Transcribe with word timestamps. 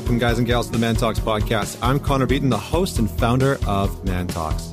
Welcome, 0.00 0.18
guys 0.18 0.38
and 0.38 0.46
gals, 0.46 0.64
to 0.68 0.72
the 0.72 0.78
Man 0.78 0.94
Talks 0.94 1.20
podcast. 1.20 1.76
I'm 1.82 2.00
Connor 2.00 2.24
Beaton, 2.24 2.48
the 2.48 2.56
host 2.56 2.98
and 2.98 3.08
founder 3.10 3.58
of 3.66 4.02
Man 4.02 4.26
Talks. 4.26 4.70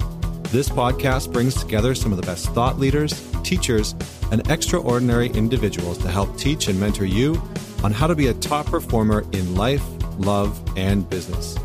This 0.53 0.69
podcast 0.69 1.33
brings 1.33 1.53
together 1.53 1.93
some 1.95 2.13
of 2.13 2.17
the 2.17 2.25
best 2.25 2.47
thought 2.53 2.79
leaders, 2.79 3.29
teachers, 3.43 3.93
and 4.31 4.49
extraordinary 4.49 5.27
individuals 5.31 5.97
to 5.97 6.07
help 6.07 6.37
teach 6.37 6.69
and 6.69 6.79
mentor 6.79 7.03
you 7.03 7.41
on 7.83 7.91
how 7.91 8.07
to 8.07 8.15
be 8.15 8.27
a 8.27 8.33
top 8.35 8.67
performer 8.67 9.25
in 9.33 9.53
life, 9.53 9.83
love, 10.17 10.57
and 10.77 11.07
business. 11.09 11.57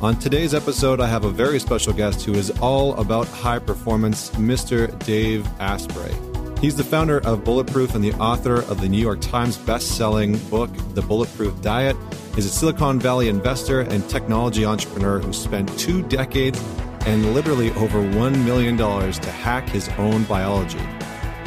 On 0.00 0.16
today's 0.16 0.54
episode, 0.54 1.00
I 1.00 1.08
have 1.08 1.24
a 1.24 1.30
very 1.30 1.58
special 1.58 1.92
guest 1.92 2.24
who 2.24 2.34
is 2.34 2.52
all 2.60 2.94
about 3.00 3.26
high 3.26 3.58
performance, 3.58 4.30
Mr. 4.36 4.96
Dave 5.04 5.44
Asprey. 5.58 6.14
He's 6.60 6.76
the 6.76 6.84
founder 6.84 7.18
of 7.26 7.44
Bulletproof 7.44 7.96
and 7.96 8.04
the 8.04 8.12
author 8.14 8.60
of 8.62 8.80
the 8.80 8.88
New 8.88 9.02
York 9.02 9.20
Times 9.20 9.56
best-selling 9.56 10.38
book, 10.48 10.70
The 10.94 11.02
Bulletproof 11.02 11.60
Diet. 11.60 11.96
He's 12.34 12.46
a 12.46 12.50
Silicon 12.50 12.98
Valley 12.98 13.28
investor 13.28 13.82
and 13.82 14.08
technology 14.10 14.64
entrepreneur 14.64 15.20
who 15.20 15.32
spent 15.32 15.78
two 15.78 16.02
decades 16.08 16.60
and 17.06 17.32
literally 17.32 17.70
over 17.74 18.00
$1 18.00 18.44
million 18.44 18.76
to 18.76 19.30
hack 19.30 19.68
his 19.68 19.88
own 19.98 20.24
biology. 20.24 20.80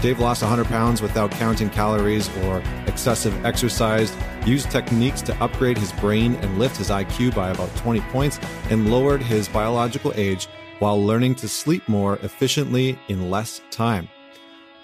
Dave 0.01 0.19
lost 0.19 0.43
100 0.43 0.65
pounds 0.67 1.01
without 1.01 1.29
counting 1.31 1.69
calories 1.69 2.29
or 2.37 2.63
excessive 2.85 3.45
exercise, 3.45 4.15
used 4.45 4.71
techniques 4.71 5.21
to 5.23 5.35
upgrade 5.43 5.77
his 5.77 5.91
brain 5.93 6.35
and 6.35 6.57
lift 6.57 6.77
his 6.77 6.89
IQ 6.89 7.35
by 7.35 7.49
about 7.49 7.75
20 7.75 7.99
points, 8.11 8.39
and 8.69 8.89
lowered 8.89 9.21
his 9.21 9.49
biological 9.49 10.13
age 10.15 10.47
while 10.79 11.03
learning 11.03 11.35
to 11.35 11.49
sleep 11.49 11.85
more 11.89 12.15
efficiently 12.21 12.97
in 13.09 13.29
less 13.29 13.59
time. 13.71 14.07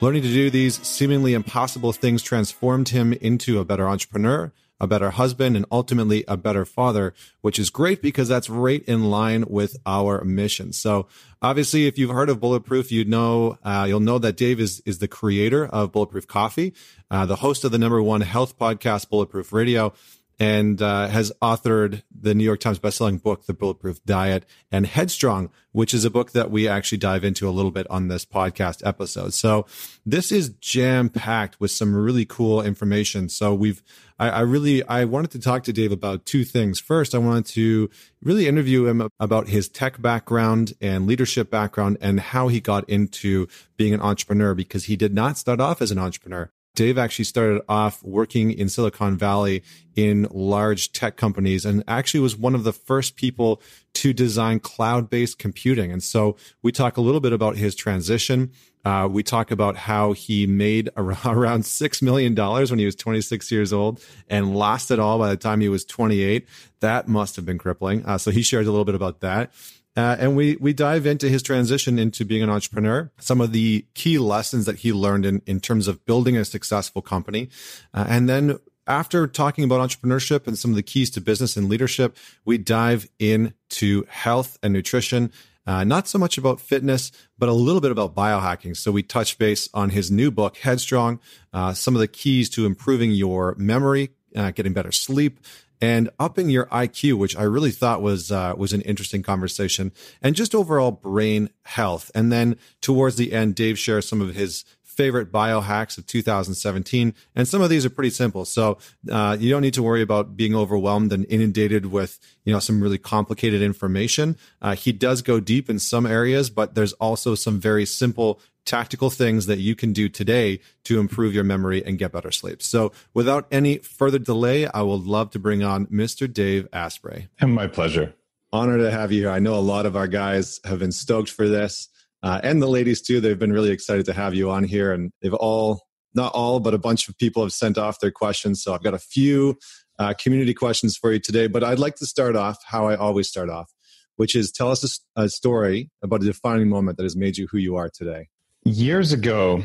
Learning 0.02 0.22
to 0.22 0.28
do 0.28 0.50
these 0.50 0.86
seemingly 0.86 1.34
impossible 1.34 1.94
things 1.94 2.22
transformed 2.22 2.90
him 2.90 3.14
into 3.14 3.60
a 3.60 3.66
better 3.66 3.88
entrepreneur, 3.88 4.52
a 4.84 4.88
better 4.88 5.12
husband, 5.12 5.56
and 5.56 5.66
ultimately 5.72 6.26
a 6.28 6.36
better 6.36 6.66
father, 6.66 7.14
which 7.40 7.58
is 7.58 7.70
great 7.70 8.02
because 8.02 8.28
that's 8.28 8.50
right 8.50 8.84
in 8.84 9.10
line 9.10 9.46
with 9.48 9.78
our 9.86 10.24
mission. 10.26 10.74
So 10.74 11.08
obviously, 11.42 11.88
if 11.88 11.98
you've 11.98 12.12
heard 12.12 12.30
of 12.30 12.42
Bulletproof, 12.42 12.92
you 12.92 13.06
know, 13.06 13.58
uh, 13.64 13.86
you'll 13.88 14.02
know 14.02 14.20
that 14.20 14.36
Dave 14.36 14.60
is, 14.60 14.82
is 14.86 15.00
the 15.00 15.08
creator 15.08 15.66
of 15.66 15.94
Bulletproof 15.94 16.28
Coffee, 16.28 16.74
uh, 17.10 17.26
the 17.26 17.38
host 17.38 17.64
of 17.64 17.72
the 17.72 17.78
number 17.78 18.04
one 18.04 18.22
health 18.22 18.60
podcast, 18.60 19.10
Bulletproof 19.10 19.54
Radio 19.54 19.94
and 20.40 20.82
uh, 20.82 21.08
has 21.08 21.32
authored 21.42 22.04
the 22.12 22.34
New 22.34 22.44
York 22.44 22.60
Times 22.60 22.80
bestselling 22.80 23.22
book, 23.22 23.46
The 23.46 23.54
Bulletproof 23.54 24.04
Diet, 24.04 24.46
and 24.72 24.86
Headstrong, 24.86 25.50
which 25.72 25.94
is 25.94 26.06
a 26.06 26.10
book 26.10 26.32
that 26.32 26.50
we 26.50 26.68
actually 26.68 26.98
dive 26.98 27.24
into 27.24 27.48
a 27.48 27.52
little 27.52 27.72
bit 27.72 27.88
on 27.90 28.08
this 28.08 28.26
podcast 28.26 28.86
episode. 28.86 29.34
So 29.34 29.66
this 30.06 30.32
is 30.32 30.50
jam 30.50 31.10
packed 31.10 31.60
with 31.60 31.72
some 31.72 31.96
really 31.96 32.26
cool 32.26 32.62
information. 32.62 33.30
So 33.30 33.54
we've, 33.54 33.84
I, 34.20 34.30
I, 34.30 34.40
really, 34.42 34.84
I 34.84 35.06
wanted 35.06 35.32
to 35.32 35.40
talk 35.40 35.64
to 35.64 35.74
Dave 35.74 35.92
about 35.92 36.26
two 36.26 36.44
things. 36.44 36.80
First, 36.80 37.16
I 37.16 37.18
wanted 37.18 37.46
to 37.48 37.90
really 38.22 38.48
interview 38.48 38.86
him 38.86 39.10
about 39.20 39.48
his 39.48 39.68
tech 39.68 40.02
background 40.02 40.74
and 40.82 41.08
leadership 41.08 41.50
background 41.50 41.98
and 42.02 42.20
how 42.20 42.48
he 42.48 42.60
got 42.60 42.88
into 42.90 43.48
being 43.78 43.94
an 43.94 44.02
entrepreneur 44.02 44.54
because 44.54 44.86
he 44.86 44.96
did 44.96 45.14
not 45.14 45.38
start 45.38 45.60
off 45.60 45.82
as 45.82 45.92
an 45.92 46.00
entrepreneur. 46.00 46.52
Dave 46.76 46.98
actually 46.98 47.26
started 47.26 47.62
off 47.70 48.02
working 48.04 48.52
in 48.52 48.68
Silicon 48.68 49.16
Valley 49.16 49.64
in 49.96 50.28
large 50.32 50.92
tech 50.92 51.18
companies 51.18 51.66
and 51.66 51.84
actually 51.88 52.20
was 52.20 52.36
one 52.36 52.56
of 52.56 52.64
the 52.64 52.74
first 52.74 53.16
people 53.16 53.62
to 53.94 54.12
design 54.12 54.60
cloud 54.60 55.10
based 55.10 55.38
computing. 55.38 55.92
And 55.92 56.02
so 56.02 56.36
we 56.64 56.72
talk 56.72 56.98
a 56.98 57.02
little 57.02 57.22
bit 57.22 57.32
about 57.32 57.58
his 57.58 57.76
transition. 57.76 58.52
Uh, 58.84 59.08
we 59.10 59.22
talk 59.22 59.52
about 59.52 59.76
how 59.78 60.14
he 60.14 60.48
made 60.48 60.90
around 60.98 61.62
$6 61.62 62.02
million 62.02 62.36
when 62.36 62.80
he 62.80 62.86
was 62.86 62.96
26 62.96 63.52
years 63.52 63.72
old 63.72 64.04
and 64.28 64.56
lost 64.56 64.90
it 64.90 65.00
all 65.00 65.20
by 65.20 65.30
the 65.30 65.38
time 65.38 65.62
he 65.62 65.70
was 65.70 65.86
28. 65.86 66.48
That 66.80 67.08
must 67.08 67.36
have 67.36 67.46
been 67.46 67.60
crippling. 67.60 68.04
Uh, 68.04 68.18
so 68.18 68.32
he 68.32 68.42
shares 68.42 68.68
a 68.68 68.72
little 68.72 68.86
bit 68.86 68.96
about 68.96 69.20
that. 69.22 69.52
Uh, 69.96 70.16
and 70.20 70.36
we 70.36 70.58
we 70.60 70.74
dive 70.74 71.06
into 71.06 71.30
his 71.30 71.44
transition 71.44 72.00
into 72.00 72.26
being 72.26 72.42
an 72.42 72.50
entrepreneur, 72.50 73.12
some 73.20 73.40
of 73.40 73.52
the 73.52 73.86
key 73.94 74.18
lessons 74.18 74.66
that 74.66 74.78
he 74.78 74.92
learned 74.92 75.26
in 75.26 75.42
in 75.46 75.60
terms 75.60 75.88
of 75.88 76.04
building 76.06 76.36
a 76.36 76.44
successful 76.44 77.02
company, 77.02 77.50
uh, 77.94 78.06
and 78.10 78.28
then 78.28 78.58
after 78.88 79.28
talking 79.28 79.64
about 79.64 79.88
entrepreneurship 79.88 80.48
and 80.48 80.58
some 80.58 80.72
of 80.72 80.76
the 80.76 80.84
keys 80.84 81.10
to 81.12 81.22
business 81.22 81.56
and 81.56 81.70
leadership, 81.70 82.18
we 82.44 82.58
dive 82.58 83.08
into 83.20 84.04
health 84.10 84.58
and 84.62 84.74
nutrition. 84.74 85.32
Uh, 85.66 85.84
not 85.86 86.10
so 86.10 86.20
much 86.20 86.38
about 86.38 86.60
fitness, 86.60 87.12
but 87.38 87.48
a 87.48 87.54
little 87.54 87.80
bit 87.80 87.92
about 87.92 88.14
biohacking. 88.14 88.76
So 88.76 88.92
we 88.92 89.02
touch 89.02 89.38
base 89.38 89.70
on 89.74 89.92
his 89.92 90.12
new 90.12 90.30
book, 90.30 90.58
Headstrong, 90.58 91.22
uh, 91.54 91.74
some 91.74 91.96
of 91.96 92.02
the 92.02 92.08
keys 92.08 92.50
to 92.52 92.66
improving 92.66 93.12
your 93.12 93.56
memory, 93.58 94.10
uh, 94.36 94.52
getting 94.52 94.74
better 94.74 94.92
sleep, 94.92 95.40
and 95.84 96.10
upping 96.18 96.50
your 96.50 96.68
IQ, 96.68 97.16
which 97.16 97.36
I 97.36 97.44
really 97.44 97.70
thought 97.72 98.02
was 98.02 98.32
uh, 98.32 98.54
was 98.56 98.72
an 98.72 98.80
interesting 98.84 99.22
conversation, 99.22 99.92
and 100.22 100.34
just 100.34 100.56
overall 100.56 100.92
brain 100.92 101.50
health. 101.64 102.10
And 102.16 102.32
then 102.32 102.56
towards 102.80 103.18
the 103.18 103.34
end, 103.34 103.56
Dave 103.56 103.78
shares 103.78 104.08
some 104.08 104.22
of 104.22 104.34
his 104.34 104.64
favorite 104.96 105.32
biohacks 105.32 105.98
of 105.98 106.06
2017, 106.08 107.14
and 107.36 107.48
some 107.48 107.62
of 107.62 107.70
these 107.70 107.86
are 107.86 107.90
pretty 107.90 108.10
simple. 108.10 108.46
So 108.46 108.78
uh, 109.12 109.38
you 109.40 109.50
don't 109.50 109.62
need 109.62 109.74
to 109.76 109.84
worry 109.84 110.02
about 110.02 110.36
being 110.36 110.56
overwhelmed 110.56 111.12
and 111.14 111.26
inundated 111.30 111.88
with 111.88 112.20
you 112.46 112.54
know 112.54 112.60
some 112.60 112.82
really 112.82 112.98
complicated 112.98 113.62
information. 113.62 114.38
Uh, 114.62 114.76
he 114.76 114.92
does 114.92 115.22
go 115.22 115.40
deep 115.40 115.70
in 115.70 115.80
some 115.80 116.06
areas, 116.06 116.50
but 116.50 116.76
there's 116.76 116.94
also 116.94 117.36
some 117.36 117.60
very 117.60 117.86
simple 117.86 118.40
tactical 118.66 119.10
things 119.10 119.46
that 119.46 119.60
you 119.60 119.76
can 119.76 119.94
do 119.94 120.08
today 120.08 120.60
to 120.86 121.00
improve 121.00 121.34
your 121.34 121.44
memory 121.44 121.84
and 121.86 121.98
get 121.98 122.12
better 122.12 122.32
sleep. 122.32 122.62
So 122.62 122.92
without 123.14 123.48
any 123.52 123.80
further 123.80 124.20
delay, 124.20 124.68
I 124.68 124.82
would 124.82 125.02
love 125.02 125.32
to 125.32 125.40
bring 125.40 125.64
on 125.64 125.88
Mr. 125.88 126.32
Dave 126.32 126.68
Asprey. 126.72 127.28
And 127.40 127.54
my 127.56 127.68
pleasure. 127.68 128.14
Honor 128.52 128.78
to 128.78 128.92
have 128.92 129.12
you 129.12 129.22
here. 129.22 129.32
I 129.32 129.40
know 129.40 129.56
a 129.56 129.58
lot 129.58 129.86
of 129.86 129.96
our 129.96 130.08
guys 130.08 130.60
have 130.64 130.80
been 130.80 130.92
stoked 130.92 131.30
for 131.30 131.48
this. 131.48 131.90
Uh, 132.24 132.40
and 132.42 132.62
the 132.62 132.68
ladies 132.68 133.02
too. 133.02 133.20
They've 133.20 133.38
been 133.38 133.52
really 133.52 133.72
excited 133.72 134.06
to 134.06 134.14
have 134.14 134.34
you 134.34 134.50
on 134.50 134.64
here, 134.64 134.94
and 134.94 135.12
they've 135.22 135.34
all, 135.34 135.82
not 136.16 136.34
all, 136.34 136.62
but 136.62 136.74
a 136.74 136.78
bunch 136.78 137.10
of 137.10 137.18
people 137.18 137.44
have 137.44 137.52
sent 137.52 137.78
off 137.78 138.00
their 138.00 138.12
questions. 138.12 138.64
So 138.64 138.74
I've 138.74 138.84
got 138.84 138.94
a 138.94 139.00
few 139.00 139.58
uh, 140.00 140.14
community 140.14 140.54
questions 140.54 140.98
for 140.98 141.12
you 141.12 141.20
today. 141.20 141.48
But 141.48 141.64
I'd 141.64 141.80
like 141.80 141.96
to 141.96 142.06
start 142.06 142.36
off 142.36 142.58
how 142.66 142.88
I 142.88 142.96
always 142.96 143.28
start 143.28 143.50
off, 143.50 143.72
which 144.16 144.36
is 144.36 144.52
tell 144.52 144.72
us 144.72 145.02
a, 145.16 145.24
a 145.24 145.30
story 145.30 145.90
about 146.02 146.24
a 146.24 146.26
defining 146.26 146.70
moment 146.70 146.98
that 146.98 147.04
has 147.04 147.16
made 147.16 147.38
you 147.38 147.48
who 147.52 147.58
you 147.58 147.76
are 147.76 147.90
today. 147.90 148.30
Years 148.64 149.12
ago, 149.12 149.64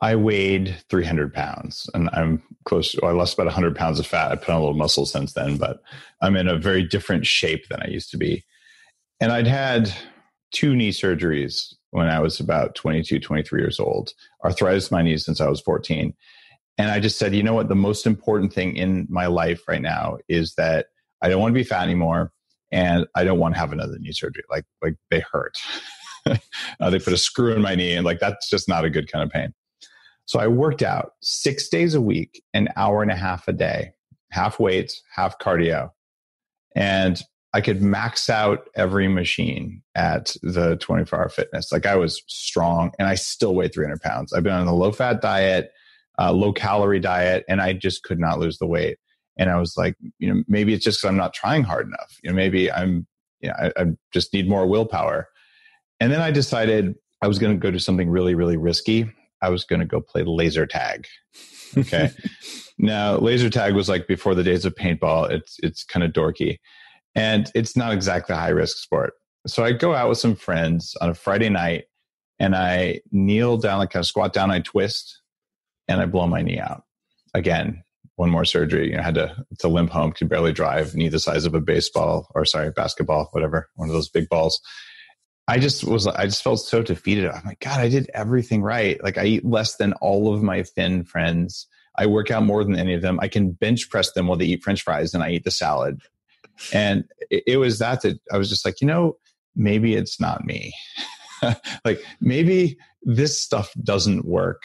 I 0.00 0.14
weighed 0.14 0.76
300 0.88 1.34
pounds 1.34 1.90
and 1.92 2.08
I'm 2.12 2.42
close. 2.64 2.94
Well, 3.02 3.10
I 3.10 3.14
lost 3.14 3.34
about 3.34 3.46
100 3.46 3.74
pounds 3.74 3.98
of 3.98 4.06
fat. 4.06 4.30
I 4.30 4.36
put 4.36 4.50
on 4.50 4.56
a 4.56 4.60
little 4.60 4.74
muscle 4.74 5.06
since 5.06 5.32
then, 5.32 5.56
but 5.56 5.82
I'm 6.22 6.36
in 6.36 6.46
a 6.46 6.56
very 6.56 6.84
different 6.84 7.26
shape 7.26 7.68
than 7.68 7.82
I 7.82 7.88
used 7.88 8.10
to 8.12 8.16
be. 8.16 8.44
And 9.20 9.32
I'd 9.32 9.48
had 9.48 9.92
two 10.52 10.74
knee 10.74 10.90
surgeries 10.90 11.74
when 11.90 12.08
I 12.08 12.20
was 12.20 12.40
about 12.40 12.74
22, 12.74 13.20
23 13.20 13.60
years 13.60 13.80
old, 13.80 14.12
arthritis 14.44 14.90
in 14.90 14.94
my 14.94 15.02
knees 15.02 15.24
since 15.24 15.40
I 15.40 15.48
was 15.48 15.60
14. 15.60 16.14
And 16.76 16.90
I 16.90 17.00
just 17.00 17.18
said, 17.18 17.34
you 17.34 17.42
know 17.42 17.54
what? 17.54 17.68
The 17.68 17.74
most 17.74 18.06
important 18.06 18.52
thing 18.52 18.76
in 18.76 19.06
my 19.10 19.26
life 19.26 19.62
right 19.66 19.82
now 19.82 20.18
is 20.28 20.54
that 20.54 20.86
I 21.22 21.28
don't 21.28 21.40
want 21.40 21.52
to 21.52 21.58
be 21.58 21.64
fat 21.64 21.82
anymore 21.82 22.32
and 22.70 23.06
I 23.14 23.24
don't 23.24 23.38
want 23.38 23.54
to 23.54 23.60
have 23.60 23.72
another 23.72 23.98
knee 23.98 24.12
surgery. 24.12 24.44
Like, 24.50 24.64
like 24.82 24.94
they 25.10 25.20
hurt. 25.20 25.56
uh, 26.26 26.90
they 26.90 26.98
put 26.98 27.12
a 27.12 27.18
screw 27.18 27.54
in 27.54 27.62
my 27.62 27.74
knee, 27.74 27.94
and 27.94 28.04
like 28.04 28.20
that's 28.20 28.48
just 28.48 28.68
not 28.68 28.84
a 28.84 28.90
good 28.90 29.10
kind 29.10 29.24
of 29.24 29.30
pain. 29.30 29.54
So 30.26 30.38
I 30.38 30.46
worked 30.46 30.82
out 30.82 31.12
six 31.22 31.68
days 31.68 31.94
a 31.94 32.00
week, 32.00 32.42
an 32.52 32.68
hour 32.76 33.02
and 33.02 33.10
a 33.10 33.16
half 33.16 33.48
a 33.48 33.52
day, 33.52 33.92
half 34.30 34.60
weights, 34.60 35.02
half 35.14 35.38
cardio. 35.38 35.90
And 36.76 37.20
I 37.54 37.60
could 37.60 37.80
max 37.80 38.28
out 38.28 38.68
every 38.76 39.08
machine 39.08 39.82
at 39.94 40.36
the 40.42 40.76
24 40.76 41.18
hour 41.18 41.28
fitness. 41.28 41.72
Like 41.72 41.86
I 41.86 41.96
was 41.96 42.22
strong 42.26 42.92
and 42.98 43.08
I 43.08 43.14
still 43.14 43.54
weigh 43.54 43.68
300 43.68 44.00
pounds. 44.00 44.32
I've 44.32 44.42
been 44.42 44.52
on 44.52 44.66
a 44.66 44.74
low 44.74 44.92
fat 44.92 45.22
diet, 45.22 45.70
uh, 46.18 46.32
low 46.32 46.52
calorie 46.52 47.00
diet, 47.00 47.44
and 47.48 47.60
I 47.60 47.72
just 47.72 48.02
could 48.02 48.18
not 48.18 48.38
lose 48.38 48.58
the 48.58 48.66
weight. 48.66 48.98
And 49.38 49.50
I 49.50 49.58
was 49.58 49.76
like, 49.76 49.94
you 50.18 50.32
know, 50.32 50.42
maybe 50.48 50.74
it's 50.74 50.84
just 50.84 51.00
because 51.00 51.08
I'm 51.08 51.16
not 51.16 51.32
trying 51.32 51.62
hard 51.62 51.86
enough. 51.86 52.16
You 52.22 52.30
know, 52.30 52.36
maybe 52.36 52.70
I'm, 52.70 53.06
you 53.40 53.48
know, 53.48 53.54
I, 53.58 53.72
I 53.76 53.84
just 54.12 54.34
need 54.34 54.48
more 54.48 54.66
willpower. 54.66 55.28
And 56.00 56.12
then 56.12 56.20
I 56.20 56.30
decided 56.30 56.96
I 57.22 57.28
was 57.28 57.38
going 57.38 57.52
to 57.54 57.58
go 57.58 57.70
do 57.70 57.78
something 57.78 58.10
really, 58.10 58.34
really 58.34 58.56
risky. 58.56 59.10
I 59.40 59.48
was 59.48 59.64
going 59.64 59.80
to 59.80 59.86
go 59.86 60.00
play 60.00 60.22
laser 60.24 60.66
tag. 60.66 61.06
Okay. 61.76 62.10
now, 62.78 63.16
laser 63.16 63.48
tag 63.48 63.74
was 63.74 63.88
like 63.88 64.06
before 64.06 64.34
the 64.34 64.42
days 64.42 64.64
of 64.64 64.74
paintball. 64.74 65.30
It's 65.30 65.56
it's 65.62 65.84
kind 65.84 66.04
of 66.04 66.12
dorky, 66.12 66.58
and 67.18 67.50
it's 67.54 67.76
not 67.76 67.92
exactly 67.92 68.34
a 68.34 68.38
high 68.38 68.50
risk 68.50 68.76
sport. 68.76 69.14
So 69.46 69.64
I 69.64 69.72
go 69.72 69.94
out 69.94 70.08
with 70.08 70.18
some 70.18 70.36
friends 70.36 70.96
on 71.00 71.10
a 71.10 71.14
Friday 71.14 71.48
night, 71.48 71.84
and 72.38 72.54
I 72.54 73.00
kneel 73.10 73.56
down, 73.56 73.78
like 73.78 73.94
of 73.94 74.06
squat 74.06 74.32
down, 74.32 74.50
I 74.50 74.60
twist, 74.60 75.20
and 75.88 76.00
I 76.00 76.06
blow 76.06 76.26
my 76.26 76.42
knee 76.42 76.60
out. 76.60 76.84
Again, 77.34 77.82
one 78.16 78.30
more 78.30 78.44
surgery. 78.44 78.90
You 78.90 78.94
know, 78.94 79.00
I 79.00 79.04
had 79.04 79.14
to 79.16 79.36
to 79.60 79.68
limp 79.68 79.90
home, 79.90 80.12
could 80.12 80.28
barely 80.28 80.52
drive, 80.52 80.94
knee 80.94 81.08
the 81.08 81.18
size 81.18 81.44
of 81.44 81.54
a 81.54 81.60
baseball 81.60 82.28
or 82.34 82.44
sorry, 82.44 82.70
basketball, 82.70 83.28
whatever, 83.32 83.68
one 83.74 83.88
of 83.88 83.94
those 83.94 84.08
big 84.08 84.28
balls. 84.28 84.60
I 85.48 85.58
just 85.58 85.82
was, 85.84 86.06
I 86.06 86.26
just 86.26 86.42
felt 86.42 86.60
so 86.60 86.82
defeated. 86.82 87.26
I'm 87.26 87.46
like, 87.46 87.60
God, 87.60 87.80
I 87.80 87.88
did 87.88 88.10
everything 88.12 88.62
right. 88.62 89.02
Like 89.02 89.16
I 89.16 89.24
eat 89.24 89.46
less 89.46 89.76
than 89.76 89.94
all 89.94 90.34
of 90.34 90.42
my 90.42 90.62
thin 90.62 91.04
friends. 91.04 91.66
I 91.96 92.06
work 92.06 92.30
out 92.30 92.44
more 92.44 92.62
than 92.62 92.76
any 92.76 92.92
of 92.92 93.00
them. 93.00 93.18
I 93.20 93.28
can 93.28 93.52
bench 93.52 93.88
press 93.88 94.12
them 94.12 94.26
while 94.26 94.36
they 94.36 94.44
eat 94.44 94.62
French 94.62 94.82
fries 94.82 95.14
and 95.14 95.22
I 95.22 95.30
eat 95.30 95.44
the 95.44 95.50
salad. 95.50 96.02
And 96.72 97.04
it, 97.30 97.42
it 97.46 97.56
was 97.58 97.78
that 97.78 98.02
that 98.02 98.18
I 98.32 98.38
was 98.38 98.48
just 98.48 98.64
like, 98.64 98.80
you 98.80 98.86
know, 98.86 99.16
maybe 99.54 99.94
it's 99.94 100.20
not 100.20 100.44
me. 100.44 100.72
like 101.84 102.02
maybe 102.20 102.78
this 103.02 103.40
stuff 103.40 103.72
doesn't 103.82 104.24
work. 104.24 104.62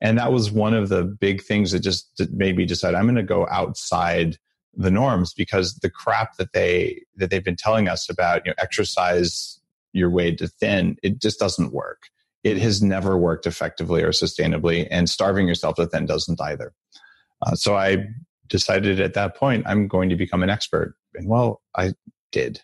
And 0.00 0.18
that 0.18 0.32
was 0.32 0.50
one 0.50 0.74
of 0.74 0.88
the 0.88 1.04
big 1.04 1.42
things 1.42 1.72
that 1.72 1.80
just 1.80 2.10
made 2.32 2.56
me 2.56 2.64
decide 2.64 2.94
I'm 2.94 3.04
going 3.04 3.16
to 3.16 3.22
go 3.22 3.46
outside 3.50 4.38
the 4.76 4.90
norms 4.90 5.34
because 5.34 5.74
the 5.76 5.90
crap 5.90 6.36
that 6.36 6.52
they 6.52 7.02
that 7.16 7.30
they've 7.30 7.44
been 7.44 7.56
telling 7.56 7.88
us 7.88 8.08
about 8.08 8.42
you 8.44 8.50
know 8.50 8.54
exercise 8.58 9.60
your 9.92 10.10
way 10.10 10.34
to 10.34 10.46
thin 10.46 10.96
it 11.02 11.20
just 11.20 11.38
doesn't 11.40 11.72
work 11.72 12.04
it 12.44 12.56
has 12.56 12.82
never 12.82 13.18
worked 13.18 13.46
effectively 13.46 14.02
or 14.02 14.10
sustainably 14.10 14.86
and 14.90 15.10
starving 15.10 15.48
yourself 15.48 15.74
to 15.74 15.86
thin 15.86 16.06
doesn't 16.06 16.40
either 16.40 16.72
uh, 17.42 17.54
so 17.54 17.74
i 17.74 18.06
decided 18.46 19.00
at 19.00 19.14
that 19.14 19.36
point 19.36 19.64
i'm 19.66 19.88
going 19.88 20.08
to 20.08 20.16
become 20.16 20.42
an 20.42 20.50
expert 20.50 20.94
and 21.14 21.28
well 21.28 21.60
i 21.76 21.92
did 22.32 22.60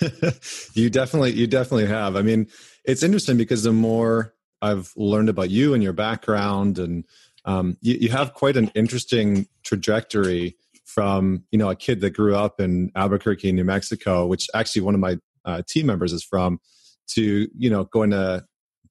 you 0.74 0.90
definitely 0.90 1.32
you 1.32 1.46
definitely 1.46 1.86
have 1.86 2.16
i 2.16 2.22
mean 2.22 2.46
it's 2.84 3.02
interesting 3.02 3.36
because 3.36 3.62
the 3.62 3.72
more 3.72 4.34
i've 4.62 4.92
learned 4.96 5.28
about 5.28 5.50
you 5.50 5.74
and 5.74 5.82
your 5.82 5.92
background 5.92 6.78
and 6.78 7.04
um, 7.44 7.76
you, 7.80 7.96
you 8.00 8.08
have 8.10 8.34
quite 8.34 8.56
an 8.56 8.70
interesting 8.74 9.46
trajectory 9.62 10.56
from 10.84 11.44
you 11.50 11.58
know 11.58 11.70
a 11.70 11.76
kid 11.76 12.00
that 12.00 12.10
grew 12.10 12.34
up 12.34 12.60
in 12.60 12.90
Albuquerque, 12.94 13.52
New 13.52 13.64
Mexico, 13.64 14.26
which 14.26 14.46
actually 14.54 14.82
one 14.82 14.94
of 14.94 15.00
my 15.00 15.18
uh, 15.44 15.62
team 15.66 15.86
members 15.86 16.12
is 16.12 16.24
from, 16.24 16.60
to 17.08 17.48
you 17.56 17.70
know 17.70 17.84
going 17.84 18.10
to 18.10 18.44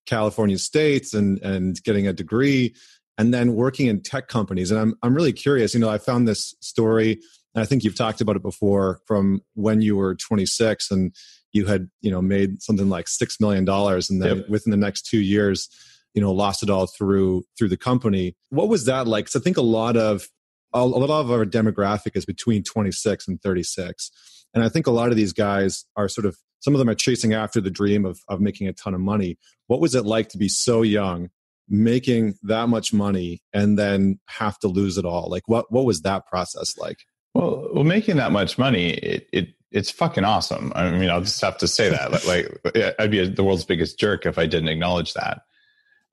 California 0.05 0.57
States 0.57 1.13
and 1.13 1.39
and 1.39 1.81
getting 1.83 2.07
a 2.07 2.13
degree, 2.13 2.73
and 3.17 3.33
then 3.33 3.53
working 3.53 3.87
in 3.87 4.01
tech 4.01 4.27
companies. 4.27 4.71
And 4.71 4.79
I'm 4.79 4.95
I'm 5.03 5.13
really 5.13 5.33
curious. 5.33 5.73
You 5.73 5.79
know, 5.79 5.89
I 5.89 5.97
found 5.97 6.27
this 6.27 6.55
story, 6.61 7.19
I 7.55 7.65
think 7.65 7.83
you've 7.83 7.95
talked 7.95 8.21
about 8.21 8.35
it 8.35 8.41
before 8.41 9.01
from 9.05 9.41
when 9.55 9.81
you 9.81 9.95
were 9.95 10.15
26 10.15 10.91
and 10.91 11.13
you 11.51 11.65
had 11.65 11.89
you 12.01 12.11
know 12.11 12.21
made 12.21 12.61
something 12.61 12.89
like 12.89 13.07
six 13.07 13.39
million 13.39 13.65
dollars, 13.65 14.09
and 14.09 14.21
then 14.21 14.37
yep. 14.37 14.49
within 14.49 14.71
the 14.71 14.77
next 14.77 15.03
two 15.03 15.19
years 15.19 15.67
you 16.13 16.21
know 16.21 16.31
lost 16.31 16.63
it 16.63 16.69
all 16.69 16.87
through 16.87 17.43
through 17.57 17.69
the 17.69 17.77
company. 17.77 18.35
What 18.49 18.69
was 18.69 18.85
that 18.85 19.07
like? 19.07 19.25
Because 19.25 19.41
i 19.41 19.43
think 19.43 19.57
a 19.57 19.61
lot 19.61 19.97
of 19.97 20.27
a 20.73 20.85
lot 20.85 21.09
of 21.09 21.31
our 21.31 21.45
demographic 21.45 22.15
is 22.15 22.25
between 22.25 22.61
26 22.61 23.27
and 23.27 23.41
36 23.41 24.11
and 24.53 24.63
i 24.63 24.69
think 24.69 24.85
a 24.85 24.91
lot 24.91 25.09
of 25.09 25.15
these 25.15 25.33
guys 25.33 25.83
are 25.95 26.07
sort 26.07 26.27
of 26.27 26.37
some 26.59 26.75
of 26.75 26.79
them 26.79 26.89
are 26.89 26.95
chasing 26.95 27.33
after 27.33 27.61
the 27.61 27.71
dream 27.71 28.05
of, 28.05 28.19
of 28.27 28.41
making 28.41 28.67
a 28.67 28.73
ton 28.73 28.93
of 28.93 28.99
money. 28.99 29.37
What 29.67 29.79
was 29.79 29.95
it 29.95 30.05
like 30.05 30.29
to 30.29 30.37
be 30.37 30.49
so 30.49 30.81
young 30.81 31.29
making 31.67 32.35
that 32.43 32.67
much 32.67 32.91
money 32.93 33.41
and 33.53 33.77
then 33.77 34.19
have 34.27 34.57
to 34.59 34.67
lose 34.67 34.97
it 34.97 35.05
all? 35.05 35.29
Like 35.29 35.47
what 35.47 35.71
what 35.71 35.85
was 35.85 36.01
that 36.01 36.25
process 36.27 36.77
like 36.77 36.97
well 37.39 37.69
well 37.73 37.83
making 37.83 38.17
that 38.17 38.31
much 38.31 38.57
money 38.57 38.89
it, 38.89 39.27
it 39.31 39.49
it's 39.71 39.91
fucking 39.91 40.23
awesome 40.23 40.71
i 40.75 40.89
mean 40.91 41.09
i'll 41.09 41.21
just 41.21 41.41
have 41.41 41.57
to 41.57 41.67
say 41.67 41.89
that 41.89 42.25
like 42.25 42.95
i'd 42.99 43.11
be 43.11 43.27
the 43.27 43.43
world's 43.43 43.65
biggest 43.65 43.99
jerk 43.99 44.25
if 44.25 44.37
i 44.37 44.45
didn't 44.45 44.69
acknowledge 44.69 45.13
that 45.13 45.41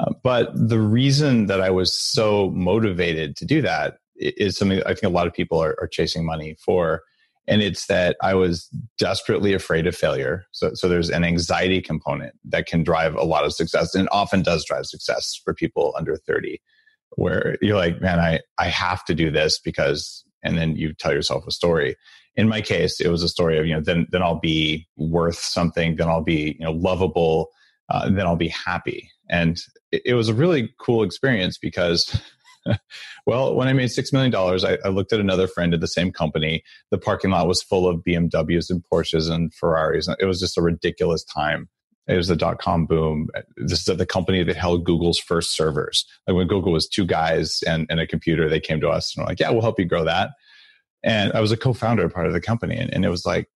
uh, 0.01 0.13
but 0.23 0.51
the 0.55 0.79
reason 0.79 1.47
that 1.47 1.61
i 1.61 1.71
was 1.71 1.93
so 1.93 2.51
motivated 2.51 3.37
to 3.37 3.45
do 3.45 3.63
that 3.63 3.99
is 4.19 4.57
something 4.57 4.81
I 4.85 4.95
think 4.95 5.05
a 5.05 5.09
lot 5.09 5.27
of 5.27 5.33
people 5.33 5.63
are, 5.63 5.77
are, 5.81 5.87
chasing 5.87 6.25
money 6.25 6.57
for. 6.59 7.03
And 7.49 7.63
it's 7.63 7.87
that 7.87 8.17
I 8.23 8.35
was 8.35 8.69
desperately 8.99 9.55
afraid 9.55 9.87
of 9.87 9.95
failure. 9.95 10.47
So, 10.51 10.75
so 10.75 10.89
there's 10.89 11.11
an 11.11 11.23
anxiety 11.23 11.81
component 11.81 12.35
that 12.45 12.67
can 12.67 12.83
drive 12.83 13.15
a 13.15 13.23
lot 13.23 13.45
of 13.45 13.53
success 13.53 13.95
and 13.95 14.09
often 14.11 14.43
does 14.43 14.65
drive 14.65 14.87
success 14.87 15.41
for 15.45 15.55
people 15.55 15.95
under 15.97 16.17
30, 16.17 16.61
where 17.11 17.57
you're 17.63 17.77
like, 17.77 18.01
man, 18.01 18.19
I, 18.19 18.41
I 18.59 18.67
have 18.67 19.05
to 19.05 19.15
do 19.15 19.31
this 19.31 19.61
because, 19.61 20.25
and 20.47 20.57
then 20.57 20.77
you 20.77 20.93
tell 20.93 21.13
yourself 21.13 21.47
a 21.47 21.51
story. 21.51 21.97
In 22.37 22.49
my 22.49 22.61
case, 22.61 23.01
it 23.01 23.09
was 23.09 23.23
a 23.23 23.29
story 23.29 23.59
of, 23.59 23.67
you 23.67 23.75
know, 23.75 23.81
then, 23.81 24.07
then 24.11 24.23
I'll 24.23 24.41
be 24.41 24.87
worth 24.97 25.39
something, 25.39 25.97
then 25.97 26.09
I'll 26.09 26.23
be, 26.23 26.57
you 26.59 26.65
know, 26.65 26.73
lovable, 26.73 27.49
uh, 27.89 28.11
then 28.11 28.27
I'll 28.27 28.37
be 28.37 28.49
happy. 28.49 29.11
And 29.31 29.59
it, 29.91 30.03
it 30.07 30.15
was 30.15 30.29
a 30.29 30.35
really 30.35 30.75
cool 30.79 31.03
experience 31.03 31.59
because 31.59 32.21
well, 33.27 33.55
when 33.55 33.69
I 33.69 33.73
made 33.73 33.89
$6 33.89 34.13
million, 34.13 34.35
I, 34.35 34.79
I, 34.85 34.91
looked 34.91 35.13
at 35.13 35.21
another 35.21 35.47
friend 35.47 35.75
at 35.75 35.81
the 35.81 35.89
same 35.89 36.13
company. 36.13 36.63
The 36.91 36.99
parking 36.99 37.31
lot 37.31 37.49
was 37.49 37.63
full 37.63 37.89
of 37.89 38.03
BMWs 38.07 38.71
and 38.71 38.83
Porsches 38.93 39.31
and 39.31 39.53
Ferraris. 39.55 40.09
It 40.19 40.27
was 40.27 40.41
just 40.41 40.59
a 40.59 40.63
ridiculous 40.63 41.25
time. 41.25 41.69
It 42.09 42.17
was 42.17 42.29
the 42.29 42.37
dot 42.37 42.59
com 42.59 42.87
boom. 42.87 43.29
This 43.57 43.89
is 43.89 43.97
the 43.97 44.07
company 44.07 44.43
that 44.45 44.57
held 44.57 44.85
Google's 44.85 45.19
first 45.19 45.57
servers. 45.57 46.07
Like 46.27 46.37
when 46.37 46.47
Google 46.47 46.73
was 46.73 46.89
two 46.89 47.05
guys 47.05 47.63
and, 47.67 47.87
and 47.91 47.99
a 47.99 48.07
computer, 48.07 48.49
they 48.49 48.61
came 48.61 48.81
to 48.81 48.89
us 48.89 49.15
and 49.15 49.23
were 49.23 49.29
like, 49.29 49.41
yeah, 49.41 49.51
we'll 49.51 49.63
help 49.63 49.79
you 49.79 49.85
grow 49.85 50.05
that. 50.05 50.31
And 51.03 51.33
I 51.33 51.41
was 51.41 51.53
a 51.53 51.57
co 51.57 51.73
founder 51.73 52.09
part 52.09 52.27
of 52.27 52.33
the 52.33 52.41
company. 52.41 52.77
And, 52.77 52.93
and 52.93 53.05
it 53.05 53.11
was 53.11 53.27
like, 53.27 53.49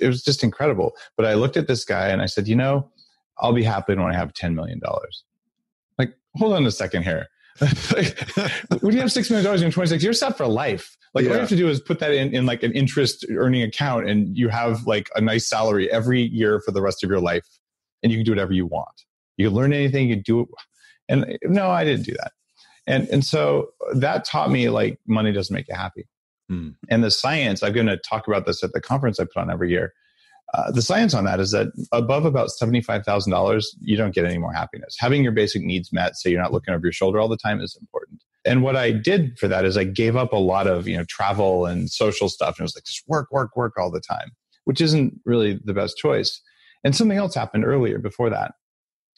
it 0.00 0.06
was 0.06 0.22
just 0.22 0.42
incredible. 0.42 0.92
But 1.16 1.26
I 1.26 1.34
looked 1.34 1.56
at 1.56 1.68
this 1.68 1.84
guy 1.84 2.08
and 2.08 2.22
I 2.22 2.26
said, 2.26 2.48
you 2.48 2.56
know, 2.56 2.90
I'll 3.38 3.52
be 3.52 3.62
happy 3.62 3.94
when 3.94 4.12
I 4.12 4.16
have 4.16 4.32
$10 4.32 4.54
million. 4.54 4.80
Like, 5.98 6.14
hold 6.36 6.54
on 6.54 6.66
a 6.66 6.70
second 6.70 7.04
here 7.04 7.28
like, 7.60 8.18
when 8.80 8.94
you 8.94 9.00
have 9.00 9.12
six 9.12 9.30
million 9.30 9.44
dollars 9.44 9.62
in 9.62 9.70
26, 9.70 10.02
you're 10.02 10.12
set 10.12 10.36
for 10.36 10.46
life. 10.46 10.96
Like 11.14 11.24
yeah. 11.24 11.30
all 11.30 11.36
you 11.36 11.40
have 11.40 11.48
to 11.48 11.56
do 11.56 11.68
is 11.68 11.80
put 11.80 11.98
that 12.00 12.12
in, 12.12 12.34
in 12.34 12.46
like 12.46 12.62
an 12.62 12.72
interest 12.72 13.24
earning 13.30 13.62
account 13.62 14.08
and 14.08 14.36
you 14.36 14.48
have 14.48 14.86
like 14.86 15.08
a 15.16 15.20
nice 15.20 15.48
salary 15.48 15.90
every 15.90 16.22
year 16.22 16.60
for 16.60 16.70
the 16.70 16.82
rest 16.82 17.02
of 17.02 17.10
your 17.10 17.20
life. 17.20 17.44
And 18.02 18.12
you 18.12 18.18
can 18.18 18.24
do 18.24 18.32
whatever 18.32 18.52
you 18.52 18.66
want. 18.66 19.04
You 19.36 19.48
can 19.48 19.56
learn 19.56 19.72
anything, 19.72 20.08
you 20.08 20.16
can 20.16 20.22
do 20.22 20.40
it. 20.40 20.48
And 21.08 21.38
no, 21.44 21.70
I 21.70 21.84
didn't 21.84 22.04
do 22.04 22.12
that. 22.12 22.32
And 22.86 23.08
and 23.08 23.24
so 23.24 23.70
that 23.94 24.24
taught 24.24 24.50
me 24.50 24.68
like 24.68 24.98
money 25.06 25.32
doesn't 25.32 25.54
make 25.54 25.68
you 25.68 25.74
happy. 25.74 26.06
Hmm. 26.48 26.70
And 26.88 27.04
the 27.04 27.10
science, 27.10 27.62
I'm 27.62 27.72
going 27.72 27.86
to 27.86 27.98
talk 27.98 28.26
about 28.26 28.46
this 28.46 28.62
at 28.64 28.72
the 28.72 28.80
conference 28.80 29.20
I 29.20 29.24
put 29.24 29.36
on 29.36 29.50
every 29.50 29.70
year. 29.70 29.92
Uh, 30.54 30.70
the 30.70 30.80
science 30.80 31.12
on 31.12 31.24
that 31.24 31.40
is 31.40 31.50
that 31.50 31.68
above 31.92 32.24
about 32.24 32.48
$75,000, 32.48 33.64
you 33.80 33.96
don't 33.98 34.14
get 34.14 34.24
any 34.24 34.38
more 34.38 34.52
happiness. 34.52 34.96
Having 34.98 35.22
your 35.22 35.32
basic 35.32 35.62
needs 35.62 35.92
met 35.92 36.16
so 36.16 36.30
you're 36.30 36.40
not 36.40 36.52
looking 36.52 36.72
over 36.72 36.86
your 36.86 36.92
shoulder 36.92 37.20
all 37.20 37.28
the 37.28 37.36
time 37.36 37.60
is 37.60 37.76
important. 37.78 38.22
And 38.46 38.62
what 38.62 38.76
I 38.76 38.92
did 38.92 39.38
for 39.38 39.46
that 39.46 39.66
is 39.66 39.76
I 39.76 39.84
gave 39.84 40.16
up 40.16 40.32
a 40.32 40.38
lot 40.38 40.66
of, 40.66 40.88
you 40.88 40.96
know, 40.96 41.04
travel 41.04 41.66
and 41.66 41.90
social 41.90 42.30
stuff 42.30 42.56
and 42.56 42.60
it 42.60 42.62
was 42.62 42.76
like 42.76 42.84
just 42.84 43.06
work, 43.06 43.28
work, 43.30 43.56
work 43.56 43.74
all 43.76 43.90
the 43.90 44.00
time, 44.00 44.30
which 44.64 44.80
isn't 44.80 45.20
really 45.26 45.60
the 45.62 45.74
best 45.74 45.98
choice. 45.98 46.40
And 46.84 46.94
something 46.94 47.18
else 47.18 47.34
happened 47.34 47.64
earlier 47.64 47.98
before 47.98 48.30
that. 48.30 48.52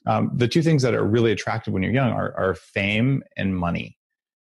Um, 0.06 0.30
the 0.34 0.48
two 0.48 0.62
things 0.62 0.82
that 0.82 0.94
are 0.94 1.04
really 1.04 1.30
attractive 1.30 1.74
when 1.74 1.82
you're 1.82 1.92
young 1.92 2.10
are, 2.10 2.34
are 2.36 2.54
fame 2.54 3.22
and 3.36 3.56
money, 3.56 3.98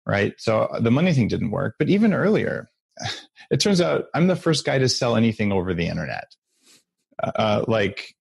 right? 0.05 0.33
So 0.37 0.61
uh, 0.61 0.79
the 0.79 0.91
money 0.91 1.13
thing 1.13 1.27
didn't 1.27 1.51
work. 1.51 1.75
But 1.77 1.89
even 1.89 2.13
earlier, 2.13 2.69
it 3.51 3.59
turns 3.59 3.81
out 3.81 4.05
I'm 4.13 4.27
the 4.27 4.35
first 4.35 4.65
guy 4.65 4.77
to 4.77 4.87
sell 4.87 5.15
anything 5.15 5.51
over 5.51 5.73
the 5.73 5.87
internet 5.87 6.33
uh, 7.23 7.63
like 7.67 8.15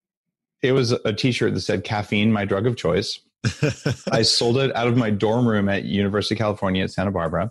it 0.62 0.73
was 0.73 0.92
a 0.92 1.12
t-shirt 1.12 1.54
that 1.54 1.61
said 1.61 1.85
caffeine 1.85 2.32
my 2.32 2.44
drug 2.44 2.66
of 2.66 2.76
choice 2.76 3.20
i 4.12 4.23
sold 4.23 4.59
it 4.59 4.75
out 4.76 4.88
of 4.88 4.97
my 4.97 5.11
dorm 5.11 5.49
room 5.49 5.68
at 5.68 5.85
university 5.85 6.35
of 6.35 6.38
california 6.38 6.85
at 6.85 6.90
santa 6.90 7.11
barbara 7.11 7.50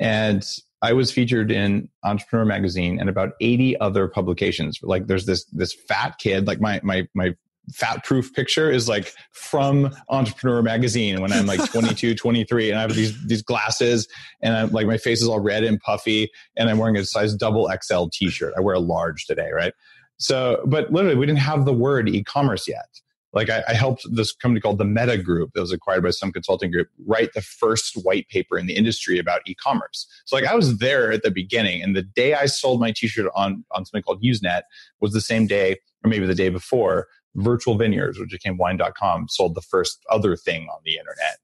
and 0.00 0.44
i 0.82 0.92
was 0.92 1.10
featured 1.12 1.50
in 1.50 1.88
entrepreneur 2.04 2.44
magazine 2.44 2.98
and 2.98 3.08
about 3.08 3.32
80 3.40 3.78
other 3.80 4.08
publications. 4.08 4.78
Like 4.82 5.06
there's 5.06 5.26
this 5.26 5.44
this 5.46 5.72
fat 5.72 6.18
kid 6.18 6.46
like 6.46 6.60
my 6.60 6.80
my 6.82 7.08
my 7.14 7.34
fat 7.72 8.04
proof 8.04 8.32
picture 8.34 8.70
is 8.70 8.88
like 8.88 9.12
from 9.32 9.94
entrepreneur 10.08 10.60
magazine 10.60 11.20
when 11.20 11.30
i'm 11.32 11.46
like 11.46 11.62
22 11.72 12.14
23 12.14 12.70
and 12.70 12.78
i 12.78 12.82
have 12.82 12.94
these 12.94 13.26
these 13.26 13.42
glasses 13.42 14.08
and 14.42 14.56
i'm 14.56 14.70
like 14.70 14.86
my 14.88 14.96
face 14.96 15.22
is 15.22 15.28
all 15.28 15.38
red 15.38 15.62
and 15.62 15.78
puffy 15.80 16.28
and 16.56 16.68
i'm 16.68 16.78
wearing 16.78 16.96
a 16.96 17.04
size 17.04 17.34
double 17.34 17.70
xl 17.82 18.06
t-shirt. 18.12 18.54
I 18.56 18.60
wear 18.60 18.74
a 18.74 18.80
large 18.80 19.26
today 19.26 19.50
right? 19.52 19.74
So, 20.20 20.62
but 20.66 20.92
literally, 20.92 21.16
we 21.16 21.26
didn't 21.26 21.40
have 21.40 21.64
the 21.64 21.72
word 21.72 22.08
e-commerce 22.08 22.68
yet. 22.68 23.00
Like 23.32 23.48
I, 23.48 23.62
I, 23.68 23.74
helped 23.74 24.04
this 24.10 24.32
company 24.32 24.60
called 24.60 24.78
the 24.78 24.84
Meta 24.84 25.16
Group 25.16 25.52
that 25.54 25.60
was 25.60 25.72
acquired 25.72 26.02
by 26.02 26.10
some 26.10 26.32
consulting 26.32 26.72
group 26.72 26.88
write 27.06 27.32
the 27.32 27.42
first 27.42 27.94
white 28.02 28.28
paper 28.28 28.58
in 28.58 28.66
the 28.66 28.74
industry 28.74 29.18
about 29.18 29.42
e-commerce. 29.46 30.06
So 30.24 30.34
like 30.34 30.46
I 30.46 30.54
was 30.54 30.78
there 30.78 31.12
at 31.12 31.22
the 31.22 31.30
beginning, 31.30 31.82
and 31.82 31.94
the 31.94 32.02
day 32.02 32.34
I 32.34 32.46
sold 32.46 32.80
my 32.80 32.92
T-shirt 32.92 33.30
on 33.34 33.64
on 33.70 33.84
something 33.84 34.02
called 34.02 34.22
Usenet 34.22 34.62
was 35.00 35.12
the 35.12 35.20
same 35.20 35.46
day, 35.46 35.76
or 36.04 36.10
maybe 36.10 36.26
the 36.26 36.34
day 36.34 36.48
before, 36.48 37.06
Virtual 37.36 37.76
Vineyards, 37.76 38.18
which 38.18 38.30
became 38.30 38.56
Wine.com, 38.56 39.28
sold 39.28 39.54
the 39.54 39.62
first 39.62 40.02
other 40.10 40.34
thing 40.36 40.66
on 40.68 40.80
the 40.84 40.96
internet. 40.98 41.38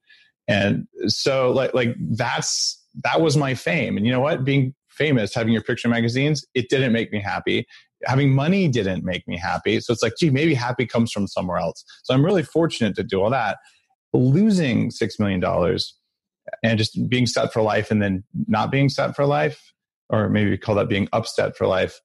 And 0.48 0.86
so 1.06 1.50
like 1.52 1.74
like 1.74 1.94
that's 2.16 2.82
that 3.04 3.20
was 3.20 3.36
my 3.36 3.54
fame. 3.54 3.96
And 3.96 4.06
you 4.06 4.12
know 4.12 4.20
what? 4.20 4.44
Being 4.44 4.74
famous, 4.88 5.34
having 5.34 5.52
your 5.52 5.62
picture 5.62 5.88
in 5.88 5.92
magazines, 5.92 6.44
it 6.54 6.68
didn't 6.68 6.92
make 6.92 7.12
me 7.12 7.20
happy 7.20 7.66
having 8.04 8.34
money 8.34 8.68
didn't 8.68 9.04
make 9.04 9.26
me 9.26 9.38
happy. 9.38 9.80
So 9.80 9.92
it's 9.92 10.02
like, 10.02 10.14
gee, 10.18 10.30
maybe 10.30 10.54
happy 10.54 10.86
comes 10.86 11.12
from 11.12 11.26
somewhere 11.26 11.58
else. 11.58 11.84
So 12.04 12.14
I'm 12.14 12.24
really 12.24 12.42
fortunate 12.42 12.94
to 12.96 13.02
do 13.02 13.22
all 13.22 13.30
that. 13.30 13.58
Losing 14.12 14.90
$6 14.90 15.20
million 15.20 15.42
and 16.62 16.78
just 16.78 17.08
being 17.08 17.26
set 17.26 17.52
for 17.52 17.62
life 17.62 17.90
and 17.90 18.02
then 18.02 18.24
not 18.46 18.70
being 18.70 18.88
set 18.88 19.16
for 19.16 19.26
life, 19.26 19.72
or 20.10 20.28
maybe 20.28 20.56
call 20.56 20.74
that 20.76 20.88
being 20.88 21.08
upset 21.12 21.56
for 21.56 21.66
life, 21.66 22.00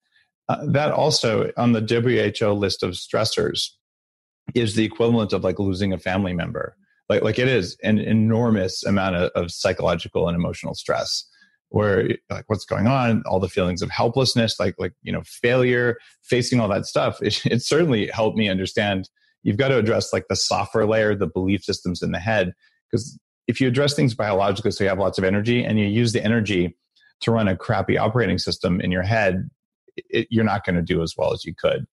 uh, 0.49 0.65
that 0.65 0.91
also 0.91 1.51
on 1.57 1.73
the 1.73 1.81
WHO 1.81 2.51
list 2.51 2.83
of 2.83 2.91
stressors 2.91 3.69
is 4.55 4.75
the 4.75 4.83
equivalent 4.83 5.33
of 5.33 5.43
like 5.43 5.59
losing 5.59 5.93
a 5.93 5.99
family 5.99 6.33
member. 6.33 6.75
like 7.09 7.21
like 7.21 7.39
it 7.39 7.47
is 7.47 7.77
an 7.83 7.99
enormous 7.99 8.83
amount 8.83 9.15
of, 9.15 9.29
of 9.35 9.51
psychological 9.51 10.27
and 10.27 10.35
emotional 10.35 10.73
stress 10.73 11.25
where 11.71 12.09
like 12.29 12.43
what's 12.47 12.65
going 12.65 12.85
on 12.85 13.23
all 13.25 13.39
the 13.39 13.49
feelings 13.49 13.81
of 13.81 13.89
helplessness 13.89 14.59
like 14.59 14.75
like 14.77 14.93
you 15.01 15.11
know 15.11 15.21
failure 15.25 15.97
facing 16.21 16.59
all 16.59 16.67
that 16.67 16.85
stuff 16.85 17.21
it, 17.21 17.45
it 17.45 17.61
certainly 17.61 18.07
helped 18.07 18.37
me 18.37 18.49
understand 18.49 19.09
you've 19.43 19.57
got 19.57 19.69
to 19.69 19.77
address 19.77 20.13
like 20.13 20.27
the 20.29 20.35
software 20.35 20.85
layer 20.85 21.15
the 21.15 21.27
belief 21.27 21.63
systems 21.63 22.01
in 22.01 22.11
the 22.11 22.19
head 22.19 22.53
because 22.89 23.17
if 23.47 23.59
you 23.59 23.67
address 23.67 23.95
things 23.95 24.13
biologically 24.13 24.71
so 24.71 24.83
you 24.83 24.89
have 24.89 24.99
lots 24.99 25.17
of 25.17 25.23
energy 25.23 25.63
and 25.63 25.79
you 25.79 25.85
use 25.85 26.13
the 26.13 26.23
energy 26.23 26.77
to 27.21 27.31
run 27.31 27.47
a 27.47 27.55
crappy 27.55 27.97
operating 27.97 28.37
system 28.37 28.79
in 28.81 28.91
your 28.91 29.03
head 29.03 29.49
it, 30.09 30.27
you're 30.29 30.45
not 30.45 30.65
going 30.65 30.75
to 30.75 30.81
do 30.81 31.01
as 31.01 31.15
well 31.17 31.33
as 31.33 31.43
you 31.43 31.53
could. 31.53 31.85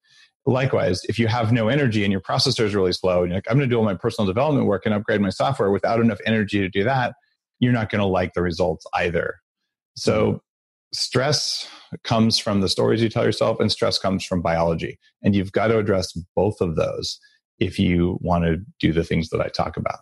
Likewise 0.47 1.05
if 1.05 1.19
you 1.19 1.27
have 1.27 1.53
no 1.53 1.69
energy 1.69 2.05
and 2.05 2.13
your 2.13 2.21
processor 2.21 2.65
is 2.65 2.75
really 2.75 2.93
slow 2.93 3.23
and 3.23 3.31
you're 3.31 3.37
like 3.37 3.45
i'm 3.51 3.59
going 3.59 3.69
to 3.69 3.73
do 3.73 3.79
all 3.79 3.85
my 3.85 3.95
personal 3.95 4.27
development 4.27 4.67
work 4.67 4.87
and 4.87 4.95
upgrade 4.95 5.21
my 5.21 5.29
software 5.29 5.71
without 5.71 6.01
enough 6.01 6.21
energy 6.25 6.59
to 6.61 6.71
do 6.71 6.83
that 6.85 7.15
you're 7.61 7.73
not 7.73 7.91
going 7.91 8.01
to 8.01 8.07
like 8.07 8.33
the 8.33 8.41
results 8.41 8.87
either 8.95 9.35
so 9.99 10.43
stress 10.93 11.69
comes 12.05 12.39
from 12.39 12.61
the 12.61 12.69
stories 12.69 13.03
you 13.03 13.09
tell 13.09 13.25
yourself 13.25 13.61
and 13.61 13.71
stress 13.71 13.99
comes 13.99 14.25
from 14.25 14.41
biology 14.41 14.99
and 15.23 15.35
you've 15.35 15.53
got 15.53 15.69
to 15.69 15.79
address 15.79 16.13
both 16.35 16.61
of 16.61 16.77
those 16.77 17.19
if 17.59 17.79
you 17.79 18.19
want 18.23 18.45
to 18.45 18.57
do 18.81 18.93
the 18.93 19.05
things 19.05 19.29
that 19.29 19.41
i 19.41 19.49
talk 19.49 19.77
about 19.77 19.99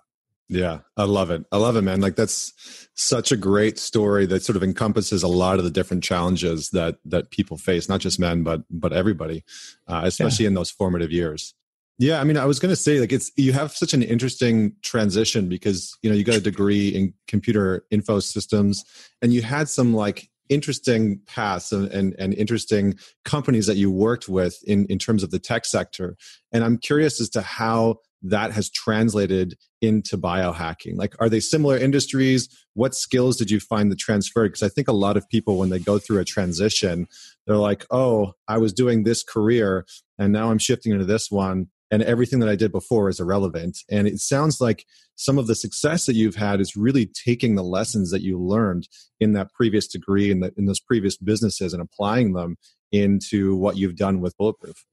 yeah, 0.49 0.81
I 0.97 1.05
love 1.05 1.31
it. 1.31 1.45
I 1.51 1.57
love 1.57 1.77
it, 1.77 1.83
man. 1.83 2.01
Like 2.01 2.15
that's 2.15 2.53
such 2.95 3.33
a 3.33 3.37
great 3.37 3.79
story 3.79 4.27
that 4.27 4.45
sort 4.45 4.55
of 4.57 4.63
encompasses 4.63 5.23
a 5.25 5.29
lot 5.29 5.59
of 5.59 5.65
the 5.65 5.71
different 5.71 6.05
challenges 6.05 6.71
that 6.71 6.99
that 7.05 7.31
people 7.31 7.57
face, 7.57 7.89
not 7.89 8.01
just 8.01 8.21
men, 8.21 8.45
but 8.45 8.63
but 8.71 8.93
everybody, 8.93 9.45
uh, 9.89 10.03
especially 10.05 10.45
yeah. 10.45 10.49
in 10.51 10.55
those 10.55 10.71
formative 10.71 11.11
years. 11.11 11.55
Yeah, 11.99 12.21
I 12.21 12.25
mean, 12.25 12.37
I 12.37 12.45
was 12.45 12.59
going 12.59 12.71
to 12.71 12.77
say 12.77 13.01
like 13.01 13.13
it's 13.13 13.31
you 13.37 13.53
have 13.53 13.73
such 13.73 13.95
an 13.95 14.03
interesting 14.03 14.75
transition 14.83 15.49
because 15.49 15.97
you 16.03 16.11
know 16.11 16.17
you 16.17 16.25
got 16.25 16.37
a 16.37 16.41
degree 16.41 16.89
in 16.89 17.15
computer 17.27 17.87
info 17.91 18.21
systems, 18.21 18.85
and 19.23 19.33
you 19.33 19.43
had 19.43 19.69
some 19.69 19.95
like 19.95 20.29
interesting 20.49 21.21
paths 21.27 21.73
and, 21.73 21.89
and, 21.89 22.15
and, 22.21 22.33
interesting 22.35 22.95
companies 23.25 23.67
that 23.67 23.77
you 23.77 23.91
worked 23.91 24.29
with 24.29 24.57
in, 24.65 24.87
in 24.87 24.97
terms 24.97 25.25
of 25.25 25.33
the 25.33 25.41
tech 25.41 25.65
sector. 25.65 26.17
And 26.53 26.63
I'm 26.63 26.79
curious 26.79 27.21
as 27.21 27.29
to 27.31 27.43
how 27.43 27.97
that 28.23 28.53
has 28.53 28.71
translated 28.71 29.57
into 29.81 30.17
biohacking? 30.17 30.97
Like, 30.97 31.15
are 31.21 31.29
they 31.29 31.41
similar 31.41 31.77
industries? 31.77 32.49
What 32.75 32.95
skills 32.95 33.37
did 33.37 33.51
you 33.51 33.61
find 33.61 33.91
that 33.91 33.99
transferred? 33.99 34.49
Because 34.49 34.63
I 34.63 34.69
think 34.69 34.89
a 34.89 34.93
lot 34.93 35.17
of 35.17 35.29
people, 35.29 35.59
when 35.59 35.71
they 35.71 35.79
go 35.79 35.99
through 35.99 36.19
a 36.19 36.25
transition, 36.25 37.07
they're 37.47 37.57
like, 37.57 37.85
oh, 37.91 38.33
I 38.49 38.59
was 38.59 38.73
doing 38.73 39.05
this 39.05 39.23
career 39.23 39.87
and 40.19 40.33
now 40.33 40.51
I'm 40.51 40.59
shifting 40.59 40.93
into 40.93 41.05
this 41.05 41.31
one. 41.31 41.69
And 41.91 42.03
everything 42.03 42.41
that 42.41 42.49
I 42.49 42.57
did 42.57 42.73
before 42.73 43.09
is 43.09 43.21
irrelevant. 43.21 43.79
And 43.91 44.09
it 44.09 44.19
sounds 44.19 44.61
like 44.61 44.85
some 45.15 45.39
of 45.39 45.47
the 45.47 45.55
success 45.55 46.07
that 46.07 46.17
you've 46.17 46.35
had 46.35 46.61
is 46.61 46.77
really 46.77 47.07
taking 47.07 47.55
the 47.55 47.63
lessons 47.63 48.11
that 48.11 48.23
you 48.23 48.41
learned 48.41 48.89
in 49.21 49.33
that 49.35 49.53
previous 49.53 49.87
degree 49.87 50.31
and 50.31 50.51
in 50.57 50.67
those 50.67 50.81
previous 50.81 51.17
businesses 51.17 51.73
and 51.73 51.81
applying 51.81 52.33
them 52.33 52.57
into 52.93 53.57
what 53.57 53.77
you've 53.77 53.97
done 53.97 54.21
with 54.21 54.37
Bulletproof. 54.37 54.85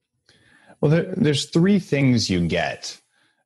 Well, 0.82 0.92
there, 0.92 1.14
there's 1.16 1.46
three 1.46 1.80
things 1.80 2.30
you 2.30 2.46
get 2.48 3.00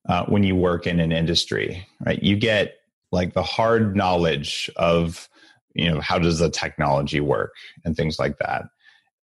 uh, 0.10 0.26
when 0.26 0.44
you 0.44 0.56
work 0.56 0.88
in 0.88 1.00
an 1.00 1.12
industry, 1.12 1.86
right? 2.06 2.22
You 2.22 2.36
get 2.36 2.76
like 3.12 3.34
the 3.34 3.44
hard 3.44 3.96
knowledge 3.96 4.70
of, 4.76 5.30
you 5.74 5.90
know, 5.90 6.02
how 6.02 6.20
does 6.20 6.40
the 6.40 6.50
technology 6.50 7.20
work 7.20 7.54
and 7.86 7.96
things 7.96 8.20
like 8.20 8.38
that. 8.40 8.66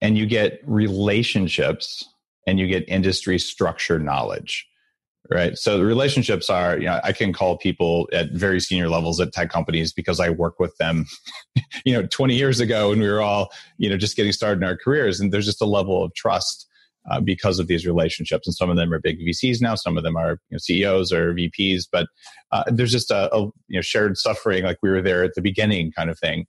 And 0.00 0.16
you 0.16 0.26
get 0.26 0.61
relationships 0.64 2.09
and 2.46 2.58
you 2.58 2.66
get 2.66 2.88
industry 2.88 3.38
structure 3.38 3.98
knowledge, 3.98 4.66
right? 5.30 5.56
So 5.56 5.78
the 5.78 5.84
relationships 5.84 6.50
are, 6.50 6.78
you 6.78 6.86
know, 6.86 7.00
I 7.02 7.12
can 7.12 7.32
call 7.32 7.56
people 7.56 8.08
at 8.12 8.32
very 8.32 8.60
senior 8.60 8.88
levels 8.88 9.20
at 9.20 9.32
tech 9.32 9.50
companies 9.50 9.92
because 9.92 10.20
I 10.20 10.30
work 10.30 10.58
with 10.58 10.76
them, 10.78 11.06
you 11.84 11.94
know, 11.94 12.06
20 12.06 12.34
years 12.34 12.60
ago 12.60 12.90
when 12.90 13.00
we 13.00 13.08
were 13.08 13.22
all, 13.22 13.50
you 13.78 13.88
know, 13.88 13.96
just 13.96 14.16
getting 14.16 14.32
started 14.32 14.62
in 14.62 14.68
our 14.68 14.76
careers. 14.76 15.20
And 15.20 15.32
there's 15.32 15.46
just 15.46 15.62
a 15.62 15.66
level 15.66 16.04
of 16.04 16.14
trust 16.14 16.66
uh, 17.10 17.20
because 17.20 17.58
of 17.58 17.66
these 17.66 17.86
relationships. 17.86 18.46
And 18.46 18.54
some 18.54 18.70
of 18.70 18.76
them 18.76 18.92
are 18.92 18.98
big 18.98 19.18
VCs 19.20 19.60
now, 19.60 19.74
some 19.74 19.96
of 19.96 20.04
them 20.04 20.16
are 20.16 20.32
you 20.48 20.52
know, 20.52 20.58
CEOs 20.58 21.12
or 21.12 21.34
VPs, 21.34 21.84
but 21.90 22.06
uh, 22.52 22.64
there's 22.68 22.92
just 22.92 23.10
a, 23.10 23.34
a, 23.34 23.40
you 23.40 23.52
know 23.76 23.82
shared 23.82 24.16
suffering, 24.16 24.64
like 24.64 24.78
we 24.82 24.90
were 24.90 25.02
there 25.02 25.24
at 25.24 25.34
the 25.34 25.42
beginning, 25.42 25.92
kind 25.92 26.10
of 26.10 26.18
thing. 26.18 26.46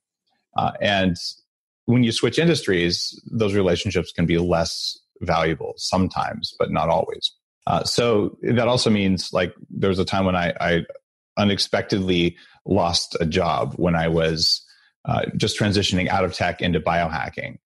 Uh, 0.56 0.72
and 0.80 1.16
when 1.84 2.02
you 2.02 2.12
switch 2.12 2.38
industries, 2.38 3.20
those 3.30 3.54
relationships 3.54 4.12
can 4.12 4.26
be 4.26 4.38
less 4.38 4.98
valuable 5.22 5.74
sometimes, 5.76 6.54
but 6.58 6.70
not 6.70 6.88
always. 6.88 7.32
Uh, 7.66 7.82
so 7.84 8.36
that 8.42 8.68
also 8.68 8.90
means 8.90 9.32
like 9.32 9.54
there 9.70 9.88
was 9.88 9.98
a 9.98 10.04
time 10.04 10.24
when 10.24 10.36
I, 10.36 10.54
I 10.60 10.84
unexpectedly 11.36 12.36
lost 12.64 13.16
a 13.20 13.26
job 13.26 13.74
when 13.76 13.94
I 13.96 14.08
was 14.08 14.64
uh, 15.04 15.22
just 15.36 15.58
transitioning 15.58 16.08
out 16.08 16.24
of 16.24 16.32
tech 16.32 16.60
into 16.62 16.80
biohacking 16.80 17.58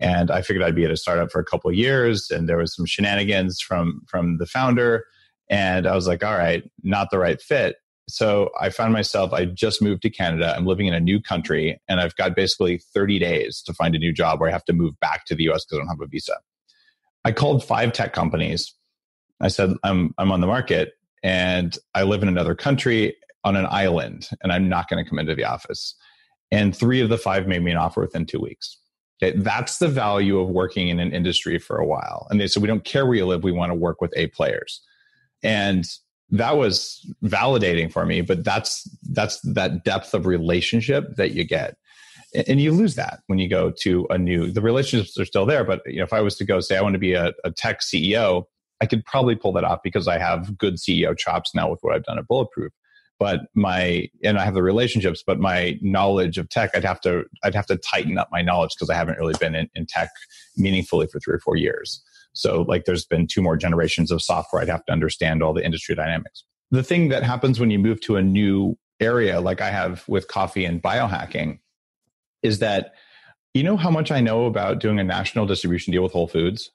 and 0.00 0.30
I 0.30 0.42
figured 0.42 0.64
I'd 0.64 0.74
be 0.74 0.84
at 0.84 0.90
a 0.90 0.96
startup 0.96 1.30
for 1.30 1.40
a 1.40 1.44
couple 1.44 1.72
years, 1.72 2.30
and 2.30 2.48
there 2.48 2.58
was 2.58 2.74
some 2.74 2.86
shenanigans 2.86 3.60
from 3.60 4.02
from 4.06 4.38
the 4.38 4.46
founder, 4.46 5.04
and 5.48 5.86
I 5.86 5.94
was 5.94 6.06
like, 6.06 6.24
all 6.24 6.36
right, 6.36 6.68
not 6.82 7.10
the 7.10 7.18
right 7.18 7.40
fit. 7.40 7.76
So 8.08 8.50
I 8.60 8.70
found 8.70 8.92
myself, 8.92 9.32
I 9.32 9.46
just 9.46 9.82
moved 9.82 10.02
to 10.02 10.10
Canada. 10.10 10.54
I'm 10.56 10.64
living 10.64 10.86
in 10.86 10.94
a 10.94 11.00
new 11.00 11.20
country, 11.20 11.80
and 11.88 12.00
I've 12.00 12.14
got 12.16 12.36
basically 12.36 12.78
30 12.94 13.18
days 13.18 13.62
to 13.62 13.74
find 13.74 13.94
a 13.94 13.98
new 13.98 14.12
job 14.12 14.38
where 14.40 14.48
I 14.48 14.52
have 14.52 14.64
to 14.66 14.72
move 14.72 14.98
back 15.00 15.24
to 15.26 15.34
the 15.34 15.44
US 15.50 15.64
because 15.64 15.78
I 15.78 15.80
don't 15.80 15.88
have 15.88 16.00
a 16.00 16.06
visa. 16.06 16.36
I 17.26 17.32
called 17.32 17.64
five 17.64 17.92
tech 17.92 18.12
companies. 18.12 18.72
I 19.40 19.48
said, 19.48 19.74
I'm, 19.82 20.14
I'm 20.16 20.30
on 20.30 20.40
the 20.40 20.46
market 20.46 20.92
and 21.24 21.76
I 21.92 22.04
live 22.04 22.22
in 22.22 22.28
another 22.28 22.54
country 22.54 23.16
on 23.42 23.56
an 23.56 23.66
island, 23.68 24.28
and 24.42 24.52
I'm 24.52 24.68
not 24.68 24.88
going 24.88 25.04
to 25.04 25.08
come 25.08 25.18
into 25.18 25.34
the 25.34 25.44
office. 25.44 25.96
And 26.52 26.74
three 26.74 27.00
of 27.00 27.08
the 27.08 27.18
five 27.18 27.48
made 27.48 27.64
me 27.64 27.72
an 27.72 27.78
offer 27.78 28.00
within 28.00 28.26
two 28.26 28.38
weeks. 28.38 28.78
Okay, 29.20 29.36
that's 29.38 29.78
the 29.78 29.88
value 29.88 30.38
of 30.38 30.50
working 30.50 30.86
in 30.86 31.00
an 31.00 31.12
industry 31.12 31.58
for 31.58 31.78
a 31.78 31.84
while. 31.84 32.28
And 32.30 32.40
they 32.40 32.46
said, 32.46 32.62
we 32.62 32.68
don't 32.68 32.84
care 32.84 33.06
where 33.06 33.16
you 33.16 33.26
live, 33.26 33.42
we 33.42 33.50
want 33.50 33.70
to 33.70 33.74
work 33.74 34.00
with 34.00 34.12
A 34.16 34.28
players. 34.28 34.80
And 35.42 35.84
that 36.30 36.56
was 36.56 37.04
validating 37.24 37.90
for 37.90 38.06
me, 38.06 38.20
but 38.20 38.44
that's 38.44 38.88
that's 39.10 39.40
that 39.40 39.84
depth 39.84 40.14
of 40.14 40.26
relationship 40.26 41.16
that 41.16 41.32
you 41.32 41.42
get. 41.42 41.76
And 42.46 42.60
you 42.60 42.72
lose 42.72 42.94
that 42.96 43.20
when 43.26 43.38
you 43.38 43.48
go 43.48 43.70
to 43.80 44.06
a 44.10 44.18
new 44.18 44.50
the 44.50 44.60
relationships 44.60 45.18
are 45.18 45.24
still 45.24 45.46
there, 45.46 45.64
but 45.64 45.82
you 45.86 45.98
know, 45.98 46.04
if 46.04 46.12
I 46.12 46.20
was 46.20 46.36
to 46.36 46.44
go 46.44 46.60
say 46.60 46.76
I 46.76 46.82
want 46.82 46.94
to 46.94 46.98
be 46.98 47.14
a, 47.14 47.32
a 47.44 47.50
tech 47.50 47.80
CEO, 47.80 48.44
I 48.80 48.86
could 48.86 49.04
probably 49.04 49.34
pull 49.34 49.52
that 49.52 49.64
off 49.64 49.80
because 49.82 50.06
I 50.08 50.18
have 50.18 50.56
good 50.58 50.76
CEO 50.76 51.16
chops 51.16 51.54
now 51.54 51.70
with 51.70 51.78
what 51.82 51.94
I've 51.94 52.04
done 52.04 52.18
at 52.18 52.28
Bulletproof 52.28 52.72
but 53.18 53.40
my 53.54 54.08
and 54.22 54.38
I 54.38 54.44
have 54.44 54.54
the 54.54 54.62
relationships, 54.62 55.22
but 55.26 55.38
my 55.38 55.78
knowledge 55.80 56.38
of 56.38 56.48
tech, 56.48 56.70
I'd 56.74 56.84
have 56.84 57.00
to 57.02 57.24
I'd 57.42 57.54
have 57.54 57.66
to 57.66 57.76
tighten 57.76 58.18
up 58.18 58.28
my 58.30 58.42
knowledge 58.42 58.74
because 58.74 58.90
I 58.90 58.94
haven't 58.94 59.18
really 59.18 59.34
been 59.40 59.54
in, 59.54 59.70
in 59.74 59.86
tech 59.86 60.10
meaningfully 60.56 61.06
for 61.06 61.18
three 61.20 61.34
or 61.34 61.40
four 61.40 61.56
years. 61.56 62.02
So 62.32 62.62
like 62.62 62.84
there's 62.84 63.06
been 63.06 63.26
two 63.26 63.40
more 63.40 63.56
generations 63.56 64.10
of 64.10 64.20
software. 64.20 64.60
I'd 64.60 64.68
have 64.68 64.84
to 64.86 64.92
understand 64.92 65.42
all 65.42 65.54
the 65.54 65.64
industry 65.64 65.94
dynamics. 65.94 66.44
The 66.70 66.82
thing 66.82 67.08
that 67.08 67.22
happens 67.22 67.58
when 67.58 67.70
you 67.70 67.78
move 67.78 68.00
to 68.02 68.16
a 68.16 68.22
new 68.22 68.76
area, 69.00 69.40
like 69.40 69.60
I 69.60 69.70
have 69.70 70.06
with 70.08 70.28
coffee 70.28 70.64
and 70.64 70.82
biohacking, 70.82 71.60
is 72.46 72.60
that 72.60 72.94
you 73.54 73.62
know 73.62 73.76
how 73.76 73.90
much 73.90 74.10
I 74.10 74.20
know 74.20 74.46
about 74.46 74.80
doing 74.80 74.98
a 74.98 75.04
national 75.04 75.46
distribution 75.46 75.92
deal 75.92 76.02
with 76.02 76.12
Whole 76.12 76.28
Foods? 76.28 76.70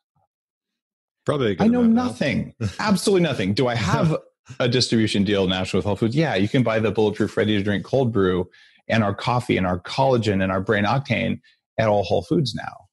Probably. 1.25 1.56
I 1.60 1.68
know 1.68 1.84
nothing. 1.84 2.56
Absolutely 2.80 3.22
nothing. 3.22 3.54
Do 3.54 3.68
I 3.68 3.75
have 3.75 4.18
a 4.60 4.68
distribution 4.68 5.24
deal 5.24 5.48
national 5.48 5.80
with 5.80 5.86
Whole 5.86 5.96
Foods, 5.96 6.16
yeah, 6.16 6.36
you 6.36 6.50
can 6.50 6.63
buy 6.63 6.80
the 6.80 6.92
bulletproof 6.92 7.38
ready 7.38 7.58
to 7.58 7.63
drink 7.63 7.86
cold 7.86 8.12
brew 8.12 8.50
and 8.88 9.04
our 9.04 9.13
coffee 9.13 9.58
and 9.58 9.66
our 9.66 9.80
collagen 9.80 10.42
and 10.42 10.51
our 10.51 10.62
brain 10.62 10.84
octane 10.84 11.40
at 11.78 11.88
all 11.88 12.04
Whole 12.04 12.24
Foods 12.24 12.56
now. 12.56 12.88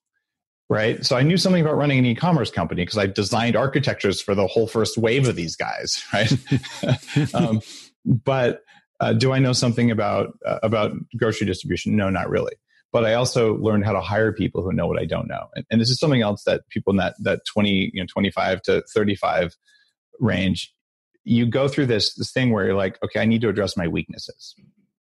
Right. 0.71 1.05
So 1.05 1.17
I 1.17 1.23
knew 1.23 1.39
something 1.39 1.63
about 1.63 1.79
running 1.79 1.99
an 1.99 2.05
e 2.05 2.15
commerce 2.15 2.51
company 2.51 2.83
because 2.83 2.99
I 2.99 3.07
designed 3.07 3.57
architectures 3.57 4.21
for 4.21 4.35
the 4.35 4.47
whole 4.47 4.67
first 4.67 4.99
wave 4.99 5.27
of 5.27 5.35
these 5.35 5.57
guys. 5.57 6.03
Right. 6.13 6.33
um, 7.35 7.63
but 8.05 8.61
uh, 9.01 9.15
do 9.15 9.33
I 9.33 9.39
know 9.39 9.55
something 9.55 9.91
about 9.91 10.39
uh, 10.45 10.59
about 10.63 10.93
grocery 11.17 11.47
distribution? 11.47 11.97
No, 11.97 12.11
not 12.11 12.29
really. 12.29 12.53
But 12.91 13.05
I 13.05 13.15
also 13.15 13.57
learned 13.57 13.85
how 13.85 13.93
to 13.93 14.01
hire 14.01 14.33
people 14.33 14.63
who 14.63 14.73
know 14.73 14.87
what 14.87 14.99
I 14.99 15.05
don't 15.05 15.29
know, 15.29 15.49
and, 15.55 15.65
and 15.71 15.81
this 15.81 15.91
is 15.91 15.99
something 15.99 16.23
else 16.23 16.45
that 16.45 16.63
people 16.69 16.93
in 16.93 16.97
that 16.97 17.15
that 17.21 17.41
twenty, 17.45 17.91
you 17.93 18.01
know, 18.01 18.07
twenty 18.07 18.31
five 18.31 18.63
to 18.63 18.83
thirty 18.95 19.15
five 19.15 19.57
range 20.21 20.73
you 21.29 21.47
go 21.47 21.69
through 21.69 21.87
this 21.87 22.15
this 22.15 22.33
thing 22.33 22.51
where 22.51 22.65
you're 22.65 22.75
like, 22.75 22.99
okay, 23.05 23.21
I 23.21 23.27
need 23.27 23.43
to 23.43 23.49
address 23.49 23.77
my 23.77 23.87
weaknesses. 23.87 24.55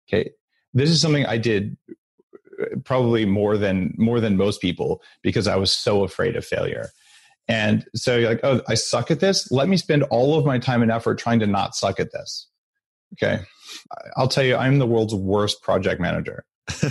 Okay, 0.08 0.32
this 0.74 0.90
is 0.90 1.02
something 1.02 1.26
I 1.26 1.38
did 1.38 1.78
uh, 2.62 2.78
probably 2.86 3.26
more 3.26 3.58
than 3.58 3.94
more 3.98 4.20
than 4.20 4.38
most 4.38 4.62
people 4.62 5.02
because 5.22 5.48
I 5.48 5.58
was 5.58 5.74
so 5.74 6.04
afraid 6.04 6.36
of 6.36 6.46
failure. 6.46 6.90
And 7.50 7.86
so 7.94 8.16
you're 8.16 8.30
like, 8.30 8.40
oh, 8.44 8.62
I 8.70 8.76
suck 8.76 9.12
at 9.12 9.20
this. 9.20 9.52
Let 9.52 9.68
me 9.68 9.76
spend 9.76 10.04
all 10.04 10.40
of 10.40 10.46
my 10.46 10.60
time 10.60 10.82
and 10.82 10.90
effort 10.90 11.20
trying 11.20 11.40
to 11.40 11.48
not 11.48 11.76
suck 11.76 12.00
at 12.00 12.14
this. 12.14 12.48
Okay. 13.14 13.44
I'll 14.16 14.30
tell 14.30 14.46
you, 14.46 14.56
I'm 14.56 14.80
the 14.80 14.88
world's 14.88 15.14
worst 15.14 15.62
project 15.62 16.00
manager. 16.00 16.46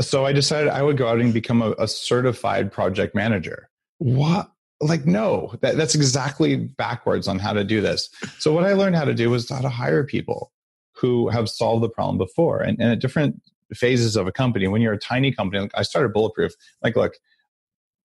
so 0.00 0.26
I 0.26 0.32
decided 0.32 0.68
I 0.68 0.82
would 0.82 0.96
go 0.96 1.08
out 1.08 1.20
and 1.20 1.32
become 1.32 1.62
a, 1.62 1.72
a 1.78 1.88
certified 1.88 2.72
project 2.72 3.14
manager. 3.14 3.68
What? 3.98 4.50
like 4.80 5.06
no 5.06 5.54
that, 5.60 5.76
that's 5.76 5.94
exactly 5.94 6.56
backwards 6.56 7.28
on 7.28 7.38
how 7.38 7.52
to 7.52 7.64
do 7.64 7.80
this 7.80 8.10
so 8.38 8.52
what 8.52 8.64
i 8.64 8.72
learned 8.72 8.96
how 8.96 9.04
to 9.04 9.14
do 9.14 9.30
was 9.30 9.48
how 9.48 9.60
to 9.60 9.68
hire 9.68 10.04
people 10.04 10.52
who 10.92 11.28
have 11.28 11.48
solved 11.48 11.82
the 11.82 11.88
problem 11.88 12.18
before 12.18 12.60
and, 12.60 12.80
and 12.80 12.90
at 12.90 13.00
different 13.00 13.40
phases 13.72 14.16
of 14.16 14.26
a 14.26 14.32
company 14.32 14.68
when 14.68 14.82
you're 14.82 14.92
a 14.92 14.98
tiny 14.98 15.32
company 15.32 15.62
like 15.62 15.70
i 15.74 15.82
started 15.82 16.12
bulletproof 16.12 16.52
like 16.82 16.96
look 16.96 17.14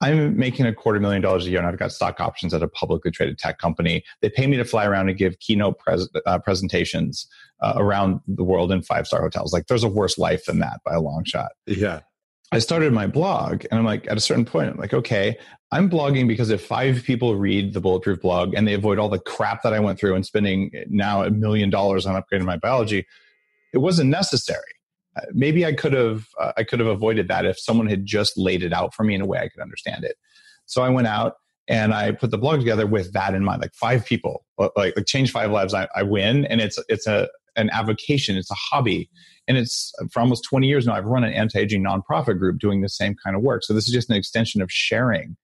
i'm 0.01 0.37
making 0.37 0.65
a 0.65 0.73
quarter 0.73 0.99
million 0.99 1.21
dollars 1.21 1.45
a 1.45 1.49
year 1.49 1.59
and 1.59 1.67
i've 1.67 1.77
got 1.77 1.91
stock 1.91 2.19
options 2.19 2.53
at 2.53 2.63
a 2.63 2.67
publicly 2.67 3.11
traded 3.11 3.37
tech 3.37 3.57
company. 3.57 4.03
They 4.21 4.29
pay 4.29 4.47
me 4.47 4.57
to 4.57 4.65
fly 4.65 4.85
around 4.85 5.09
and 5.09 5.17
give 5.17 5.39
keynote 5.39 5.79
pres- 5.79 6.09
uh, 6.25 6.39
presentations 6.39 7.27
uh, 7.61 7.73
around 7.75 8.21
the 8.27 8.43
world 8.43 8.71
in 8.71 8.81
five 8.81 9.07
star 9.07 9.21
hotels. 9.21 9.53
Like 9.53 9.67
there's 9.67 9.83
a 9.83 9.89
worse 9.89 10.17
life 10.17 10.45
than 10.45 10.59
that 10.59 10.79
by 10.85 10.93
a 10.93 11.01
long 11.01 11.23
shot. 11.23 11.51
Yeah. 11.65 12.01
I 12.51 12.59
started 12.59 12.93
my 12.93 13.05
blog 13.05 13.65
and 13.69 13.79
I'm 13.79 13.85
like, 13.85 14.07
at 14.09 14.17
a 14.17 14.19
certain 14.21 14.45
point, 14.45 14.71
I'm 14.71 14.77
like, 14.77 14.93
okay, 14.93 15.37
I'm 15.71 15.89
blogging 15.89 16.27
because 16.27 16.49
if 16.49 16.65
five 16.65 17.03
people 17.03 17.35
read 17.35 17.73
the 17.73 17.81
Bulletproof 17.81 18.21
blog 18.21 18.55
and 18.55 18.67
they 18.67 18.73
avoid 18.73 18.97
all 18.97 19.09
the 19.09 19.19
crap 19.19 19.61
that 19.61 19.73
I 19.73 19.79
went 19.79 19.99
through 19.99 20.15
and 20.15 20.25
spending 20.25 20.71
now 20.87 21.21
a 21.21 21.29
million 21.29 21.69
dollars 21.69 22.07
on 22.07 22.19
upgrading 22.19 22.45
my 22.45 22.57
biology, 22.57 23.05
it 23.71 23.77
wasn't 23.77 24.09
necessary. 24.09 24.78
Uh, 25.19 25.25
maybe 25.33 25.65
I 25.65 25.73
could 25.73 25.93
have 25.93 26.25
uh, 26.39 26.53
I 26.57 26.63
could 26.63 26.79
have 26.79 26.87
avoided 26.87 27.27
that 27.27 27.45
if 27.45 27.59
someone 27.59 27.87
had 27.87 28.05
just 28.05 28.37
laid 28.37 28.63
it 28.63 28.73
out 28.73 28.93
for 28.93 29.03
me 29.03 29.15
in 29.15 29.21
a 29.21 29.25
way 29.25 29.39
I 29.39 29.49
could 29.49 29.61
understand 29.61 30.03
it. 30.03 30.15
So 30.65 30.81
I 30.81 30.89
went 30.89 31.07
out 31.07 31.33
and 31.67 31.93
I 31.93 32.11
put 32.11 32.31
the 32.31 32.37
blog 32.37 32.59
together 32.59 32.87
with 32.87 33.13
that 33.13 33.33
in 33.33 33.43
mind. 33.43 33.61
Like 33.61 33.73
five 33.75 34.05
people, 34.05 34.45
like, 34.57 34.71
like 34.75 35.05
change 35.05 35.31
five 35.31 35.51
lives, 35.51 35.73
I, 35.73 35.87
I 35.95 36.03
win, 36.03 36.45
and 36.45 36.61
it's 36.61 36.79
it's 36.89 37.07
a 37.07 37.29
an 37.55 37.69
avocation, 37.71 38.37
it's 38.37 38.51
a 38.51 38.55
hobby, 38.55 39.09
and 39.47 39.57
it's 39.57 39.93
for 40.11 40.19
almost 40.19 40.43
20 40.45 40.67
years 40.67 40.87
now. 40.87 40.93
I've 40.93 41.05
run 41.05 41.23
an 41.23 41.33
anti-aging 41.33 41.83
nonprofit 41.83 42.39
group 42.39 42.59
doing 42.59 42.81
the 42.81 42.89
same 42.89 43.15
kind 43.23 43.35
of 43.35 43.41
work. 43.41 43.63
So 43.63 43.73
this 43.73 43.87
is 43.87 43.93
just 43.93 44.09
an 44.09 44.15
extension 44.15 44.61
of 44.61 44.71
sharing. 44.71 45.35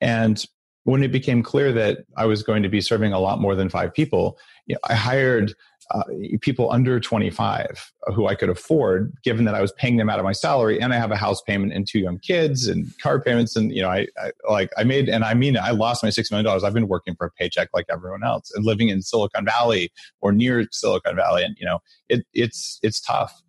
And 0.00 0.44
when 0.84 1.02
it 1.02 1.12
became 1.12 1.42
clear 1.42 1.72
that 1.72 1.98
I 2.16 2.26
was 2.26 2.42
going 2.42 2.62
to 2.62 2.68
be 2.68 2.80
serving 2.80 3.12
a 3.12 3.20
lot 3.20 3.40
more 3.40 3.54
than 3.54 3.68
five 3.68 3.94
people, 3.94 4.38
you 4.66 4.74
know, 4.74 4.80
I 4.88 4.94
hired 4.94 5.54
uh, 5.92 6.04
people 6.40 6.70
under 6.72 6.98
25 6.98 7.92
who 8.14 8.26
I 8.26 8.34
could 8.34 8.48
afford, 8.48 9.12
given 9.22 9.44
that 9.44 9.54
I 9.54 9.60
was 9.60 9.72
paying 9.72 9.98
them 9.98 10.08
out 10.08 10.18
of 10.18 10.24
my 10.24 10.32
salary, 10.32 10.80
and 10.80 10.92
I 10.92 10.96
have 10.96 11.10
a 11.10 11.16
house 11.16 11.42
payment 11.42 11.72
and 11.72 11.86
two 11.86 11.98
young 11.98 12.18
kids 12.18 12.66
and 12.66 12.86
car 12.98 13.20
payments, 13.20 13.56
and 13.56 13.70
you 13.70 13.82
know, 13.82 13.90
I, 13.90 14.06
I 14.18 14.30
like 14.48 14.70
I 14.78 14.84
made, 14.84 15.08
and 15.08 15.22
I 15.22 15.34
mean, 15.34 15.56
I 15.56 15.70
lost 15.70 16.02
my 16.02 16.10
six 16.10 16.30
million 16.30 16.46
dollars. 16.46 16.64
I've 16.64 16.72
been 16.72 16.88
working 16.88 17.14
for 17.14 17.26
a 17.26 17.30
paycheck 17.30 17.68
like 17.74 17.86
everyone 17.90 18.24
else, 18.24 18.50
and 18.54 18.64
living 18.64 18.88
in 18.88 19.02
Silicon 19.02 19.44
Valley 19.44 19.92
or 20.22 20.32
near 20.32 20.66
Silicon 20.72 21.14
Valley, 21.14 21.44
and 21.44 21.56
you 21.58 21.66
know, 21.66 21.80
it, 22.08 22.24
it's 22.32 22.78
it's 22.82 23.00
tough. 23.00 23.42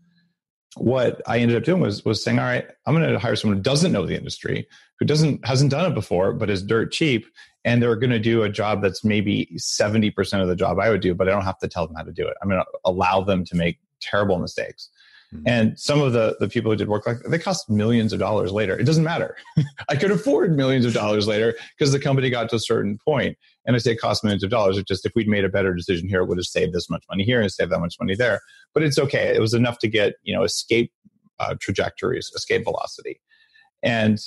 What 0.75 1.21
I 1.27 1.37
ended 1.37 1.55
up 1.55 1.63
doing 1.63 1.81
was 1.81 2.03
was 2.03 2.21
saying, 2.21 2.39
all 2.39 2.45
right, 2.45 2.65
I'm 2.85 2.93
going 2.93 3.09
to 3.09 3.19
hire 3.19 3.35
someone 3.37 3.57
who 3.57 3.63
doesn't 3.63 3.91
know 3.91 4.05
the 4.05 4.17
industry, 4.17 4.67
who 4.99 5.05
doesn't 5.05 5.45
hasn't 5.47 5.71
done 5.71 5.89
it 5.89 5.95
before, 5.95 6.33
but 6.33 6.49
is 6.49 6.61
dirt 6.61 6.91
cheap, 6.91 7.25
and 7.65 7.81
they're 7.81 7.95
going 7.95 8.09
to 8.09 8.19
do 8.19 8.43
a 8.43 8.49
job 8.49 8.81
that's 8.81 9.03
maybe 9.03 9.49
70% 9.57 10.41
of 10.41 10.47
the 10.47 10.55
job 10.55 10.79
I 10.79 10.89
would 10.89 11.01
do, 11.01 11.15
but 11.15 11.27
I 11.29 11.31
don't 11.31 11.43
have 11.43 11.59
to 11.59 11.67
tell 11.67 11.87
them 11.87 11.95
how 11.95 12.03
to 12.03 12.11
do 12.11 12.27
it. 12.27 12.35
I'm 12.41 12.49
going 12.49 12.61
to 12.61 12.79
allow 12.85 13.21
them 13.21 13.45
to 13.45 13.55
make 13.55 13.79
terrible 14.01 14.37
mistakes. 14.37 14.89
Mm-hmm. 15.33 15.43
And 15.47 15.79
some 15.79 16.01
of 16.01 16.13
the, 16.13 16.35
the 16.39 16.47
people 16.47 16.71
who 16.71 16.77
did 16.77 16.89
work 16.89 17.07
like 17.07 17.17
they 17.27 17.39
cost 17.39 17.69
millions 17.69 18.13
of 18.13 18.19
dollars 18.19 18.51
later. 18.51 18.77
It 18.77 18.83
doesn't 18.83 19.03
matter. 19.03 19.35
I 19.89 19.95
could 19.95 20.11
afford 20.11 20.55
millions 20.55 20.85
of 20.85 20.93
dollars 20.93 21.27
later 21.27 21.55
because 21.77 21.91
the 21.91 21.99
company 21.99 22.29
got 22.29 22.49
to 22.49 22.57
a 22.57 22.59
certain 22.59 22.99
point. 23.03 23.37
And 23.65 23.75
I 23.75 23.79
say 23.79 23.91
it 23.91 24.01
cost 24.01 24.23
millions 24.23 24.43
of 24.43 24.49
dollars. 24.49 24.77
It's 24.77 24.87
just 24.87 25.05
if 25.05 25.13
we'd 25.15 25.27
made 25.27 25.45
a 25.45 25.49
better 25.49 25.73
decision 25.73 26.07
here, 26.07 26.21
it 26.21 26.25
would 26.27 26.37
have 26.37 26.45
saved 26.45 26.73
this 26.73 26.89
much 26.89 27.03
money 27.09 27.23
here 27.23 27.41
and 27.41 27.51
saved 27.51 27.71
that 27.71 27.79
much 27.79 27.95
money 27.99 28.15
there. 28.15 28.41
But 28.73 28.83
it's 28.83 28.99
okay. 28.99 29.33
It 29.33 29.39
was 29.39 29.53
enough 29.53 29.79
to 29.79 29.87
get, 29.87 30.15
you 30.23 30.35
know, 30.35 30.43
escape 30.43 30.91
uh, 31.39 31.55
trajectories, 31.59 32.29
escape 32.35 32.65
velocity. 32.65 33.19
And 33.81 34.19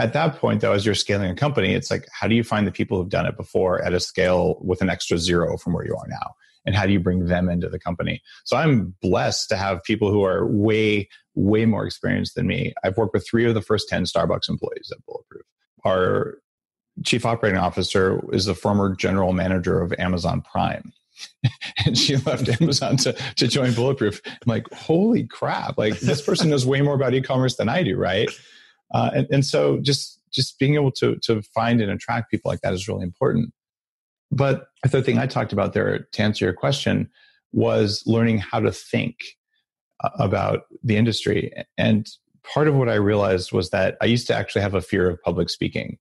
at 0.00 0.14
that 0.14 0.36
point 0.36 0.60
though 0.62 0.72
as 0.72 0.86
you're 0.86 0.94
scaling 0.94 1.30
a 1.30 1.34
company 1.34 1.74
it's 1.74 1.90
like 1.90 2.06
how 2.12 2.26
do 2.26 2.34
you 2.34 2.42
find 2.42 2.66
the 2.66 2.72
people 2.72 2.98
who've 2.98 3.10
done 3.10 3.26
it 3.26 3.36
before 3.36 3.82
at 3.82 3.92
a 3.92 4.00
scale 4.00 4.58
with 4.62 4.80
an 4.80 4.88
extra 4.88 5.18
zero 5.18 5.56
from 5.58 5.74
where 5.74 5.84
you 5.84 5.94
are 5.94 6.08
now 6.08 6.34
and 6.64 6.74
how 6.74 6.86
do 6.86 6.92
you 6.92 7.00
bring 7.00 7.26
them 7.26 7.48
into 7.48 7.68
the 7.68 7.78
company 7.78 8.22
so 8.44 8.56
i'm 8.56 8.94
blessed 9.02 9.48
to 9.48 9.56
have 9.56 9.82
people 9.84 10.10
who 10.10 10.24
are 10.24 10.46
way 10.46 11.08
way 11.34 11.66
more 11.66 11.84
experienced 11.84 12.34
than 12.34 12.46
me 12.46 12.72
i've 12.82 12.96
worked 12.96 13.12
with 13.12 13.26
three 13.28 13.46
of 13.46 13.54
the 13.54 13.62
first 13.62 13.88
10 13.88 14.04
starbucks 14.04 14.48
employees 14.48 14.90
at 14.90 15.04
bulletproof 15.04 15.42
our 15.84 16.38
chief 17.04 17.24
operating 17.24 17.58
officer 17.58 18.22
is 18.32 18.46
the 18.46 18.54
former 18.54 18.94
general 18.94 19.32
manager 19.32 19.80
of 19.80 19.92
amazon 19.98 20.40
prime 20.40 20.92
and 21.84 21.98
she 21.98 22.16
left 22.16 22.48
Amazon 22.62 22.96
to, 22.96 23.12
to 23.36 23.46
join 23.46 23.74
Bulletproof. 23.74 24.22
I'm 24.24 24.38
like, 24.46 24.72
holy 24.72 25.24
crap! 25.24 25.76
Like 25.76 26.00
this 26.00 26.22
person 26.22 26.48
knows 26.48 26.64
way 26.64 26.80
more 26.80 26.94
about 26.94 27.12
e-commerce 27.12 27.56
than 27.56 27.68
I 27.68 27.82
do, 27.82 27.94
right? 27.94 28.30
Uh, 28.92 29.10
and, 29.14 29.26
and 29.30 29.46
so 29.46 29.78
just 29.80 30.20
just 30.32 30.58
being 30.58 30.74
able 30.74 30.92
to 30.92 31.16
to 31.22 31.42
find 31.42 31.80
and 31.80 31.90
attract 31.90 32.30
people 32.30 32.50
like 32.50 32.60
that 32.60 32.72
is 32.72 32.88
really 32.88 33.02
important. 33.02 33.52
But 34.30 34.68
the 34.82 34.88
third 34.88 35.04
thing 35.04 35.18
I 35.18 35.26
talked 35.26 35.52
about 35.52 35.72
there 35.72 36.06
to 36.12 36.22
answer 36.22 36.44
your 36.44 36.54
question 36.54 37.10
was 37.52 38.02
learning 38.06 38.38
how 38.38 38.60
to 38.60 38.70
think 38.70 39.16
uh, 40.04 40.10
about 40.18 40.62
the 40.84 40.96
industry. 40.96 41.52
And 41.76 42.06
part 42.44 42.68
of 42.68 42.74
what 42.74 42.88
I 42.88 42.94
realized 42.94 43.52
was 43.52 43.70
that 43.70 43.96
I 44.00 44.06
used 44.06 44.26
to 44.28 44.34
actually 44.34 44.62
have 44.62 44.74
a 44.74 44.80
fear 44.80 45.10
of 45.10 45.20
public 45.22 45.50
speaking. 45.50 45.98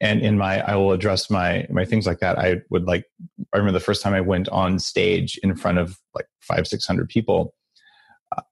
And 0.00 0.20
in 0.20 0.36
my, 0.36 0.60
I 0.60 0.74
will 0.76 0.92
address 0.92 1.30
my 1.30 1.66
my 1.70 1.84
things 1.84 2.06
like 2.06 2.18
that. 2.20 2.38
I 2.38 2.56
would 2.70 2.86
like. 2.86 3.04
I 3.52 3.58
remember 3.58 3.78
the 3.78 3.84
first 3.84 4.02
time 4.02 4.14
I 4.14 4.20
went 4.20 4.48
on 4.48 4.78
stage 4.78 5.38
in 5.42 5.54
front 5.54 5.78
of 5.78 5.98
like 6.14 6.26
five, 6.40 6.66
six 6.66 6.86
hundred 6.86 7.08
people. 7.08 7.54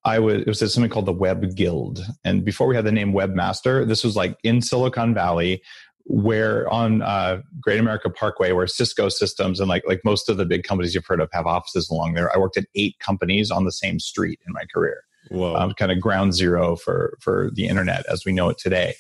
I 0.05 0.19
was 0.19 0.43
it 0.43 0.47
was 0.47 0.59
something 0.59 0.91
called 0.91 1.07
the 1.07 1.13
Web 1.13 1.55
Guild, 1.55 2.05
and 2.25 2.45
before 2.45 2.67
we 2.67 2.77
had 2.77 2.85
the 2.85 2.93
name 2.93 3.13
Webmaster, 3.13 3.87
this 3.87 4.05
was 4.05 4.17
like 4.17 4.37
in 4.43 4.63
Silicon 4.63 5.15
Valley, 5.15 5.63
where 6.05 6.69
on 6.69 7.03
uh, 7.03 7.41
Great 7.61 7.79
America 7.79 8.11
Parkway, 8.11 8.53
where 8.53 8.67
Cisco 8.67 9.09
Systems 9.09 9.61
and 9.61 9.69
like 9.69 9.85
like 9.87 10.01
most 10.05 10.29
of 10.29 10.37
the 10.37 10.45
big 10.45 10.65
companies 10.65 10.95
you've 10.95 11.07
heard 11.07 11.21
of 11.21 11.29
have 11.33 11.47
offices 11.47 11.89
along 11.91 12.15
there. 12.15 12.35
I 12.35 12.39
worked 12.39 12.57
at 12.57 12.67
eight 12.75 12.99
companies 12.99 13.51
on 13.51 13.65
the 13.65 13.73
same 13.73 13.99
street 13.99 14.41
in 14.47 14.53
my 14.53 14.65
career. 14.73 15.05
Whoa. 15.29 15.55
Um, 15.55 15.75
kind 15.75 15.93
of 15.93 16.01
ground 16.01 16.35
zero 16.35 16.77
for 16.77 17.17
for 17.21 17.51
the 17.55 17.69
internet 17.69 18.05
as 18.07 18.25
we 18.25 18.33
know 18.33 18.49
it 18.49 18.59
today. 18.59 18.95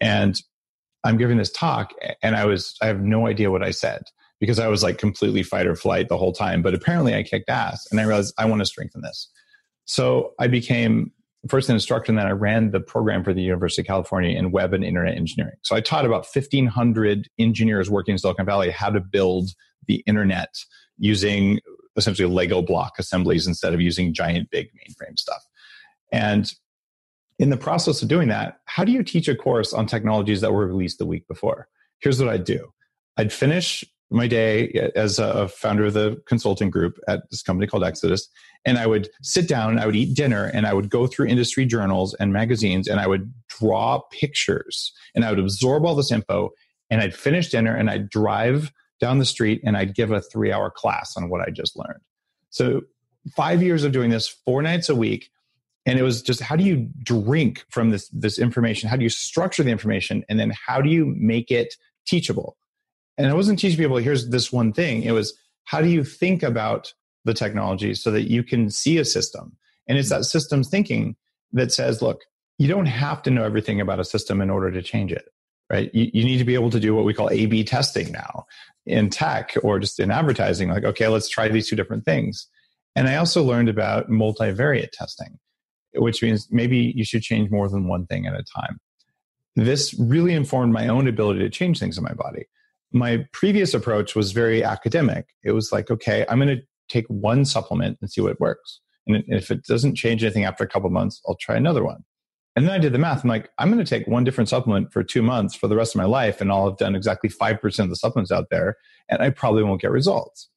And 0.00 0.40
I'm 1.02 1.16
giving 1.16 1.38
this 1.38 1.50
talk, 1.50 1.92
and 2.22 2.36
I 2.36 2.44
was 2.44 2.76
I 2.80 2.86
have 2.86 3.00
no 3.00 3.26
idea 3.26 3.50
what 3.50 3.62
I 3.62 3.70
said 3.70 4.02
because 4.40 4.58
I 4.58 4.68
was 4.68 4.82
like 4.82 4.98
completely 4.98 5.42
fight 5.42 5.66
or 5.66 5.74
flight 5.74 6.08
the 6.08 6.18
whole 6.18 6.32
time. 6.32 6.62
But 6.62 6.74
apparently, 6.74 7.14
I 7.14 7.22
kicked 7.22 7.48
ass, 7.48 7.86
and 7.90 8.00
I 8.00 8.04
realized 8.04 8.34
I 8.38 8.44
want 8.44 8.60
to 8.60 8.66
strengthen 8.66 9.02
this. 9.02 9.28
So 9.84 10.32
I 10.38 10.46
became 10.46 11.12
first 11.48 11.68
an 11.68 11.74
instructor 11.74 12.10
and 12.10 12.18
then 12.18 12.26
I 12.26 12.30
ran 12.30 12.70
the 12.70 12.80
program 12.80 13.22
for 13.22 13.34
the 13.34 13.42
University 13.42 13.82
of 13.82 13.86
California 13.86 14.36
in 14.36 14.50
web 14.50 14.72
and 14.72 14.84
internet 14.84 15.16
engineering. 15.16 15.56
So 15.62 15.76
I 15.76 15.80
taught 15.80 16.06
about 16.06 16.26
1,500 16.32 17.28
engineers 17.38 17.90
working 17.90 18.12
in 18.12 18.18
Silicon 18.18 18.46
Valley 18.46 18.70
how 18.70 18.90
to 18.90 19.00
build 19.00 19.50
the 19.86 20.02
internet 20.06 20.54
using 20.96 21.60
essentially 21.96 22.28
Lego 22.28 22.62
block 22.62 22.94
assemblies 22.98 23.46
instead 23.46 23.74
of 23.74 23.80
using 23.80 24.14
giant 24.14 24.50
big 24.50 24.68
mainframe 24.68 25.18
stuff. 25.18 25.42
And 26.12 26.50
in 27.38 27.50
the 27.50 27.56
process 27.56 28.00
of 28.02 28.08
doing 28.08 28.28
that, 28.28 28.58
how 28.66 28.84
do 28.84 28.92
you 28.92 29.02
teach 29.02 29.28
a 29.28 29.34
course 29.34 29.72
on 29.72 29.86
technologies 29.86 30.40
that 30.40 30.52
were 30.52 30.66
released 30.66 30.98
the 30.98 31.06
week 31.06 31.26
before? 31.28 31.68
Here's 32.00 32.20
what 32.20 32.28
I'd 32.28 32.44
do. 32.44 32.72
I'd 33.16 33.32
finish 33.32 33.84
my 34.10 34.26
day 34.26 34.90
as 34.94 35.18
a 35.18 35.48
founder 35.48 35.86
of 35.86 35.94
the 35.94 36.20
consulting 36.26 36.70
group 36.70 36.98
at 37.08 37.28
this 37.30 37.42
company 37.42 37.66
called 37.66 37.84
Exodus. 37.84 38.28
And 38.64 38.78
I 38.78 38.86
would 38.86 39.08
sit 39.22 39.48
down, 39.48 39.78
I 39.78 39.86
would 39.86 39.96
eat 39.96 40.14
dinner, 40.14 40.46
and 40.46 40.66
I 40.66 40.72
would 40.72 40.88
go 40.88 41.06
through 41.06 41.26
industry 41.26 41.66
journals 41.66 42.14
and 42.14 42.32
magazines, 42.32 42.88
and 42.88 43.00
I 43.00 43.06
would 43.06 43.32
draw 43.48 44.00
pictures, 44.10 44.92
and 45.14 45.24
I 45.24 45.30
would 45.30 45.38
absorb 45.38 45.84
all 45.84 45.94
this 45.94 46.12
info, 46.12 46.50
and 46.90 47.00
I'd 47.00 47.14
finish 47.14 47.50
dinner, 47.50 47.74
and 47.74 47.90
I'd 47.90 48.08
drive 48.08 48.72
down 49.00 49.18
the 49.18 49.24
street, 49.24 49.60
and 49.64 49.76
I'd 49.76 49.94
give 49.94 50.12
a 50.12 50.20
three 50.20 50.52
hour 50.52 50.70
class 50.70 51.16
on 51.16 51.28
what 51.28 51.40
I 51.40 51.50
just 51.50 51.76
learned. 51.76 52.00
So, 52.50 52.82
five 53.34 53.62
years 53.62 53.84
of 53.84 53.92
doing 53.92 54.10
this, 54.10 54.28
four 54.28 54.62
nights 54.62 54.88
a 54.88 54.94
week. 54.94 55.30
And 55.86 55.98
it 55.98 56.02
was 56.02 56.22
just 56.22 56.40
how 56.40 56.56
do 56.56 56.64
you 56.64 56.88
drink 57.02 57.64
from 57.68 57.90
this, 57.90 58.08
this 58.08 58.38
information? 58.38 58.88
How 58.88 58.96
do 58.96 59.02
you 59.02 59.10
structure 59.10 59.62
the 59.62 59.70
information? 59.70 60.24
And 60.28 60.40
then 60.40 60.52
how 60.66 60.80
do 60.80 60.88
you 60.88 61.14
make 61.18 61.50
it 61.50 61.74
teachable? 62.06 62.56
And 63.16 63.28
I 63.28 63.34
wasn't 63.34 63.58
teaching 63.58 63.78
people, 63.78 63.96
here's 63.96 64.28
this 64.30 64.52
one 64.52 64.72
thing. 64.72 65.02
It 65.02 65.12
was, 65.12 65.38
how 65.64 65.80
do 65.80 65.88
you 65.88 66.04
think 66.04 66.42
about 66.42 66.92
the 67.24 67.34
technology 67.34 67.94
so 67.94 68.10
that 68.10 68.30
you 68.30 68.42
can 68.42 68.70
see 68.70 68.98
a 68.98 69.04
system? 69.04 69.56
And 69.88 69.98
it's 69.98 70.08
that 70.08 70.16
mm-hmm. 70.16 70.22
systems 70.24 70.68
thinking 70.68 71.16
that 71.52 71.72
says, 71.72 72.02
look, 72.02 72.22
you 72.58 72.68
don't 72.68 72.86
have 72.86 73.22
to 73.22 73.30
know 73.30 73.44
everything 73.44 73.80
about 73.80 74.00
a 74.00 74.04
system 74.04 74.40
in 74.40 74.50
order 74.50 74.70
to 74.70 74.82
change 74.82 75.12
it, 75.12 75.28
right? 75.70 75.90
You, 75.94 76.10
you 76.12 76.24
need 76.24 76.38
to 76.38 76.44
be 76.44 76.54
able 76.54 76.70
to 76.70 76.80
do 76.80 76.94
what 76.94 77.04
we 77.04 77.14
call 77.14 77.30
A 77.30 77.46
B 77.46 77.64
testing 77.64 78.12
now 78.12 78.46
in 78.86 79.10
tech 79.10 79.54
or 79.62 79.78
just 79.78 80.00
in 80.00 80.10
advertising. 80.10 80.68
Like, 80.68 80.84
okay, 80.84 81.08
let's 81.08 81.28
try 81.28 81.48
these 81.48 81.68
two 81.68 81.76
different 81.76 82.04
things. 82.04 82.48
And 82.96 83.08
I 83.08 83.16
also 83.16 83.42
learned 83.42 83.68
about 83.68 84.08
multivariate 84.08 84.90
testing, 84.92 85.38
which 85.94 86.22
means 86.22 86.48
maybe 86.50 86.92
you 86.94 87.04
should 87.04 87.22
change 87.22 87.50
more 87.50 87.68
than 87.68 87.88
one 87.88 88.06
thing 88.06 88.26
at 88.26 88.34
a 88.34 88.44
time. 88.56 88.78
This 89.56 89.94
really 89.98 90.34
informed 90.34 90.72
my 90.72 90.88
own 90.88 91.08
ability 91.08 91.40
to 91.40 91.50
change 91.50 91.78
things 91.78 91.96
in 91.96 92.04
my 92.04 92.12
body 92.12 92.46
my 92.94 93.26
previous 93.32 93.74
approach 93.74 94.14
was 94.14 94.32
very 94.32 94.62
academic. 94.62 95.26
It 95.42 95.50
was 95.52 95.72
like, 95.72 95.90
okay, 95.90 96.24
I'm 96.28 96.38
going 96.38 96.56
to 96.56 96.62
take 96.88 97.06
one 97.08 97.44
supplement 97.44 97.98
and 98.00 98.10
see 98.10 98.20
what 98.20 98.40
works. 98.40 98.80
And 99.06 99.22
if 99.26 99.50
it 99.50 99.64
doesn't 99.64 99.96
change 99.96 100.22
anything 100.22 100.44
after 100.44 100.64
a 100.64 100.68
couple 100.68 100.88
months, 100.90 101.20
I'll 101.26 101.36
try 101.36 101.56
another 101.56 101.84
one. 101.84 102.04
And 102.56 102.66
then 102.66 102.74
I 102.74 102.78
did 102.78 102.92
the 102.92 102.98
math. 102.98 103.24
I'm 103.24 103.28
like, 103.28 103.50
I'm 103.58 103.70
going 103.70 103.84
to 103.84 103.88
take 103.88 104.06
one 104.06 104.22
different 104.22 104.48
supplement 104.48 104.92
for 104.92 105.02
two 105.02 105.22
months 105.22 105.56
for 105.56 105.66
the 105.66 105.74
rest 105.74 105.94
of 105.94 105.98
my 105.98 106.04
life, 106.04 106.40
and 106.40 106.52
I'll 106.52 106.68
have 106.68 106.78
done 106.78 106.94
exactly 106.94 107.28
5% 107.28 107.78
of 107.80 107.88
the 107.88 107.96
supplements 107.96 108.30
out 108.30 108.46
there, 108.50 108.76
and 109.08 109.20
I 109.20 109.30
probably 109.30 109.64
won't 109.64 109.80
get 109.80 109.90
results. 109.90 110.48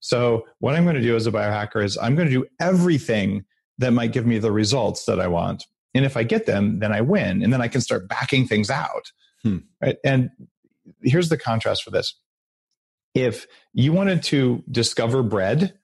So, 0.00 0.44
what 0.58 0.74
I'm 0.74 0.84
going 0.84 0.96
to 0.96 1.02
do 1.02 1.16
as 1.16 1.26
a 1.26 1.32
biohacker 1.32 1.82
is 1.82 1.96
I'm 1.96 2.14
going 2.14 2.28
to 2.28 2.34
do 2.34 2.46
everything 2.60 3.46
that 3.78 3.92
might 3.92 4.12
give 4.12 4.26
me 4.26 4.38
the 4.38 4.52
results 4.52 5.06
that 5.06 5.18
I 5.18 5.28
want. 5.28 5.64
And 5.94 6.04
if 6.04 6.16
I 6.16 6.24
get 6.24 6.44
them, 6.44 6.78
then 6.80 6.92
I 6.92 7.00
win. 7.00 7.42
And 7.42 7.50
then 7.52 7.62
I 7.62 7.68
can 7.68 7.80
start 7.80 8.06
backing 8.06 8.46
things 8.46 8.68
out. 8.68 9.10
Hmm. 9.42 9.58
Right. 9.80 9.96
And 10.04 10.30
here's 11.02 11.28
the 11.28 11.38
contrast 11.38 11.82
for 11.82 11.90
this 11.90 12.14
if 13.14 13.46
you 13.72 13.92
wanted 13.92 14.22
to 14.22 14.62
discover 14.70 15.22
bread 15.22 15.78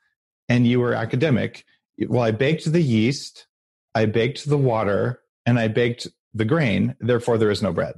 and 0.50 0.66
you 0.66 0.80
were 0.80 0.92
academic, 0.92 1.64
well, 2.08 2.22
I 2.22 2.30
baked 2.30 2.70
the 2.70 2.82
yeast, 2.82 3.46
I 3.94 4.04
baked 4.04 4.46
the 4.46 4.58
water, 4.58 5.20
and 5.46 5.58
I 5.58 5.68
baked 5.68 6.06
the 6.34 6.44
grain, 6.44 6.94
therefore 7.00 7.38
there 7.38 7.50
is 7.50 7.62
no 7.62 7.72
bread. 7.72 7.94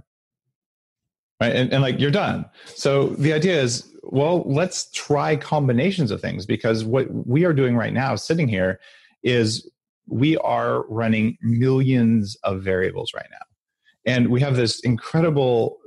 Right? 1.41 1.55
And, 1.55 1.73
and 1.73 1.83
like 1.83 1.99
you're 1.99 2.13
done. 2.13 2.45
So 2.67 3.09
the 3.09 3.33
idea 3.33 3.61
is, 3.61 3.93
well, 4.05 4.45
let's 4.47 4.91
try 4.93 5.35
combinations 5.35 6.13
of 6.13 6.21
things 6.21 6.47
because 6.47 6.85
what 6.85 7.09
we 7.11 7.45
are 7.45 7.53
doing 7.53 7.77
right 7.77 7.93
now, 7.93 8.15
sitting 8.15 8.47
here, 8.47 8.79
is 9.25 9.69
we 10.07 10.37
are 10.39 10.87
running 10.87 11.39
millions 11.41 12.37
of 12.45 12.63
variables 12.63 13.13
right 13.15 13.27
now. 13.31 13.39
And 14.07 14.29
we 14.29 14.41
have 14.43 14.55
this 14.55 14.81
incredible, 14.81 15.79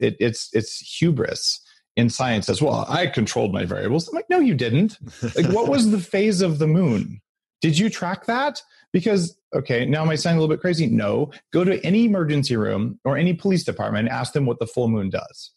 it, 0.00 0.16
it's 0.20 0.50
it's 0.52 0.78
hubris 0.78 1.60
in 1.96 2.08
science 2.08 2.48
as 2.48 2.62
well. 2.62 2.86
I 2.88 3.08
controlled 3.08 3.52
my 3.52 3.64
variables. 3.64 4.08
I'm 4.08 4.14
like, 4.14 4.30
no, 4.30 4.38
you 4.38 4.54
didn't. 4.54 4.98
Like, 5.34 5.52
what 5.52 5.68
was 5.68 5.90
the 5.90 5.98
phase 5.98 6.40
of 6.42 6.60
the 6.60 6.68
moon? 6.68 7.20
Did 7.60 7.76
you 7.76 7.90
track 7.90 8.26
that? 8.26 8.62
Because, 8.92 9.36
okay, 9.52 9.84
now 9.84 10.02
am 10.02 10.10
I 10.10 10.14
sounding 10.14 10.38
a 10.38 10.40
little 10.40 10.54
bit 10.54 10.60
crazy? 10.60 10.86
No. 10.86 11.32
Go 11.52 11.64
to 11.64 11.84
any 11.84 12.04
emergency 12.04 12.56
room 12.56 13.00
or 13.04 13.16
any 13.16 13.34
police 13.34 13.64
department 13.64 14.06
and 14.06 14.16
ask 14.16 14.32
them 14.32 14.46
what 14.46 14.60
the 14.60 14.66
full 14.66 14.86
moon 14.86 15.10
does. 15.10 15.50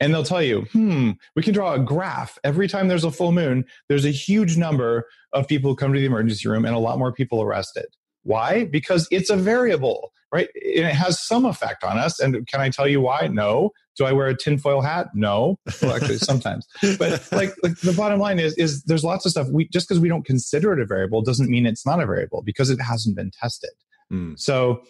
And 0.00 0.12
they'll 0.12 0.24
tell 0.24 0.42
you, 0.42 0.62
hmm, 0.72 1.10
we 1.36 1.42
can 1.42 1.52
draw 1.52 1.74
a 1.74 1.78
graph. 1.78 2.38
Every 2.42 2.68
time 2.68 2.88
there's 2.88 3.04
a 3.04 3.10
full 3.10 3.30
moon, 3.30 3.64
there's 3.88 4.06
a 4.06 4.10
huge 4.10 4.56
number 4.56 5.06
of 5.32 5.46
people 5.46 5.70
who 5.70 5.76
come 5.76 5.92
to 5.92 6.00
the 6.00 6.06
emergency 6.06 6.48
room 6.48 6.64
and 6.64 6.74
a 6.74 6.78
lot 6.78 6.98
more 6.98 7.12
people 7.12 7.42
arrested. 7.42 7.86
Why? 8.24 8.64
Because 8.64 9.06
it's 9.10 9.30
a 9.30 9.36
variable, 9.36 10.12
right? 10.32 10.48
And 10.54 10.86
it 10.86 10.94
has 10.94 11.24
some 11.24 11.44
effect 11.44 11.84
on 11.84 11.98
us. 11.98 12.18
And 12.18 12.46
can 12.46 12.60
I 12.60 12.70
tell 12.70 12.88
you 12.88 13.00
why? 13.00 13.28
No. 13.28 13.70
Do 13.98 14.06
I 14.06 14.12
wear 14.12 14.28
a 14.28 14.36
tinfoil 14.36 14.80
hat? 14.80 15.08
No. 15.14 15.58
Well, 15.82 15.94
actually, 15.94 16.16
sometimes. 16.18 16.66
But 16.98 17.28
like, 17.30 17.52
like 17.62 17.78
the 17.80 17.92
bottom 17.92 18.18
line 18.18 18.38
is, 18.38 18.56
is 18.56 18.82
there's 18.84 19.04
lots 19.04 19.26
of 19.26 19.32
stuff. 19.32 19.48
We 19.52 19.68
just 19.68 19.86
because 19.86 20.00
we 20.00 20.08
don't 20.08 20.24
consider 20.24 20.72
it 20.72 20.80
a 20.80 20.86
variable 20.86 21.22
doesn't 21.22 21.50
mean 21.50 21.66
it's 21.66 21.86
not 21.86 22.00
a 22.00 22.06
variable 22.06 22.42
because 22.42 22.70
it 22.70 22.80
hasn't 22.80 23.16
been 23.16 23.30
tested. 23.38 23.70
Mm. 24.10 24.38
So, 24.38 24.82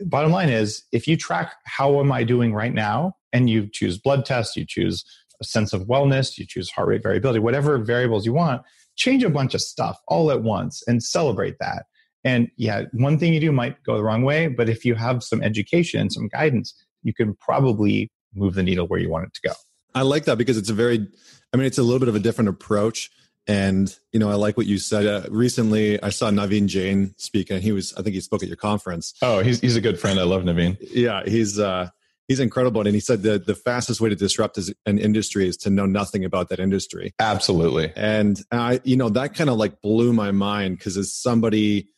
bottom 0.00 0.30
line 0.30 0.50
is, 0.50 0.84
if 0.92 1.08
you 1.08 1.16
track 1.16 1.54
how 1.64 2.00
am 2.00 2.12
I 2.12 2.22
doing 2.22 2.52
right 2.52 2.74
now, 2.74 3.14
and 3.32 3.48
you 3.48 3.68
choose 3.72 3.98
blood 3.98 4.24
tests, 4.24 4.56
you 4.56 4.64
choose 4.66 5.04
a 5.40 5.44
sense 5.44 5.72
of 5.72 5.82
wellness, 5.82 6.38
you 6.38 6.46
choose 6.46 6.70
heart 6.70 6.88
rate 6.88 7.02
variability, 7.02 7.40
whatever 7.40 7.78
variables 7.78 8.26
you 8.26 8.32
want, 8.32 8.62
change 8.96 9.24
a 9.24 9.30
bunch 9.30 9.54
of 9.54 9.60
stuff 9.60 9.98
all 10.08 10.30
at 10.30 10.42
once 10.42 10.82
and 10.86 11.02
celebrate 11.02 11.56
that. 11.60 11.84
And 12.24 12.50
yeah, 12.56 12.84
one 12.92 13.18
thing 13.18 13.32
you 13.32 13.40
do 13.40 13.52
might 13.52 13.82
go 13.84 13.96
the 13.96 14.02
wrong 14.02 14.22
way, 14.22 14.48
but 14.48 14.68
if 14.68 14.84
you 14.84 14.94
have 14.94 15.22
some 15.22 15.42
education, 15.42 16.00
and 16.00 16.12
some 16.12 16.28
guidance, 16.28 16.74
you 17.02 17.12
can 17.12 17.34
probably 17.34 18.10
move 18.34 18.54
the 18.54 18.62
needle 18.62 18.86
where 18.86 19.00
you 19.00 19.10
want 19.10 19.26
it 19.26 19.34
to 19.34 19.48
go. 19.48 19.54
I 19.94 20.02
like 20.02 20.24
that 20.24 20.38
because 20.38 20.56
it's 20.56 20.70
a 20.70 20.74
very, 20.74 21.06
I 21.52 21.56
mean, 21.56 21.66
it's 21.66 21.78
a 21.78 21.82
little 21.82 21.98
bit 21.98 22.08
of 22.08 22.14
a 22.14 22.20
different 22.20 22.48
approach. 22.48 23.10
And, 23.46 23.94
you 24.12 24.20
know, 24.20 24.30
I 24.30 24.34
like 24.34 24.56
what 24.56 24.66
you 24.66 24.78
said. 24.78 25.04
Uh, 25.04 25.28
recently, 25.28 26.00
I 26.00 26.10
saw 26.10 26.30
Naveen 26.30 26.66
Jain 26.66 27.12
speak, 27.18 27.50
and 27.50 27.60
he 27.60 27.72
was, 27.72 27.92
I 27.94 28.02
think 28.02 28.14
he 28.14 28.20
spoke 28.20 28.42
at 28.42 28.48
your 28.48 28.56
conference. 28.56 29.14
Oh, 29.20 29.40
he's, 29.40 29.60
he's 29.60 29.74
a 29.74 29.80
good 29.80 29.98
friend. 29.98 30.20
I 30.20 30.22
love 30.22 30.44
Naveen. 30.44 30.78
yeah, 30.80 31.24
he's, 31.26 31.58
uh, 31.58 31.88
he's 32.28 32.38
incredible. 32.38 32.82
And 32.82 32.94
he 32.94 33.00
said 33.00 33.22
that 33.24 33.46
the 33.46 33.56
fastest 33.56 34.00
way 34.00 34.08
to 34.10 34.14
disrupt 34.14 34.58
an 34.86 34.98
industry 34.98 35.48
is 35.48 35.56
to 35.58 35.70
know 35.70 35.86
nothing 35.86 36.24
about 36.24 36.50
that 36.50 36.60
industry. 36.60 37.14
Absolutely. 37.18 37.92
And 37.96 38.40
I, 38.52 38.80
you 38.84 38.96
know, 38.96 39.08
that 39.10 39.34
kind 39.34 39.50
of 39.50 39.56
like 39.56 39.82
blew 39.82 40.12
my 40.12 40.30
mind 40.30 40.78
because 40.78 40.96
as 40.96 41.12
somebody, 41.12 41.88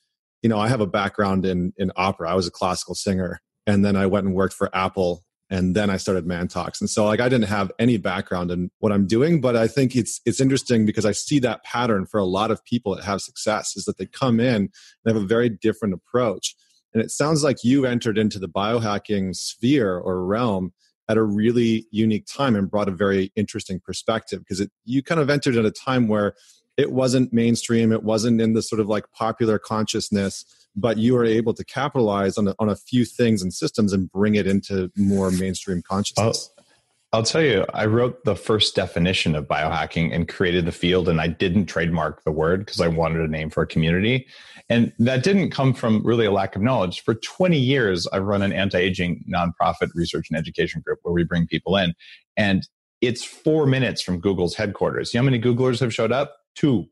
you 0.45 0.51
know, 0.51 0.59
I 0.59 0.69
have 0.69 0.83
a 0.83 0.87
background 0.87 1.47
in 1.47 1.73
in 1.79 1.91
opera. 1.97 2.31
I 2.31 2.35
was 2.35 2.47
a 2.47 2.51
classical 2.51 2.95
singer, 2.95 3.41
and 3.67 3.83
then 3.83 3.97
I 3.97 4.05
went 4.05 4.27
and 4.27 4.35
worked 4.35 4.53
for 4.53 4.69
Apple, 4.77 5.25
and 5.49 5.75
then 5.75 5.89
I 5.89 5.97
started 5.97 6.27
Man 6.27 6.49
Talks. 6.49 6.83
And 6.83 6.91
so, 6.91 7.07
like, 7.07 7.19
I 7.19 7.31
didn't 7.31 7.49
have 7.49 7.73
any 7.79 7.97
background 7.97 8.51
in 8.51 8.71
what 8.79 8.93
I'm 8.93 9.07
doing, 9.07 9.41
but 9.41 9.57
I 9.57 9.67
think 9.67 9.97
it's 9.97 10.21
it's 10.27 10.43
interesting 10.43 10.85
because 10.85 11.07
I 11.07 11.13
see 11.13 11.39
that 11.39 11.65
pattern 11.65 12.05
for 12.05 12.21
a 12.21 12.27
lot 12.27 12.51
of 12.51 12.63
people 12.63 12.95
that 12.95 13.05
have 13.05 13.23
success 13.23 13.75
is 13.75 13.87
that 13.87 13.97
they 13.97 14.05
come 14.05 14.39
in 14.39 14.55
and 14.57 14.71
have 15.07 15.17
a 15.17 15.27
very 15.27 15.49
different 15.49 15.95
approach. 15.95 16.55
And 16.93 17.03
it 17.03 17.11
sounds 17.11 17.43
like 17.43 17.65
you 17.65 17.87
entered 17.87 18.19
into 18.19 18.39
the 18.39 18.49
biohacking 18.49 19.35
sphere 19.35 19.97
or 19.97 20.27
realm 20.27 20.75
at 21.09 21.17
a 21.17 21.23
really 21.23 21.87
unique 21.91 22.27
time 22.27 22.55
and 22.55 22.71
brought 22.71 22.89
a 22.89 22.93
very 22.93 23.33
interesting 23.35 23.81
perspective 23.81 24.41
because 24.41 24.67
you 24.85 25.03
kind 25.03 25.21
of 25.23 25.31
entered 25.31 25.57
at 25.57 25.65
a 25.65 25.71
time 25.71 26.07
where 26.07 26.35
it 26.77 26.93
wasn't 26.93 27.33
mainstream 27.33 27.93
it 27.93 28.03
wasn't 28.03 28.41
in 28.41 28.53
the 28.53 28.63
sort 28.63 28.81
of 28.81 28.89
like 28.89 29.11
popular 29.13 29.59
consciousness 29.59 30.45
but 30.77 30.99
you 30.99 31.15
were 31.15 31.25
able 31.25 31.55
to 31.55 31.65
capitalize 31.65 32.37
on 32.37 32.49
a, 32.49 32.55
on 32.59 32.69
a 32.69 32.75
few 32.75 33.05
things 33.05 33.43
and 33.43 33.55
systems 33.55 33.93
and 33.93 34.11
bring 34.11 34.35
it 34.35 34.47
into 34.47 34.91
more 34.97 35.31
mainstream 35.31 35.83
consciousness 35.83 36.51
I'll, 36.59 37.19
I'll 37.19 37.23
tell 37.23 37.43
you 37.43 37.65
i 37.75 37.87
wrote 37.87 38.25
the 38.25 38.37
first 38.37 38.75
definition 38.75 39.35
of 39.35 39.47
biohacking 39.47 40.15
and 40.15 40.29
created 40.29 40.67
the 40.67 40.73
field 40.73 41.09
and 41.09 41.21
i 41.21 41.29
didn't 41.29 41.67
trademark 41.67 42.25
the 42.25 42.33
word 42.33 42.61
because 42.61 42.81
i 42.81 42.89
wanted 42.89 43.21
a 43.21 43.29
name 43.29 43.51
for 43.51 43.63
a 43.63 43.67
community 43.67 44.27
and 44.69 44.93
that 44.99 45.23
didn't 45.23 45.51
come 45.51 45.75
from 45.75 46.03
really 46.05 46.25
a 46.25 46.33
lack 46.33 46.57
of 46.57 46.63
knowledge 46.63 47.03
for 47.03 47.15
20 47.15 47.59
years 47.59 48.07
i've 48.13 48.25
run 48.25 48.43
an 48.43 48.53
anti-aging 48.53 49.25
nonprofit 49.33 49.91
research 49.95 50.29
and 50.31 50.39
education 50.39 50.83
group 50.85 50.99
where 51.03 51.15
we 51.15 51.25
bring 51.25 51.47
people 51.47 51.77
in 51.77 51.95
and 52.37 52.67
it's 53.01 53.23
four 53.23 53.67
minutes 53.67 54.01
from 54.01 54.19
Google's 54.19 54.55
headquarters. 54.55 55.13
You 55.13 55.19
know 55.19 55.25
how 55.25 55.31
many 55.31 55.43
Googlers 55.43 55.81
have 55.81 55.93
showed 55.93 56.11
up? 56.11 56.37
Two. 56.55 56.87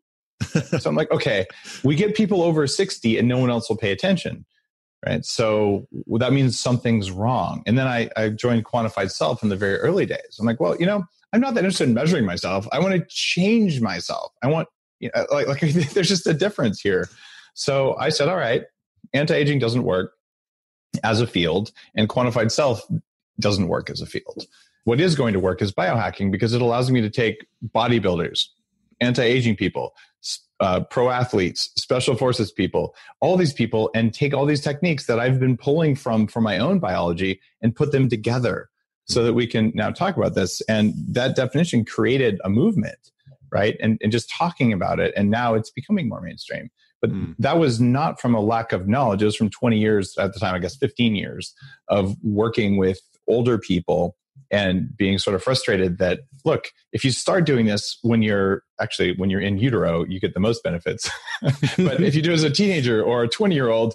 so 0.79 0.89
I'm 0.89 0.97
like, 0.97 1.11
okay, 1.13 1.47
we 1.85 1.95
get 1.95 2.15
people 2.15 2.43
over 2.43 2.67
60 2.67 3.19
and 3.19 3.29
no 3.29 3.39
one 3.39 3.51
else 3.51 3.69
will 3.69 3.77
pay 3.77 3.93
attention. 3.93 4.45
Right. 5.05 5.25
So 5.25 5.89
that 6.19 6.33
means 6.33 6.59
something's 6.59 7.11
wrong. 7.11 7.65
And 7.67 7.77
then 7.77 7.89
I, 7.89 8.09
I 8.17 8.29
joined 8.29 8.65
Quantified 8.65 9.11
Self 9.11 9.43
in 9.43 9.49
the 9.49 9.57
very 9.57 9.77
early 9.79 10.07
days. 10.07 10.37
I'm 10.39 10.47
like, 10.47 10.61
well, 10.61 10.77
you 10.79 10.87
know, 10.87 11.03
I'm 11.33 11.41
not 11.41 11.55
that 11.55 11.65
interested 11.65 11.89
in 11.89 11.95
measuring 11.95 12.25
myself. 12.25 12.69
I 12.71 12.79
want 12.79 12.95
to 12.95 13.05
change 13.09 13.81
myself. 13.81 14.33
I 14.45 14.47
want, 14.47 14.69
you 15.01 15.11
know, 15.15 15.27
like, 15.33 15.49
like 15.49 15.61
there's 15.93 16.09
just 16.09 16.27
a 16.29 16.35
difference 16.35 16.81
here. 16.81 17.09
So 17.55 17.97
I 17.99 18.11
said, 18.11 18.29
all 18.29 18.37
right, 18.37 18.63
anti 19.13 19.35
aging 19.35 19.59
doesn't 19.59 19.83
work 19.83 20.13
as 21.03 21.21
a 21.21 21.27
field, 21.27 21.73
and 21.95 22.09
quantified 22.09 22.51
self 22.51 22.83
doesn't 23.41 23.69
work 23.69 23.91
as 23.91 24.01
a 24.01 24.07
field. 24.07 24.47
What 24.85 25.01
is 25.01 25.15
going 25.15 25.33
to 25.33 25.41
work 25.41 25.63
is 25.63 25.73
biohacking 25.73 26.31
because 26.31 26.55
it 26.55 26.63
allows 26.63 26.91
me 26.91 27.01
to 27.01 27.11
take 27.11 27.47
bodybuilders, 27.75 28.47
anti-aging 29.03 29.57
people 29.57 29.93
uh, 30.61 30.81
pro 30.91 31.11
athletes 31.11 31.71
special 31.77 32.15
forces 32.15 32.53
people 32.53 32.95
all 33.21 33.37
these 33.37 33.53
people 33.53 33.91
and 33.95 34.15
take 34.15 34.33
all 34.33 34.47
these 34.47 34.61
techniques 34.61 35.07
that 35.07 35.19
i've 35.19 35.41
been 35.41 35.57
pulling 35.57 35.97
from 35.97 36.27
from 36.27 36.45
my 36.45 36.59
own 36.59 36.79
biology 36.79 37.41
and 37.61 37.75
put 37.75 37.93
them 37.93 38.09
together 38.09 38.69
so 39.07 39.25
that 39.25 39.35
we 39.35 39.47
can 39.47 39.73
now 39.75 39.91
talk 39.91 40.17
about 40.17 40.35
this. 40.35 40.63
And 40.69 40.95
that 41.09 41.35
definition 41.35 41.85
created 41.85 42.41
a 42.45 42.49
movement 42.49 43.11
right? 43.53 43.77
And, 43.81 43.99
and 44.03 44.11
just 44.11 44.31
talking 44.31 44.73
about 44.73 44.99
it 44.99 45.13
and 45.15 45.31
now 45.31 45.55
it's 45.55 45.71
becoming 45.71 46.09
more 46.09 46.23
mainstream. 46.23 46.71
But 47.03 47.11
mm. 47.11 47.35
that 47.39 47.59
was 47.59 47.81
not 47.81 48.21
from 48.21 48.35
a 48.35 48.41
lack 48.41 48.73
of 48.73 48.89
knowledge. 48.89 49.21
It 49.21 49.27
was 49.27 49.37
from 49.37 49.51
20 49.51 49.79
years 49.79 50.17
at 50.19 50.33
the 50.33 50.41
time 50.41 50.55
i 50.55 50.59
guess 50.59 50.77
15 50.77 51.15
years 51.15 51.55
of 51.89 52.17
working 52.23 52.77
with 52.77 53.01
older 53.29 53.59
people 53.59 54.17
and 54.51 54.95
being 54.97 55.19
sort 55.19 55.35
of 55.35 55.43
frustrated 55.43 55.99
that 55.99 56.21
look 56.45 56.69
if 56.93 57.05
you 57.05 57.11
start 57.11 57.47
doing 57.47 57.67
this 57.67 57.99
when 58.03 58.23
you're 58.23 58.63
actually 58.81 59.15
when 59.17 59.31
you're 59.31 59.41
in 59.41 59.59
utero 59.59 60.05
you 60.05 60.21
get 60.21 60.35
the 60.35 60.41
most 60.41 60.63
benefits. 60.63 61.11
But 61.77 62.03
if 62.03 62.15
you 62.15 62.23
do 62.23 62.31
it 62.31 62.35
as 62.35 62.45
a 62.45 62.51
teenager 62.51 63.03
or 63.03 63.25
a 63.25 63.29
20 63.29 63.55
year 63.55 63.69
old 63.69 63.95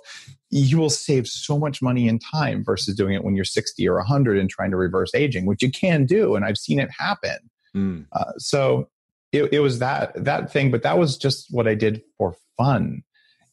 you 0.49 0.77
will 0.77 0.89
save 0.89 1.27
so 1.27 1.59
much 1.59 1.81
money 1.81 2.07
and 2.07 2.21
time 2.21 2.63
versus 2.63 2.95
doing 2.95 3.13
it 3.13 3.23
when 3.23 3.35
you're 3.35 3.45
60 3.45 3.87
or 3.87 3.95
100 3.95 4.37
and 4.37 4.49
trying 4.49 4.71
to 4.71 4.77
reverse 4.77 5.13
aging 5.13 5.45
which 5.45 5.61
you 5.61 5.71
can 5.71 6.05
do 6.05 6.35
and 6.35 6.45
i've 6.45 6.57
seen 6.57 6.79
it 6.79 6.89
happen. 6.97 7.37
Mm. 7.75 8.05
uh, 8.13 8.31
so 8.37 8.89
it, 9.31 9.53
it 9.53 9.59
was 9.59 9.79
that 9.79 10.11
that 10.23 10.51
thing 10.51 10.71
but 10.71 10.83
that 10.83 10.97
was 10.97 11.17
just 11.17 11.47
what 11.51 11.67
i 11.67 11.75
did 11.75 12.01
for 12.17 12.35
fun. 12.57 13.03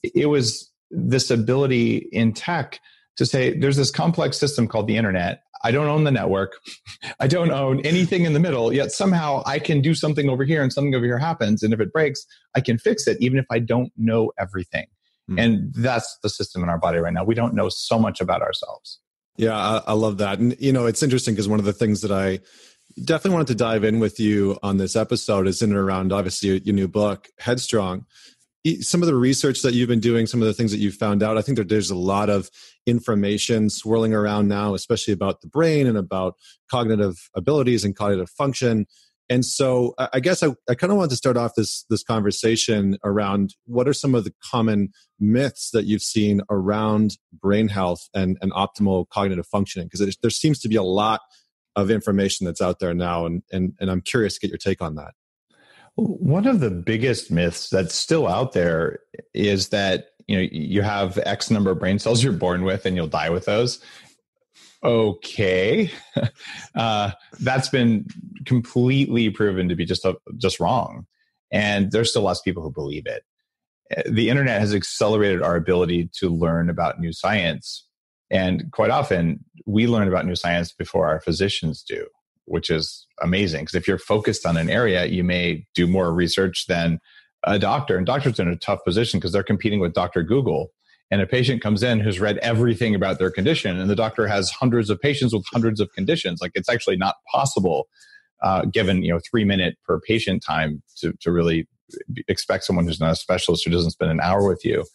It 0.02 0.26
was 0.26 0.70
this 0.90 1.30
ability 1.30 2.08
in 2.12 2.32
tech 2.32 2.80
to 3.16 3.26
say 3.26 3.56
there's 3.56 3.76
this 3.76 3.90
complex 3.90 4.38
system 4.38 4.66
called 4.66 4.86
the 4.86 4.96
internet 4.96 5.42
I 5.64 5.72
don't 5.72 5.88
own 5.88 6.04
the 6.04 6.10
network. 6.10 6.52
I 7.20 7.26
don't 7.26 7.50
own 7.50 7.80
anything 7.80 8.24
in 8.24 8.34
the 8.34 8.40
middle, 8.40 8.72
yet 8.72 8.92
somehow 8.92 9.42
I 9.46 9.58
can 9.58 9.80
do 9.80 9.94
something 9.94 10.28
over 10.28 10.44
here 10.44 10.62
and 10.62 10.72
something 10.72 10.94
over 10.94 11.04
here 11.04 11.18
happens. 11.18 11.62
And 11.62 11.74
if 11.74 11.80
it 11.80 11.92
breaks, 11.92 12.24
I 12.54 12.60
can 12.60 12.78
fix 12.78 13.06
it, 13.08 13.16
even 13.20 13.38
if 13.38 13.46
I 13.50 13.58
don't 13.58 13.92
know 13.96 14.30
everything. 14.38 14.86
Mm. 15.28 15.40
And 15.42 15.74
that's 15.74 16.18
the 16.22 16.28
system 16.28 16.62
in 16.62 16.68
our 16.68 16.78
body 16.78 16.98
right 16.98 17.12
now. 17.12 17.24
We 17.24 17.34
don't 17.34 17.54
know 17.54 17.68
so 17.70 17.98
much 17.98 18.20
about 18.20 18.42
ourselves. 18.42 19.00
Yeah, 19.36 19.56
I, 19.56 19.82
I 19.88 19.92
love 19.94 20.18
that. 20.18 20.38
And, 20.38 20.54
you 20.60 20.72
know, 20.72 20.86
it's 20.86 21.02
interesting 21.02 21.34
because 21.34 21.48
one 21.48 21.58
of 21.58 21.64
the 21.64 21.72
things 21.72 22.02
that 22.02 22.12
I 22.12 22.38
definitely 23.02 23.32
wanted 23.32 23.48
to 23.48 23.54
dive 23.56 23.82
in 23.82 23.98
with 23.98 24.20
you 24.20 24.58
on 24.62 24.76
this 24.76 24.94
episode 24.94 25.48
is 25.48 25.62
in 25.62 25.70
and 25.70 25.78
around, 25.78 26.12
obviously, 26.12 26.60
your 26.60 26.74
new 26.74 26.86
book, 26.86 27.28
Headstrong 27.38 28.04
some 28.80 29.02
of 29.02 29.06
the 29.06 29.14
research 29.14 29.62
that 29.62 29.74
you've 29.74 29.88
been 29.88 30.00
doing, 30.00 30.26
some 30.26 30.40
of 30.40 30.46
the 30.46 30.54
things 30.54 30.70
that 30.70 30.78
you've 30.78 30.94
found 30.94 31.22
out, 31.22 31.36
I 31.36 31.42
think 31.42 31.58
that 31.58 31.68
there's 31.68 31.90
a 31.90 31.96
lot 31.96 32.30
of 32.30 32.50
information 32.86 33.70
swirling 33.70 34.14
around 34.14 34.48
now, 34.48 34.74
especially 34.74 35.14
about 35.14 35.40
the 35.40 35.48
brain 35.48 35.86
and 35.86 35.96
about 35.96 36.34
cognitive 36.70 37.30
abilities 37.34 37.84
and 37.84 37.96
cognitive 37.96 38.30
function. 38.30 38.86
And 39.30 39.44
so 39.44 39.94
I 39.98 40.20
guess 40.20 40.42
I, 40.42 40.48
I 40.68 40.74
kind 40.74 40.92
of 40.92 40.98
want 40.98 41.10
to 41.10 41.16
start 41.16 41.38
off 41.38 41.54
this 41.56 41.86
this 41.88 42.02
conversation 42.02 42.98
around 43.04 43.54
what 43.64 43.88
are 43.88 43.94
some 43.94 44.14
of 44.14 44.24
the 44.24 44.34
common 44.50 44.90
myths 45.18 45.70
that 45.72 45.86
you've 45.86 46.02
seen 46.02 46.42
around 46.50 47.16
brain 47.32 47.68
health 47.68 48.06
and, 48.14 48.36
and 48.42 48.52
optimal 48.52 49.08
cognitive 49.08 49.46
functioning? 49.46 49.88
Because 49.90 50.16
there 50.20 50.30
seems 50.30 50.58
to 50.60 50.68
be 50.68 50.76
a 50.76 50.82
lot 50.82 51.22
of 51.74 51.90
information 51.90 52.44
that's 52.44 52.60
out 52.60 52.78
there 52.80 52.94
now, 52.94 53.26
and, 53.26 53.42
and, 53.50 53.72
and 53.80 53.90
I'm 53.90 54.00
curious 54.00 54.34
to 54.34 54.40
get 54.40 54.50
your 54.50 54.58
take 54.58 54.82
on 54.82 54.94
that. 54.96 55.12
One 55.96 56.46
of 56.46 56.60
the 56.60 56.70
biggest 56.70 57.30
myths 57.30 57.70
that's 57.70 57.94
still 57.94 58.26
out 58.26 58.52
there 58.52 59.00
is 59.32 59.68
that 59.70 60.06
you 60.26 60.36
know 60.36 60.48
you 60.50 60.82
have 60.82 61.18
X 61.18 61.50
number 61.50 61.70
of 61.70 61.78
brain 61.78 61.98
cells 61.98 62.22
you're 62.22 62.32
born 62.32 62.64
with, 62.64 62.86
and 62.86 62.96
you'll 62.96 63.06
die 63.06 63.30
with 63.30 63.44
those. 63.44 63.80
Okay, 64.82 65.90
uh, 66.74 67.10
that's 67.40 67.68
been 67.68 68.06
completely 68.44 69.30
proven 69.30 69.68
to 69.68 69.74
be 69.74 69.84
just 69.84 70.04
a, 70.04 70.16
just 70.36 70.60
wrong, 70.60 71.06
and 71.50 71.90
there's 71.90 72.10
still 72.10 72.22
lots 72.22 72.40
of 72.40 72.44
people 72.44 72.62
who 72.62 72.70
believe 72.70 73.06
it. 73.06 73.24
The 74.10 74.28
internet 74.28 74.60
has 74.60 74.74
accelerated 74.74 75.42
our 75.42 75.56
ability 75.56 76.10
to 76.18 76.28
learn 76.28 76.68
about 76.68 77.00
new 77.00 77.12
science, 77.12 77.86
and 78.30 78.70
quite 78.72 78.90
often 78.90 79.44
we 79.66 79.86
learn 79.86 80.08
about 80.08 80.26
new 80.26 80.36
science 80.36 80.72
before 80.72 81.06
our 81.06 81.20
physicians 81.20 81.82
do 81.82 82.06
which 82.46 82.70
is 82.70 83.06
amazing 83.22 83.62
because 83.62 83.74
if 83.74 83.88
you're 83.88 83.98
focused 83.98 84.46
on 84.46 84.56
an 84.56 84.68
area, 84.68 85.06
you 85.06 85.24
may 85.24 85.66
do 85.74 85.86
more 85.86 86.12
research 86.12 86.66
than 86.66 87.00
a 87.46 87.58
doctor. 87.58 87.96
And 87.96 88.06
doctors 88.06 88.38
are 88.38 88.42
in 88.42 88.48
a 88.48 88.56
tough 88.56 88.84
position 88.84 89.20
because 89.20 89.32
they're 89.32 89.42
competing 89.42 89.80
with 89.80 89.94
Dr. 89.94 90.22
Google. 90.22 90.72
And 91.10 91.20
a 91.20 91.26
patient 91.26 91.62
comes 91.62 91.82
in 91.82 92.00
who's 92.00 92.18
read 92.18 92.38
everything 92.38 92.94
about 92.94 93.18
their 93.18 93.30
condition, 93.30 93.78
and 93.78 93.90
the 93.90 93.94
doctor 93.94 94.26
has 94.26 94.50
hundreds 94.50 94.88
of 94.88 95.00
patients 95.00 95.34
with 95.34 95.44
hundreds 95.52 95.78
of 95.78 95.92
conditions. 95.92 96.40
Like 96.40 96.52
it's 96.54 96.68
actually 96.68 96.96
not 96.96 97.16
possible, 97.30 97.88
uh, 98.42 98.64
given 98.64 99.02
you 99.04 99.12
know 99.12 99.20
three 99.30 99.44
minute 99.44 99.76
per 99.84 100.00
patient 100.00 100.42
time, 100.42 100.82
to 100.96 101.12
to 101.20 101.30
really 101.30 101.68
expect 102.26 102.64
someone 102.64 102.86
who's 102.86 103.00
not 103.00 103.12
a 103.12 103.16
specialist 103.16 103.64
who 103.64 103.70
doesn't 103.70 103.90
spend 103.90 104.10
an 104.10 104.20
hour 104.20 104.48
with 104.48 104.64
you 104.64 104.86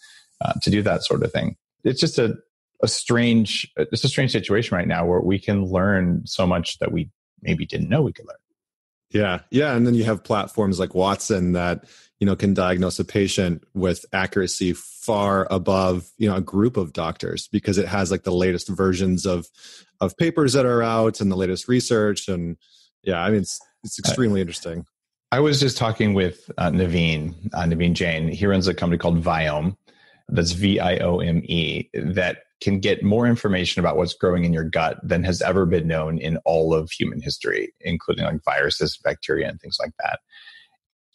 uh, 0.41 0.53
to 0.63 0.69
do 0.71 0.81
that 0.81 1.03
sort 1.03 1.23
of 1.23 1.31
thing. 1.31 1.55
It's 1.83 2.01
just 2.01 2.17
a 2.17 2.35
a 2.81 2.87
strange 2.87 3.71
it's 3.77 4.03
a 4.03 4.09
strange 4.09 4.31
situation 4.31 4.75
right 4.75 4.87
now 4.87 5.05
where 5.05 5.21
we 5.21 5.37
can 5.37 5.65
learn 5.65 6.23
so 6.25 6.47
much 6.47 6.79
that 6.79 6.91
we 6.91 7.09
maybe 7.41 7.65
didn't 7.65 7.89
know 7.89 8.01
we 8.01 8.13
could 8.13 8.27
learn. 8.27 8.37
Yeah. 9.11 9.39
Yeah. 9.49 9.75
And 9.75 9.87
then 9.87 9.95
you 9.95 10.03
have 10.03 10.23
platforms 10.23 10.79
like 10.79 10.93
Watson 10.93 11.53
that, 11.53 11.85
you 12.19 12.25
know, 12.25 12.35
can 12.35 12.53
diagnose 12.53 12.99
a 12.99 13.05
patient 13.05 13.63
with 13.73 14.05
accuracy 14.13 14.73
far 14.73 15.47
above, 15.49 16.09
you 16.17 16.29
know, 16.29 16.35
a 16.35 16.41
group 16.41 16.77
of 16.77 16.93
doctors 16.93 17.47
because 17.47 17.77
it 17.77 17.87
has 17.87 18.11
like 18.11 18.23
the 18.23 18.31
latest 18.31 18.67
versions 18.67 19.25
of 19.25 19.47
of 20.01 20.15
papers 20.17 20.53
that 20.53 20.65
are 20.65 20.83
out 20.83 21.21
and 21.21 21.31
the 21.31 21.35
latest 21.35 21.67
research. 21.67 22.27
And 22.27 22.57
yeah, 23.03 23.21
I 23.21 23.29
mean 23.31 23.41
it's 23.41 23.59
it's 23.83 23.97
extremely 23.97 24.41
interesting. 24.41 24.85
I 25.31 25.39
was 25.39 25.59
just 25.59 25.77
talking 25.77 26.13
with 26.13 26.49
uh, 26.57 26.71
Naveen, 26.71 27.35
uh, 27.53 27.63
Naveen 27.63 27.93
Jain. 27.93 28.27
He 28.27 28.45
runs 28.45 28.67
a 28.67 28.73
company 28.73 28.97
called 28.97 29.23
Viome. 29.23 29.77
That's 30.27 30.51
V 30.51 30.79
I 30.79 30.97
O 30.97 31.19
M 31.19 31.41
E 31.45 31.89
that 31.93 32.43
can 32.61 32.79
get 32.79 33.03
more 33.03 33.25
information 33.25 33.79
about 33.79 33.97
what's 33.97 34.13
growing 34.13 34.43
in 34.43 34.53
your 34.53 34.63
gut 34.63 34.99
than 35.03 35.23
has 35.23 35.41
ever 35.41 35.65
been 35.65 35.87
known 35.87 36.17
in 36.17 36.37
all 36.45 36.73
of 36.73 36.91
human 36.91 37.21
history, 37.21 37.73
including 37.81 38.25
like 38.25 38.43
viruses, 38.43 38.97
bacteria, 39.03 39.47
and 39.47 39.59
things 39.61 39.77
like 39.79 39.93
that. 39.99 40.19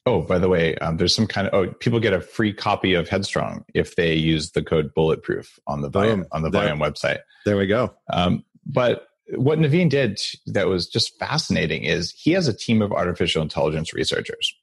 Oh, 0.07 0.21
by 0.21 0.39
the 0.39 0.49
way, 0.49 0.77
um, 0.77 0.99
there's 0.99 1.15
some 1.15 1.27
kind 1.27 1.49
of 1.49 1.55
oh, 1.55 1.73
people 1.73 1.99
get 1.99 2.13
a 2.13 2.21
free 2.21 2.53
copy 2.53 2.93
of 2.93 3.09
Headstrong 3.09 3.65
if 3.73 3.97
they 3.97 4.15
use 4.15 4.51
the 4.51 4.63
code 4.63 4.93
Bulletproof 4.95 5.59
on 5.67 5.81
the 5.81 5.91
Viome, 5.91 6.27
on 6.31 6.43
the 6.43 6.51
Viome 6.51 6.79
website. 6.79 7.21
There 7.47 7.57
we 7.57 7.67
go. 7.67 7.95
Um, 8.13 8.45
but 8.67 9.07
what 9.37 9.59
Naveen 9.59 9.89
did 9.89 10.21
that 10.47 10.69
was 10.69 10.87
just 10.87 11.19
fascinating 11.19 11.85
is 11.85 12.13
he 12.13 12.33
has 12.33 12.49
a 12.49 12.57
team 12.57 12.83
of 12.83 12.93
artificial 12.93 13.43
intelligence 13.43 13.95
researchers. 13.95 14.55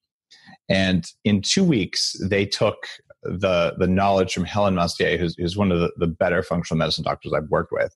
And 0.70 1.06
in 1.24 1.42
two 1.42 1.64
weeks, 1.64 2.16
they 2.22 2.46
took 2.46 2.88
the 3.24 3.76
the 3.78 3.88
knowledge 3.88 4.34
from 4.34 4.46
Helen 4.46 4.76
Messier, 4.76 5.18
who's, 5.18 5.36
who's 5.38 5.58
one 5.58 5.72
of 5.72 5.80
the, 5.80 5.92
the 5.98 6.08
better 6.08 6.44
functional 6.44 6.78
medicine 6.78 7.04
doctors 7.04 7.34
I've 7.34 7.50
worked 7.50 7.72
with. 7.72 7.96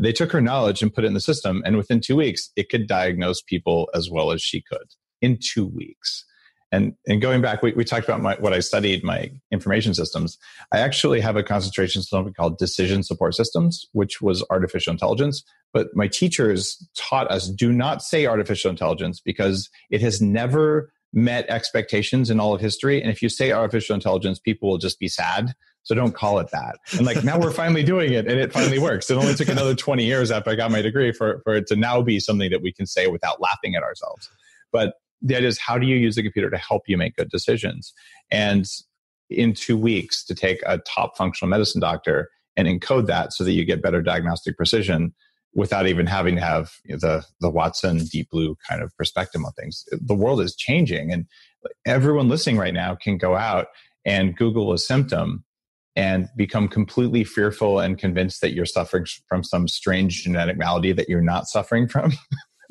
They 0.00 0.12
took 0.12 0.32
her 0.32 0.40
knowledge 0.40 0.82
and 0.82 0.94
put 0.94 1.04
it 1.04 1.08
in 1.08 1.14
the 1.14 1.20
system, 1.20 1.62
and 1.64 1.76
within 1.76 2.00
two 2.00 2.16
weeks, 2.16 2.50
it 2.56 2.68
could 2.70 2.86
diagnose 2.86 3.42
people 3.42 3.90
as 3.94 4.08
well 4.10 4.30
as 4.30 4.40
she 4.40 4.62
could 4.62 4.86
in 5.20 5.38
two 5.42 5.66
weeks. 5.66 6.24
And 6.72 6.94
and 7.08 7.20
going 7.20 7.42
back, 7.42 7.62
we, 7.62 7.72
we 7.72 7.84
talked 7.84 8.04
about 8.04 8.22
my, 8.22 8.36
what 8.36 8.52
I 8.52 8.60
studied, 8.60 9.02
my 9.02 9.32
information 9.50 9.92
systems. 9.92 10.38
I 10.72 10.78
actually 10.78 11.20
have 11.20 11.36
a 11.36 11.42
concentration 11.42 12.00
in 12.00 12.04
something 12.04 12.32
called 12.32 12.58
decision 12.58 13.02
support 13.02 13.34
systems, 13.34 13.84
which 13.92 14.20
was 14.20 14.44
artificial 14.50 14.92
intelligence. 14.92 15.42
But 15.72 15.88
my 15.94 16.06
teachers 16.06 16.88
taught 16.96 17.30
us 17.30 17.48
do 17.48 17.72
not 17.72 18.02
say 18.02 18.26
artificial 18.26 18.70
intelligence 18.70 19.20
because 19.20 19.68
it 19.90 20.00
has 20.00 20.20
never 20.20 20.92
met 21.12 21.48
expectations 21.48 22.30
in 22.30 22.38
all 22.38 22.54
of 22.54 22.60
history. 22.60 23.00
And 23.02 23.10
if 23.10 23.22
you 23.22 23.28
say 23.28 23.52
artificial 23.52 23.94
intelligence, 23.94 24.38
people 24.38 24.68
will 24.68 24.78
just 24.78 24.98
be 24.98 25.08
sad. 25.08 25.54
So 25.82 25.94
don't 25.94 26.14
call 26.14 26.38
it 26.38 26.50
that. 26.52 26.76
And 26.96 27.06
like 27.06 27.24
now 27.24 27.38
we're 27.38 27.50
finally 27.50 27.82
doing 27.82 28.12
it 28.12 28.28
and 28.28 28.38
it 28.38 28.52
finally 28.52 28.78
works. 28.78 29.10
It 29.10 29.14
only 29.16 29.34
took 29.34 29.48
another 29.48 29.74
20 29.74 30.04
years 30.04 30.30
after 30.30 30.50
I 30.50 30.54
got 30.54 30.70
my 30.70 30.82
degree 30.82 31.10
for, 31.10 31.40
for 31.42 31.54
it 31.56 31.66
to 31.68 31.76
now 31.76 32.02
be 32.02 32.20
something 32.20 32.50
that 32.50 32.62
we 32.62 32.72
can 32.72 32.86
say 32.86 33.06
without 33.06 33.40
laughing 33.40 33.74
at 33.74 33.82
ourselves. 33.82 34.28
But 34.72 34.94
the 35.22 35.36
idea 35.36 35.48
is 35.48 35.58
how 35.58 35.78
do 35.78 35.86
you 35.86 35.96
use 35.96 36.14
the 36.14 36.22
computer 36.22 36.50
to 36.50 36.58
help 36.58 36.82
you 36.86 36.96
make 36.96 37.16
good 37.16 37.30
decisions? 37.30 37.92
And 38.30 38.66
in 39.30 39.54
two 39.54 39.76
weeks 39.76 40.24
to 40.24 40.34
take 40.34 40.60
a 40.66 40.78
top 40.78 41.16
functional 41.16 41.48
medicine 41.48 41.80
doctor 41.80 42.28
and 42.56 42.68
encode 42.68 43.06
that 43.06 43.32
so 43.32 43.44
that 43.44 43.52
you 43.52 43.64
get 43.64 43.82
better 43.82 44.02
diagnostic 44.02 44.56
precision 44.56 45.14
without 45.54 45.86
even 45.86 46.06
having 46.06 46.36
to 46.36 46.40
have 46.40 46.72
you 46.84 46.94
know, 46.94 46.98
the 46.98 47.24
the 47.40 47.50
Watson 47.50 47.98
Deep 47.98 48.30
Blue 48.30 48.56
kind 48.68 48.82
of 48.82 48.96
perspective 48.96 49.42
on 49.44 49.52
things. 49.52 49.84
The 49.90 50.14
world 50.14 50.40
is 50.40 50.54
changing, 50.54 51.12
and 51.12 51.26
everyone 51.86 52.28
listening 52.28 52.58
right 52.58 52.74
now 52.74 52.94
can 52.94 53.18
go 53.18 53.36
out 53.36 53.66
and 54.04 54.36
Google 54.36 54.72
a 54.72 54.78
symptom 54.78 55.44
and 55.96 56.28
become 56.36 56.68
completely 56.68 57.24
fearful 57.24 57.80
and 57.80 57.98
convinced 57.98 58.40
that 58.40 58.52
you're 58.52 58.66
suffering 58.66 59.06
from 59.28 59.42
some 59.42 59.66
strange 59.66 60.22
genetic 60.22 60.56
malady 60.56 60.92
that 60.92 61.08
you're 61.08 61.20
not 61.20 61.46
suffering 61.46 61.88
from. 61.88 62.12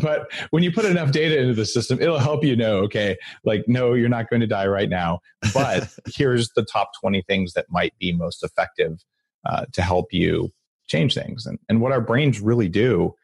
but 0.00 0.32
when 0.50 0.62
you 0.62 0.72
put 0.72 0.86
enough 0.86 1.12
data 1.12 1.38
into 1.38 1.54
the 1.54 1.66
system, 1.66 2.00
it'll 2.00 2.18
help 2.18 2.42
you 2.42 2.56
know, 2.56 2.78
okay, 2.78 3.16
like, 3.44 3.64
no, 3.66 3.92
you're 3.92 4.08
not 4.08 4.30
going 4.30 4.40
to 4.40 4.46
die 4.46 4.66
right 4.66 4.88
now. 4.88 5.20
But 5.52 5.88
here's 6.06 6.48
the 6.56 6.64
top 6.64 6.90
20 7.00 7.22
things 7.28 7.52
that 7.52 7.66
might 7.68 7.92
be 7.98 8.12
most 8.12 8.42
effective 8.42 9.04
uh, 9.44 9.66
to 9.72 9.82
help 9.82 10.06
you 10.12 10.50
change 10.86 11.14
things. 11.14 11.46
And, 11.46 11.58
and 11.68 11.80
what 11.80 11.92
our 11.92 12.00
brains 12.00 12.40
really 12.40 12.68
do 12.68 13.14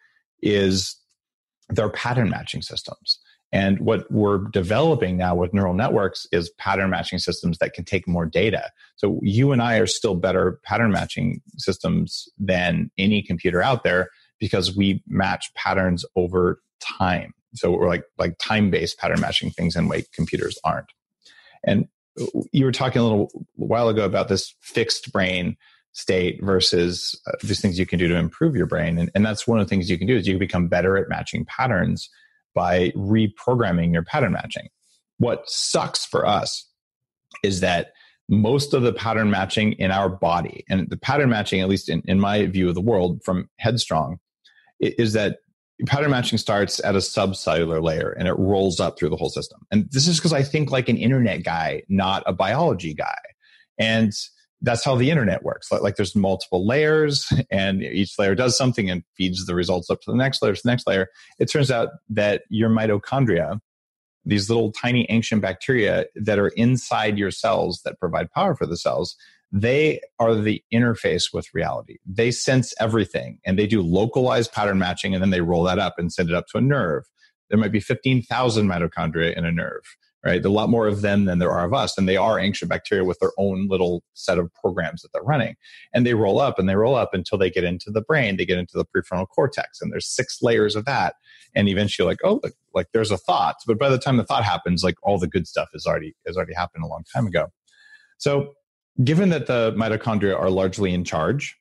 is 0.42 0.96
they're 1.68 1.90
pattern 1.90 2.30
matching 2.30 2.62
systems. 2.62 3.18
And 3.52 3.80
what 3.80 4.10
we're 4.10 4.38
developing 4.38 5.16
now 5.16 5.34
with 5.34 5.52
neural 5.52 5.74
networks 5.74 6.26
is 6.30 6.50
pattern 6.50 6.90
matching 6.90 7.18
systems 7.18 7.58
that 7.58 7.72
can 7.72 7.84
take 7.84 8.06
more 8.06 8.24
data. 8.24 8.70
So 8.96 9.18
you 9.22 9.50
and 9.50 9.60
I 9.60 9.78
are 9.78 9.86
still 9.86 10.14
better 10.14 10.60
pattern 10.62 10.92
matching 10.92 11.42
systems 11.56 12.28
than 12.38 12.90
any 12.96 13.22
computer 13.22 13.60
out 13.60 13.82
there 13.82 14.10
because 14.38 14.76
we 14.76 15.02
match 15.08 15.52
patterns 15.54 16.04
over 16.14 16.62
time. 16.80 17.34
So 17.54 17.72
we're 17.72 17.88
like 17.88 18.04
like 18.18 18.38
time 18.38 18.70
based 18.70 18.98
pattern 18.98 19.20
matching 19.20 19.50
things 19.50 19.74
in 19.74 19.88
way 19.88 20.04
computers 20.12 20.56
aren't. 20.62 20.92
And 21.64 21.88
you 22.52 22.64
were 22.64 22.72
talking 22.72 23.00
a 23.00 23.04
little 23.04 23.30
while 23.56 23.88
ago 23.88 24.04
about 24.04 24.28
this 24.28 24.54
fixed 24.60 25.12
brain 25.12 25.56
state 25.92 26.40
versus 26.42 27.20
uh, 27.26 27.32
these 27.42 27.60
things 27.60 27.78
you 27.78 27.86
can 27.86 27.98
do 27.98 28.08
to 28.08 28.16
improve 28.16 28.54
your 28.54 28.66
brain. 28.66 28.98
And, 28.98 29.10
and 29.14 29.26
that's 29.26 29.46
one 29.46 29.58
of 29.58 29.66
the 29.66 29.70
things 29.70 29.90
you 29.90 29.98
can 29.98 30.06
do 30.06 30.16
is 30.16 30.26
you 30.26 30.34
can 30.34 30.38
become 30.38 30.68
better 30.68 30.96
at 30.96 31.08
matching 31.08 31.44
patterns 31.44 32.08
by 32.54 32.90
reprogramming 32.90 33.92
your 33.92 34.04
pattern 34.04 34.32
matching. 34.32 34.68
What 35.18 35.48
sucks 35.48 36.04
for 36.04 36.26
us 36.26 36.66
is 37.42 37.60
that 37.60 37.92
most 38.28 38.74
of 38.74 38.82
the 38.82 38.92
pattern 38.92 39.30
matching 39.30 39.72
in 39.72 39.90
our 39.90 40.08
body 40.08 40.64
and 40.68 40.88
the 40.88 40.96
pattern 40.96 41.30
matching 41.30 41.60
at 41.60 41.68
least 41.68 41.88
in, 41.88 42.02
in 42.06 42.20
my 42.20 42.46
view 42.46 42.68
of 42.68 42.74
the 42.74 42.80
world 42.80 43.20
from 43.24 43.48
headstrong 43.58 44.18
is 44.78 45.12
that 45.14 45.38
pattern 45.86 46.10
matching 46.10 46.38
starts 46.38 46.82
at 46.84 46.94
a 46.94 46.98
subcellular 46.98 47.82
layer 47.82 48.10
and 48.12 48.28
it 48.28 48.34
rolls 48.34 48.78
up 48.78 48.98
through 48.98 49.08
the 49.08 49.16
whole 49.16 49.30
system. 49.30 49.60
And 49.72 49.90
this 49.90 50.06
is 50.06 50.18
because 50.18 50.32
i 50.32 50.42
think 50.42 50.70
like 50.70 50.88
an 50.88 50.96
internet 50.96 51.42
guy 51.42 51.82
not 51.88 52.22
a 52.26 52.32
biology 52.32 52.94
guy. 52.94 53.18
And 53.78 54.12
that's 54.62 54.84
how 54.84 54.94
the 54.94 55.10
internet 55.10 55.42
works. 55.42 55.72
Like, 55.72 55.82
like, 55.82 55.96
there's 55.96 56.14
multiple 56.14 56.66
layers 56.66 57.32
and 57.50 57.82
each 57.82 58.18
layer 58.18 58.34
does 58.34 58.56
something 58.56 58.90
and 58.90 59.02
feeds 59.16 59.46
the 59.46 59.54
results 59.54 59.90
up 59.90 60.00
to 60.02 60.10
the 60.10 60.16
next 60.16 60.42
layer, 60.42 60.54
to 60.54 60.60
the 60.62 60.70
next 60.70 60.86
layer. 60.86 61.08
It 61.38 61.46
turns 61.46 61.70
out 61.70 61.90
that 62.10 62.42
your 62.50 62.70
mitochondria, 62.70 63.60
these 64.24 64.50
little 64.50 64.70
tiny 64.72 65.06
ancient 65.08 65.40
bacteria 65.40 66.06
that 66.14 66.38
are 66.38 66.48
inside 66.48 67.18
your 67.18 67.30
cells 67.30 67.80
that 67.84 67.98
provide 67.98 68.30
power 68.32 68.54
for 68.54 68.66
the 68.66 68.76
cells, 68.76 69.16
they 69.52 70.00
are 70.18 70.34
the 70.34 70.62
interface 70.72 71.32
with 71.32 71.52
reality. 71.54 71.96
They 72.06 72.30
sense 72.30 72.72
everything 72.78 73.38
and 73.44 73.58
they 73.58 73.66
do 73.66 73.82
localized 73.82 74.52
pattern 74.52 74.78
matching 74.78 75.14
and 75.14 75.22
then 75.22 75.30
they 75.30 75.40
roll 75.40 75.64
that 75.64 75.78
up 75.78 75.94
and 75.98 76.12
send 76.12 76.28
it 76.28 76.34
up 76.36 76.46
to 76.48 76.58
a 76.58 76.60
nerve. 76.60 77.04
There 77.48 77.58
might 77.58 77.72
be 77.72 77.80
15,000 77.80 78.68
mitochondria 78.68 79.36
in 79.36 79.44
a 79.44 79.50
nerve 79.50 79.96
right? 80.24 80.44
A 80.44 80.50
lot 80.50 80.68
more 80.68 80.86
of 80.86 81.00
them 81.00 81.24
than 81.24 81.38
there 81.38 81.50
are 81.50 81.64
of 81.64 81.72
us. 81.72 81.96
And 81.96 82.08
they 82.08 82.16
are 82.16 82.38
ancient 82.38 82.68
bacteria 82.68 83.04
with 83.04 83.18
their 83.20 83.32
own 83.38 83.68
little 83.68 84.02
set 84.14 84.38
of 84.38 84.52
programs 84.54 85.02
that 85.02 85.08
they're 85.12 85.22
running. 85.22 85.56
And 85.94 86.06
they 86.06 86.14
roll 86.14 86.40
up 86.40 86.58
and 86.58 86.68
they 86.68 86.76
roll 86.76 86.94
up 86.94 87.14
until 87.14 87.38
they 87.38 87.50
get 87.50 87.64
into 87.64 87.90
the 87.90 88.02
brain, 88.02 88.36
they 88.36 88.44
get 88.44 88.58
into 88.58 88.76
the 88.76 88.84
prefrontal 88.84 89.28
cortex. 89.28 89.80
And 89.80 89.92
there's 89.92 90.08
six 90.08 90.42
layers 90.42 90.76
of 90.76 90.84
that. 90.84 91.14
And 91.54 91.68
eventually 91.68 92.06
like, 92.06 92.20
oh, 92.22 92.40
look, 92.42 92.52
like 92.74 92.88
there's 92.92 93.10
a 93.10 93.18
thought. 93.18 93.56
But 93.66 93.78
by 93.78 93.88
the 93.88 93.98
time 93.98 94.18
the 94.18 94.24
thought 94.24 94.44
happens, 94.44 94.84
like 94.84 94.96
all 95.02 95.18
the 95.18 95.26
good 95.26 95.46
stuff 95.46 95.68
is 95.74 95.86
already 95.86 96.14
has 96.26 96.36
already 96.36 96.54
happened 96.54 96.84
a 96.84 96.88
long 96.88 97.04
time 97.12 97.26
ago. 97.26 97.48
So 98.18 98.52
given 99.02 99.30
that 99.30 99.46
the 99.46 99.72
mitochondria 99.76 100.38
are 100.38 100.50
largely 100.50 100.92
in 100.92 101.04
charge, 101.04 101.56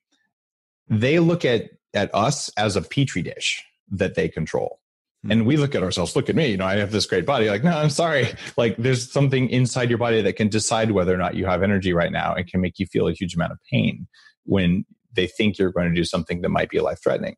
they 0.89 1.19
look 1.19 1.45
at 1.45 1.69
at 1.93 2.13
us 2.13 2.49
as 2.57 2.75
a 2.75 2.81
petri 2.81 3.21
dish 3.21 3.63
that 3.89 4.15
they 4.15 4.27
control. 4.27 4.79
Hmm. 5.23 5.31
And 5.31 5.45
we 5.45 5.57
look 5.57 5.75
at 5.75 5.83
ourselves, 5.83 6.15
look 6.15 6.29
at 6.29 6.35
me, 6.35 6.51
you 6.51 6.57
know, 6.57 6.65
I 6.65 6.77
have 6.77 6.91
this 6.91 7.05
great 7.05 7.25
body. 7.25 7.49
Like, 7.49 7.63
no, 7.63 7.77
I'm 7.77 7.89
sorry. 7.89 8.27
Like, 8.57 8.77
there's 8.77 9.11
something 9.11 9.49
inside 9.49 9.89
your 9.89 9.97
body 9.97 10.21
that 10.21 10.33
can 10.33 10.47
decide 10.49 10.91
whether 10.91 11.13
or 11.13 11.17
not 11.17 11.35
you 11.35 11.45
have 11.45 11.63
energy 11.63 11.93
right 11.93 12.11
now 12.11 12.33
and 12.33 12.47
can 12.47 12.61
make 12.61 12.79
you 12.79 12.85
feel 12.85 13.07
a 13.07 13.13
huge 13.13 13.35
amount 13.35 13.51
of 13.51 13.59
pain 13.69 14.07
when 14.45 14.85
they 15.13 15.27
think 15.27 15.57
you're 15.57 15.71
going 15.71 15.89
to 15.89 15.95
do 15.95 16.05
something 16.05 16.41
that 16.41 16.49
might 16.49 16.69
be 16.69 16.79
life 16.79 16.99
threatening. 17.03 17.35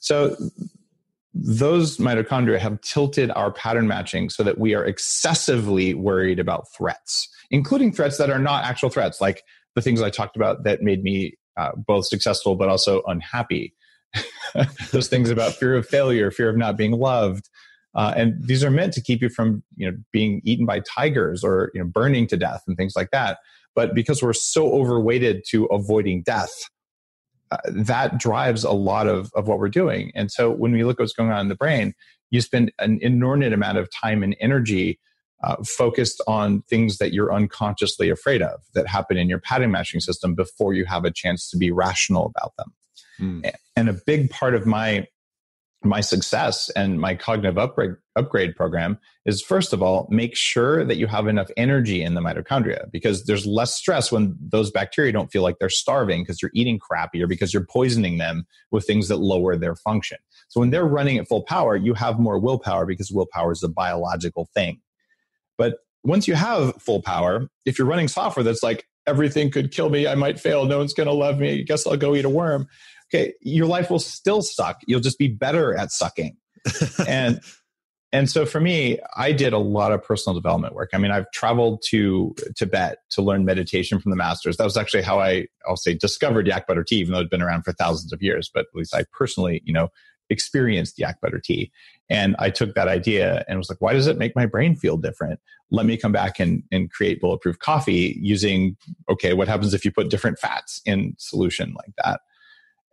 So, 0.00 0.36
those 1.34 1.98
mitochondria 1.98 2.60
have 2.60 2.80
tilted 2.80 3.30
our 3.32 3.50
pattern 3.50 3.88
matching 3.88 4.30
so 4.30 4.44
that 4.44 4.56
we 4.56 4.72
are 4.74 4.84
excessively 4.84 5.92
worried 5.92 6.38
about 6.38 6.66
threats, 6.76 7.28
including 7.50 7.92
threats 7.92 8.18
that 8.18 8.30
are 8.30 8.38
not 8.38 8.64
actual 8.64 8.88
threats, 8.88 9.20
like 9.20 9.42
the 9.74 9.82
things 9.82 10.00
I 10.00 10.10
talked 10.10 10.36
about 10.36 10.62
that 10.62 10.82
made 10.82 11.02
me 11.02 11.34
uh, 11.56 11.72
both 11.76 12.06
successful 12.06 12.54
but 12.54 12.68
also 12.68 13.02
unhappy. 13.08 13.74
Those 14.92 15.08
things 15.08 15.30
about 15.30 15.54
fear 15.54 15.74
of 15.74 15.86
failure, 15.86 16.30
fear 16.30 16.48
of 16.48 16.56
not 16.56 16.76
being 16.76 16.92
loved, 16.92 17.48
uh, 17.94 18.12
and 18.16 18.34
these 18.40 18.64
are 18.64 18.70
meant 18.70 18.92
to 18.94 19.00
keep 19.00 19.22
you 19.22 19.28
from 19.28 19.62
you 19.76 19.90
know 19.90 19.96
being 20.12 20.40
eaten 20.44 20.66
by 20.66 20.80
tigers 20.80 21.44
or 21.44 21.70
you 21.74 21.80
know 21.80 21.86
burning 21.86 22.26
to 22.28 22.36
death 22.36 22.62
and 22.66 22.76
things 22.76 22.94
like 22.96 23.10
that. 23.10 23.38
But 23.74 23.94
because 23.94 24.22
we're 24.22 24.32
so 24.32 24.72
overweighted 24.72 25.44
to 25.48 25.64
avoiding 25.66 26.22
death, 26.22 26.52
uh, 27.50 27.58
that 27.68 28.18
drives 28.18 28.64
a 28.64 28.72
lot 28.72 29.06
of, 29.06 29.30
of 29.34 29.48
what 29.48 29.58
we're 29.58 29.68
doing. 29.68 30.12
And 30.14 30.30
so 30.30 30.50
when 30.50 30.72
we 30.72 30.84
look 30.84 30.98
at 30.98 31.02
what's 31.02 31.12
going 31.12 31.30
on 31.30 31.40
in 31.40 31.48
the 31.48 31.56
brain, 31.56 31.94
you 32.30 32.40
spend 32.40 32.72
an 32.78 32.98
inordinate 33.02 33.52
amount 33.52 33.78
of 33.78 33.90
time 33.90 34.22
and 34.22 34.36
energy 34.40 34.98
uh, 35.42 35.56
focused 35.62 36.22
on 36.26 36.62
things 36.62 36.98
that 36.98 37.12
you're 37.12 37.32
unconsciously 37.32 38.08
afraid 38.08 38.42
of 38.42 38.60
that 38.74 38.86
happen 38.86 39.16
in 39.16 39.28
your 39.28 39.40
pattern 39.40 39.70
matching 39.70 40.00
system 40.00 40.34
before 40.34 40.72
you 40.72 40.84
have 40.84 41.04
a 41.04 41.10
chance 41.10 41.50
to 41.50 41.56
be 41.56 41.70
rational 41.70 42.32
about 42.34 42.52
them. 42.56 42.72
Mm. 43.20 43.52
And 43.76 43.88
a 43.88 43.94
big 44.06 44.30
part 44.30 44.54
of 44.54 44.66
my 44.66 45.06
my 45.84 46.00
success 46.00 46.70
and 46.70 46.98
my 46.98 47.14
cognitive 47.14 47.58
upgrade 47.58 47.94
upgrade 48.16 48.56
program 48.56 48.98
is 49.26 49.42
first 49.42 49.72
of 49.72 49.82
all 49.82 50.06
make 50.10 50.34
sure 50.36 50.84
that 50.84 50.96
you 50.96 51.06
have 51.06 51.26
enough 51.26 51.50
energy 51.56 52.02
in 52.02 52.14
the 52.14 52.20
mitochondria 52.20 52.90
because 52.90 53.24
there's 53.24 53.44
less 53.44 53.74
stress 53.74 54.10
when 54.10 54.36
those 54.40 54.70
bacteria 54.70 55.12
don't 55.12 55.30
feel 55.30 55.42
like 55.42 55.58
they're 55.58 55.68
starving 55.68 56.22
because 56.22 56.40
you're 56.40 56.50
eating 56.54 56.78
crappy 56.78 57.22
or 57.22 57.26
because 57.26 57.52
you're 57.52 57.66
poisoning 57.66 58.18
them 58.18 58.46
with 58.70 58.86
things 58.86 59.08
that 59.08 59.16
lower 59.16 59.56
their 59.56 59.74
function. 59.76 60.18
So 60.48 60.60
when 60.60 60.70
they're 60.70 60.86
running 60.86 61.18
at 61.18 61.28
full 61.28 61.42
power, 61.42 61.76
you 61.76 61.94
have 61.94 62.18
more 62.18 62.38
willpower 62.38 62.86
because 62.86 63.10
willpower 63.10 63.52
is 63.52 63.62
a 63.62 63.68
biological 63.68 64.48
thing. 64.54 64.80
But 65.58 65.78
once 66.04 66.28
you 66.28 66.34
have 66.34 66.80
full 66.80 67.02
power, 67.02 67.48
if 67.64 67.78
you're 67.78 67.88
running 67.88 68.08
software 68.08 68.44
that's 68.44 68.62
like, 68.62 68.86
everything 69.06 69.50
could 69.50 69.70
kill 69.70 69.90
me, 69.90 70.06
I 70.06 70.14
might 70.14 70.40
fail, 70.40 70.64
no 70.64 70.78
one's 70.78 70.94
going 70.94 71.06
to 71.06 71.12
love 71.12 71.38
me, 71.38 71.60
I 71.60 71.62
guess 71.62 71.86
I'll 71.86 71.96
go 71.96 72.14
eat 72.14 72.24
a 72.24 72.30
worm. 72.30 72.68
Okay, 73.14 73.32
your 73.40 73.66
life 73.66 73.90
will 73.90 74.00
still 74.00 74.42
suck. 74.42 74.80
You'll 74.86 75.00
just 75.00 75.18
be 75.18 75.28
better 75.28 75.76
at 75.76 75.92
sucking. 75.92 76.36
and 77.08 77.40
and 78.12 78.30
so 78.30 78.46
for 78.46 78.60
me, 78.60 79.00
I 79.16 79.32
did 79.32 79.52
a 79.52 79.58
lot 79.58 79.90
of 79.90 80.02
personal 80.02 80.34
development 80.34 80.74
work. 80.74 80.90
I 80.92 80.98
mean, 80.98 81.10
I've 81.10 81.28
traveled 81.32 81.82
to 81.88 82.34
Tibet 82.56 82.98
to 83.10 83.22
learn 83.22 83.44
meditation 83.44 83.98
from 83.98 84.10
the 84.10 84.16
masters. 84.16 84.56
That 84.56 84.64
was 84.64 84.76
actually 84.76 85.02
how 85.02 85.18
I, 85.18 85.46
I'll 85.66 85.76
say, 85.76 85.94
discovered 85.94 86.46
yak 86.46 86.68
butter 86.68 86.84
tea, 86.84 86.96
even 86.96 87.12
though 87.12 87.18
it'd 87.18 87.30
been 87.30 87.42
around 87.42 87.64
for 87.64 87.72
thousands 87.72 88.12
of 88.12 88.22
years. 88.22 88.48
But 88.54 88.66
at 88.72 88.74
least 88.74 88.94
I 88.94 89.04
personally, 89.12 89.62
you 89.64 89.72
know, 89.72 89.88
experienced 90.30 90.96
yak 90.96 91.20
butter 91.20 91.40
tea. 91.40 91.72
And 92.08 92.36
I 92.38 92.50
took 92.50 92.76
that 92.76 92.86
idea 92.86 93.44
and 93.48 93.58
was 93.58 93.68
like, 93.68 93.80
why 93.80 93.94
does 93.94 94.06
it 94.06 94.16
make 94.16 94.36
my 94.36 94.46
brain 94.46 94.76
feel 94.76 94.96
different? 94.96 95.40
Let 95.72 95.84
me 95.84 95.96
come 95.96 96.12
back 96.12 96.38
and, 96.38 96.62
and 96.70 96.92
create 96.92 97.20
bulletproof 97.20 97.58
coffee 97.58 98.16
using, 98.20 98.76
okay, 99.08 99.32
what 99.32 99.48
happens 99.48 99.74
if 99.74 99.84
you 99.84 99.90
put 99.90 100.08
different 100.08 100.38
fats 100.38 100.80
in 100.86 101.16
solution 101.18 101.74
like 101.74 101.94
that? 102.04 102.20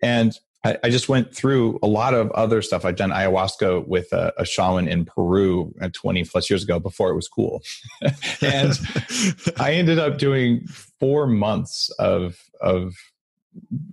And 0.02 0.34
I, 0.64 0.78
I 0.84 0.90
just 0.90 1.10
went 1.10 1.34
through 1.34 1.80
a 1.82 1.88
lot 1.88 2.14
of 2.14 2.32
other 2.32 2.62
stuff. 2.62 2.86
I've 2.86 2.96
done 2.96 3.10
ayahuasca 3.10 3.88
with 3.88 4.12
a, 4.14 4.34
a 4.38 4.46
shaman 4.46 4.88
in 4.88 5.06
Peru 5.06 5.74
uh, 5.82 5.90
20 5.92 6.24
plus 6.26 6.50
years 6.50 6.64
ago 6.64 6.80
before 6.80 7.10
it 7.10 7.16
was 7.16 7.28
cool. 7.28 7.64
and 8.42 8.80
I 9.58 9.74
ended 9.74 10.00
up 10.00 10.18
doing 10.18 10.66
four 11.00 11.26
months 11.28 11.90
of, 11.98 12.50
of 12.62 12.96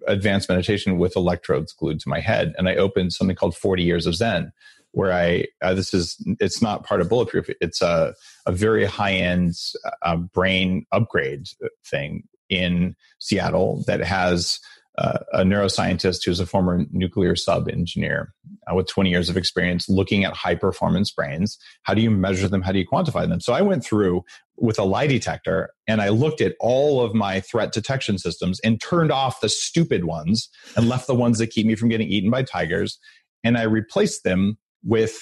advanced 0.07 0.49
meditation 0.49 0.99
with 0.99 1.17
electrodes 1.17 1.73
glued 1.73 2.01
to 2.01 2.09
my 2.09 2.21
head. 2.21 2.55
And 2.59 2.69
I 2.69 2.77
opened 2.77 3.13
something 3.13 3.37
called 3.37 3.57
40 3.57 3.83
Years 3.83 4.07
of 4.07 4.15
Zen, 4.15 4.53
where 4.93 5.13
I, 5.13 5.47
uh, 5.63 5.75
this 5.75 5.95
is, 5.95 6.23
it's 6.39 6.61
not 6.61 6.85
part 6.85 7.01
of 7.01 7.09
Bulletproof. 7.09 7.49
It's 7.61 7.81
a, 7.81 8.15
a 8.47 8.53
very 8.53 8.85
high 8.85 9.15
end 9.15 9.55
uh, 10.03 10.17
brain 10.17 10.85
upgrade 10.93 11.47
thing 11.85 12.25
in 12.49 12.95
Seattle 13.19 13.85
that 13.87 14.01
has 14.01 14.61
uh, 14.99 15.19
a 15.33 15.45
neuroscientist 15.45 16.25
who's 16.25 16.41
a 16.41 16.47
former 16.47 16.85
nuclear 16.91 17.37
sub 17.37 17.69
engineer 17.69 18.35
uh, 18.71 18.75
with 18.75 18.89
20 18.89 19.11
years 19.11 19.29
of 19.29 19.37
experience 19.37 19.89
looking 19.89 20.25
at 20.25 20.35
high 20.35 20.57
performance 20.57 21.13
brains. 21.13 21.57
How 21.85 21.95
do 21.95 22.03
you 22.03 22.11
measure 22.11 22.49
them? 22.49 22.63
How 22.63 22.73
do 22.73 22.81
you 22.81 22.87
quantify 22.87 23.29
them? 23.29 23.41
So 23.41 23.53
I 23.53 23.63
went 23.63 23.85
through 23.85 24.25
with 24.57 24.79
a 24.79 24.85
lie 24.85 25.07
detector 25.07 25.71
and 25.87 26.03
I 26.03 26.09
looked 26.09 26.41
at 26.41 26.57
all 26.59 27.01
of 27.01 27.15
my 27.15 27.41
threat 27.41 27.73
detection 27.73 28.19
systems 28.19 28.59
and 28.65 28.81
turned 28.81 29.13
off 29.13 29.41
the 29.41 29.49
stupid 29.49 30.05
ones 30.05 30.49
and 30.77 30.89
left 30.89 31.07
the 31.07 31.15
ones 31.15 31.39
that 31.39 31.51
keep 31.51 31.65
me 31.67 31.77
from 31.77 31.89
getting 31.89 32.09
eaten 32.09 32.31
by 32.31 32.43
tigers. 32.43 32.99
And 33.45 33.57
I 33.57 33.63
replaced 33.63 34.25
them 34.25 34.59
with 34.83 35.17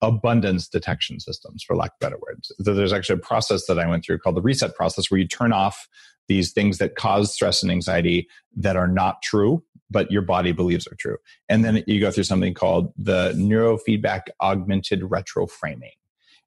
abundance 0.00 0.68
detection 0.68 1.18
systems, 1.18 1.64
for 1.66 1.74
lack 1.74 1.90
of 1.90 1.98
better 2.00 2.18
words. 2.24 2.52
So 2.62 2.72
there's 2.72 2.92
actually 2.92 3.16
a 3.18 3.26
process 3.26 3.66
that 3.66 3.80
I 3.80 3.88
went 3.88 4.04
through 4.04 4.18
called 4.18 4.36
the 4.36 4.42
reset 4.42 4.76
process 4.76 5.10
where 5.10 5.18
you 5.18 5.26
turn 5.26 5.52
off 5.52 5.88
these 6.28 6.52
things 6.52 6.78
that 6.78 6.94
cause 6.94 7.32
stress 7.32 7.62
and 7.62 7.72
anxiety 7.72 8.28
that 8.56 8.76
are 8.76 8.88
not 8.88 9.22
true, 9.22 9.62
but 9.90 10.10
your 10.10 10.22
body 10.22 10.52
believes 10.52 10.86
are 10.86 10.96
true. 10.96 11.16
And 11.48 11.64
then 11.64 11.82
you 11.86 12.00
go 12.00 12.10
through 12.10 12.24
something 12.24 12.54
called 12.54 12.92
the 12.96 13.32
neurofeedback 13.36 14.28
augmented 14.40 15.00
retroframing. 15.00 15.92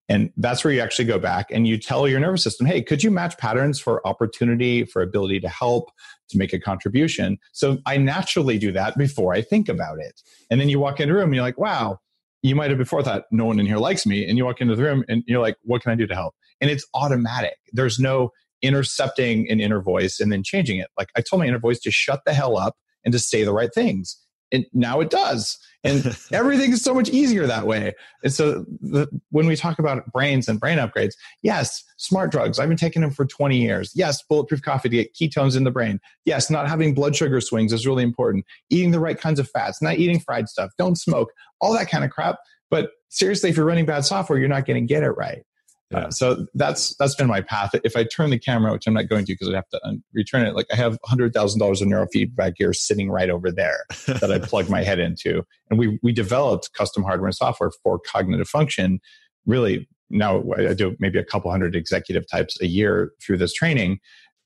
And 0.09 0.29
that's 0.35 0.63
where 0.63 0.73
you 0.73 0.81
actually 0.81 1.05
go 1.05 1.19
back 1.19 1.47
and 1.51 1.65
you 1.65 1.77
tell 1.77 2.05
your 2.05 2.19
nervous 2.19 2.43
system, 2.43 2.65
hey, 2.65 2.81
could 2.81 3.01
you 3.01 3.09
match 3.09 3.37
patterns 3.37 3.79
for 3.79 4.05
opportunity, 4.05 4.83
for 4.83 5.01
ability 5.01 5.39
to 5.39 5.47
help, 5.47 5.89
to 6.29 6.37
make 6.37 6.51
a 6.51 6.59
contribution? 6.59 7.39
So 7.53 7.77
I 7.85 7.95
naturally 7.95 8.57
do 8.57 8.73
that 8.73 8.97
before 8.97 9.33
I 9.33 9.41
think 9.41 9.69
about 9.69 9.99
it. 9.99 10.21
And 10.49 10.59
then 10.59 10.67
you 10.67 10.79
walk 10.79 10.99
into 10.99 11.13
a 11.13 11.17
room 11.17 11.27
and 11.27 11.35
you're 11.35 11.45
like, 11.45 11.57
wow, 11.57 11.99
you 12.41 12.55
might 12.55 12.71
have 12.71 12.77
before 12.77 13.01
thought, 13.03 13.23
no 13.31 13.45
one 13.45 13.59
in 13.59 13.65
here 13.65 13.77
likes 13.77 14.05
me. 14.05 14.27
And 14.27 14.37
you 14.37 14.43
walk 14.43 14.59
into 14.59 14.75
the 14.75 14.83
room 14.83 15.05
and 15.07 15.23
you're 15.27 15.41
like, 15.41 15.55
what 15.61 15.81
can 15.81 15.91
I 15.91 15.95
do 15.95 16.07
to 16.07 16.15
help? 16.15 16.35
And 16.59 16.69
it's 16.69 16.85
automatic. 16.93 17.55
There's 17.71 17.97
no 17.97 18.31
intercepting 18.61 19.49
an 19.49 19.59
inner 19.59 19.81
voice 19.81 20.19
and 20.19 20.31
then 20.31 20.43
changing 20.43 20.79
it. 20.79 20.87
Like 20.97 21.09
I 21.15 21.21
told 21.21 21.39
my 21.41 21.47
inner 21.47 21.59
voice 21.59 21.79
to 21.81 21.91
shut 21.91 22.21
the 22.25 22.33
hell 22.33 22.57
up 22.57 22.75
and 23.03 23.11
to 23.11 23.19
say 23.19 23.43
the 23.43 23.53
right 23.53 23.73
things. 23.73 24.17
And 24.53 24.65
now 24.73 24.99
it 24.99 25.09
does. 25.09 25.57
And 25.83 26.15
everything 26.31 26.73
is 26.73 26.83
so 26.83 26.93
much 26.93 27.09
easier 27.09 27.47
that 27.47 27.65
way. 27.65 27.93
And 28.23 28.33
so 28.33 28.65
the, 28.81 29.07
when 29.29 29.47
we 29.47 29.55
talk 29.55 29.79
about 29.79 30.11
brains 30.11 30.47
and 30.47 30.59
brain 30.59 30.77
upgrades, 30.77 31.13
yes, 31.41 31.83
smart 31.97 32.31
drugs. 32.31 32.59
I've 32.59 32.67
been 32.67 32.77
taking 32.77 33.01
them 33.01 33.11
for 33.11 33.25
20 33.25 33.57
years. 33.57 33.91
Yes, 33.95 34.21
bulletproof 34.23 34.61
coffee 34.61 34.89
to 34.89 34.95
get 34.95 35.15
ketones 35.15 35.55
in 35.55 35.63
the 35.63 35.71
brain. 35.71 35.99
Yes, 36.25 36.49
not 36.49 36.67
having 36.67 36.93
blood 36.93 37.15
sugar 37.15 37.39
swings 37.39 37.73
is 37.73 37.87
really 37.87 38.03
important. 38.03 38.45
Eating 38.69 38.91
the 38.91 38.99
right 38.99 39.19
kinds 39.19 39.39
of 39.39 39.49
fats, 39.49 39.81
not 39.81 39.97
eating 39.97 40.19
fried 40.19 40.49
stuff. 40.49 40.71
Don't 40.77 40.97
smoke, 40.97 41.31
all 41.61 41.73
that 41.73 41.89
kind 41.89 42.03
of 42.03 42.11
crap. 42.11 42.37
But 42.69 42.91
seriously, 43.09 43.49
if 43.49 43.57
you're 43.57 43.65
running 43.65 43.85
bad 43.85 44.05
software, 44.05 44.39
you're 44.39 44.47
not 44.47 44.65
going 44.65 44.81
to 44.81 44.87
get 44.87 45.03
it 45.03 45.11
right. 45.11 45.43
Yeah. 45.91 45.99
Uh, 45.99 46.11
so 46.11 46.45
that's 46.53 46.95
that's 46.95 47.15
been 47.15 47.27
my 47.27 47.41
path. 47.41 47.71
If 47.83 47.97
I 47.97 48.05
turn 48.05 48.29
the 48.29 48.39
camera, 48.39 48.71
which 48.71 48.87
I'm 48.87 48.93
not 48.93 49.09
going 49.09 49.25
to 49.25 49.33
because 49.33 49.49
I'd 49.49 49.55
have 49.55 49.69
to 49.69 49.85
un- 49.85 50.03
return 50.13 50.45
it, 50.45 50.55
like 50.55 50.67
I 50.71 50.75
have 50.77 50.97
hundred 51.03 51.33
thousand 51.33 51.59
dollars 51.59 51.81
of 51.81 51.89
neurofeedback 51.89 52.55
gear 52.55 52.73
sitting 52.73 53.11
right 53.11 53.29
over 53.29 53.51
there 53.51 53.85
that 54.07 54.31
I 54.31 54.39
plug 54.39 54.69
my 54.69 54.83
head 54.83 54.99
into, 54.99 55.43
and 55.69 55.77
we 55.77 55.99
we 56.01 56.13
developed 56.13 56.73
custom 56.73 57.03
hardware 57.03 57.27
and 57.27 57.35
software 57.35 57.71
for 57.83 57.99
cognitive 57.99 58.47
function. 58.47 59.01
Really, 59.45 59.87
now 60.09 60.43
I 60.57 60.73
do 60.73 60.95
maybe 60.99 61.19
a 61.19 61.25
couple 61.25 61.51
hundred 61.51 61.75
executive 61.75 62.29
types 62.29 62.59
a 62.61 62.67
year 62.67 63.11
through 63.21 63.37
this 63.37 63.53
training, 63.53 63.99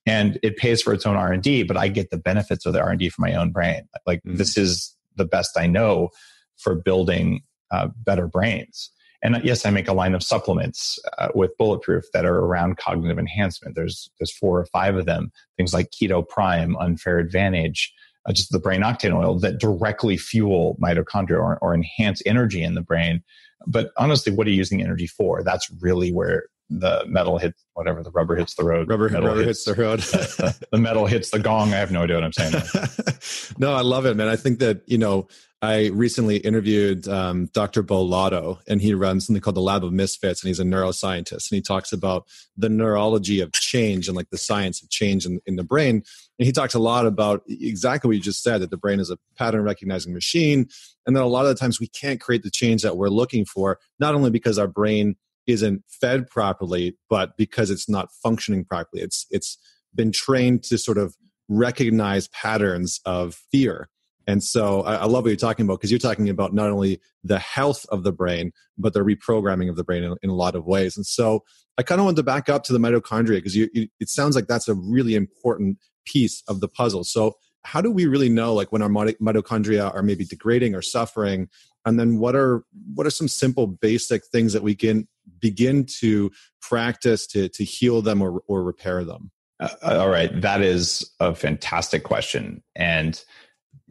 and 0.05 0.39
it 0.41 0.57
pays 0.57 0.81
for 0.81 0.93
its 0.93 1.05
own 1.05 1.15
R 1.15 1.31
and 1.31 1.43
D, 1.43 1.61
but 1.61 1.77
I 1.77 1.89
get 1.89 2.09
the 2.09 2.17
benefits 2.17 2.65
of 2.65 2.73
the 2.73 2.81
R 2.81 2.89
and 2.89 2.99
D 2.99 3.09
for 3.09 3.21
my 3.21 3.35
own 3.35 3.51
brain. 3.51 3.87
Like 4.07 4.19
mm-hmm. 4.19 4.37
this 4.37 4.57
is 4.57 4.95
the 5.15 5.25
best 5.25 5.57
I 5.57 5.67
know 5.67 6.09
for 6.57 6.73
building 6.73 7.41
uh, 7.71 7.89
better 8.03 8.27
brains. 8.27 8.89
And 9.25 9.43
yes, 9.43 9.65
I 9.65 9.71
make 9.71 9.87
a 9.87 9.93
line 9.93 10.13
of 10.13 10.21
supplements 10.21 10.99
uh, 11.17 11.29
with 11.33 11.57
Bulletproof 11.57 12.05
that 12.13 12.25
are 12.25 12.41
around 12.41 12.77
cognitive 12.77 13.17
enhancement. 13.17 13.73
There's 13.73 14.11
there's 14.19 14.31
four 14.31 14.59
or 14.59 14.65
five 14.67 14.95
of 14.97 15.07
them. 15.07 15.31
Things 15.57 15.73
like 15.73 15.89
Keto 15.89 16.27
Prime, 16.27 16.77
Unfair 16.77 17.17
Advantage, 17.17 17.91
uh, 18.27 18.33
just 18.33 18.51
the 18.51 18.59
brain 18.59 18.81
octane 18.81 19.15
oil 19.15 19.39
that 19.39 19.57
directly 19.57 20.15
fuel 20.15 20.77
mitochondria 20.79 21.39
or, 21.39 21.57
or 21.57 21.73
enhance 21.73 22.21
energy 22.27 22.61
in 22.61 22.75
the 22.75 22.81
brain. 22.81 23.23
But 23.65 23.89
honestly, 23.97 24.31
what 24.31 24.45
are 24.45 24.51
you 24.51 24.57
using 24.57 24.83
energy 24.83 25.07
for? 25.07 25.41
That's 25.41 25.71
really 25.81 26.11
where 26.11 26.43
the 26.69 27.03
metal 27.07 27.39
hits 27.39 27.63
whatever 27.73 28.03
the 28.03 28.11
rubber 28.11 28.35
hits 28.35 28.53
the 28.53 28.63
road. 28.63 28.87
Rubber, 28.87 29.09
metal 29.09 29.29
rubber 29.29 29.43
hits, 29.43 29.65
hits, 29.65 29.75
the 29.75 29.81
road. 29.81 29.99
the, 30.01 30.67
the, 30.71 30.77
metal 30.77 31.07
hits 31.07 31.31
the 31.31 31.39
gong. 31.39 31.73
I 31.73 31.77
have 31.77 31.91
no 31.91 32.03
idea 32.03 32.15
what 32.15 32.23
I'm 32.23 32.33
saying. 32.33 33.53
no, 33.57 33.73
I 33.73 33.81
love 33.81 34.05
it, 34.05 34.15
man. 34.15 34.27
I 34.27 34.35
think 34.35 34.59
that 34.59 34.81
you 34.85 34.99
know 34.99 35.27
I 35.65 35.87
recently 35.87 36.37
interviewed 36.37 37.07
um, 37.07 37.47
Dr. 37.47 37.81
Beau 37.81 38.03
Lotto, 38.03 38.59
and 38.67 38.79
he 38.79 38.93
runs 38.93 39.25
something 39.25 39.41
called 39.41 39.55
the 39.55 39.61
Lab 39.61 39.83
of 39.83 39.91
Misfits, 39.91 40.43
and 40.43 40.47
he's 40.47 40.59
a 40.59 40.63
neuroscientist, 40.63 41.49
and 41.49 41.55
he 41.55 41.61
talks 41.61 41.91
about 41.91 42.27
the 42.55 42.69
neurology 42.69 43.39
of 43.39 43.51
change 43.51 44.07
and 44.07 44.15
like 44.15 44.29
the 44.29 44.37
science 44.37 44.83
of 44.83 44.91
change 44.91 45.25
in, 45.25 45.39
in 45.47 45.55
the 45.55 45.63
brain. 45.63 46.03
And 46.37 46.45
he 46.45 46.51
talks 46.51 46.75
a 46.75 46.79
lot 46.79 47.07
about 47.07 47.41
exactly 47.47 48.07
what 48.07 48.15
you 48.15 48.21
just 48.21 48.43
said 48.43 48.61
that 48.61 48.69
the 48.69 48.77
brain 48.77 48.99
is 48.99 49.09
a 49.09 49.17
pattern 49.39 49.63
recognizing 49.63 50.13
machine, 50.13 50.67
and 51.07 51.15
that 51.15 51.23
a 51.23 51.25
lot 51.25 51.47
of 51.47 51.49
the 51.49 51.59
times 51.59 51.79
we 51.79 51.87
can't 51.87 52.21
create 52.21 52.43
the 52.43 52.51
change 52.51 52.83
that 52.83 52.95
we're 52.95 53.09
looking 53.09 53.43
for, 53.43 53.79
not 53.99 54.13
only 54.13 54.29
because 54.29 54.59
our 54.59 54.67
brain 54.67 55.15
isn't 55.47 55.83
fed 55.89 56.27
properly, 56.27 56.95
but 57.09 57.35
because 57.37 57.71
it's 57.71 57.89
not 57.89 58.09
functioning 58.21 58.65
properly. 58.65 59.01
It's 59.01 59.25
it's 59.31 59.57
been 59.95 60.11
trained 60.11 60.63
to 60.65 60.77
sort 60.77 60.99
of 60.99 61.15
recognize 61.49 62.27
patterns 62.27 62.99
of 63.03 63.41
fear 63.51 63.89
and 64.27 64.43
so 64.43 64.81
I, 64.81 64.95
I 64.95 65.05
love 65.05 65.23
what 65.23 65.29
you're 65.29 65.35
talking 65.37 65.65
about 65.65 65.79
because 65.79 65.91
you're 65.91 65.99
talking 65.99 66.29
about 66.29 66.53
not 66.53 66.69
only 66.69 66.99
the 67.23 67.39
health 67.39 67.85
of 67.89 68.03
the 68.03 68.11
brain, 68.11 68.51
but 68.77 68.93
the 68.93 69.01
reprogramming 69.01 69.69
of 69.69 69.75
the 69.75 69.83
brain 69.83 70.03
in, 70.03 70.15
in 70.23 70.29
a 70.29 70.35
lot 70.35 70.55
of 70.55 70.65
ways. 70.65 70.97
And 70.97 71.05
so 71.05 71.43
I 71.77 71.83
kind 71.83 71.99
of 71.99 72.05
wanted 72.05 72.17
to 72.17 72.23
back 72.23 72.49
up 72.49 72.63
to 72.63 72.73
the 72.73 72.79
mitochondria 72.79 73.37
because 73.37 73.55
you, 73.55 73.69
you, 73.73 73.87
it 73.99 74.09
sounds 74.09 74.35
like 74.35 74.47
that's 74.47 74.67
a 74.67 74.73
really 74.73 75.15
important 75.15 75.77
piece 76.05 76.43
of 76.47 76.59
the 76.59 76.67
puzzle. 76.67 77.03
So 77.03 77.35
how 77.65 77.81
do 77.81 77.91
we 77.91 78.05
really 78.05 78.29
know 78.29 78.53
like 78.53 78.71
when 78.71 78.81
our 78.81 78.89
mitochondria 78.89 79.93
are 79.93 80.03
maybe 80.03 80.23
degrading 80.23 80.75
or 80.75 80.81
suffering 80.81 81.49
and 81.85 81.99
then 81.99 82.19
what 82.19 82.35
are 82.35 82.63
what 82.93 83.07
are 83.07 83.11
some 83.11 83.27
simple 83.27 83.67
basic 83.67 84.25
things 84.27 84.53
that 84.53 84.63
we 84.63 84.75
can 84.75 85.07
begin 85.39 85.85
to 85.85 86.31
practice 86.61 87.25
to 87.25 87.49
to 87.49 87.63
heal 87.63 88.01
them 88.01 88.21
or, 88.21 88.41
or 88.47 88.63
repair 88.63 89.03
them 89.03 89.31
uh, 89.59 89.69
all 89.81 90.09
right 90.09 90.41
that 90.41 90.61
is 90.61 91.11
a 91.19 91.33
fantastic 91.33 92.03
question 92.03 92.63
and 92.75 93.25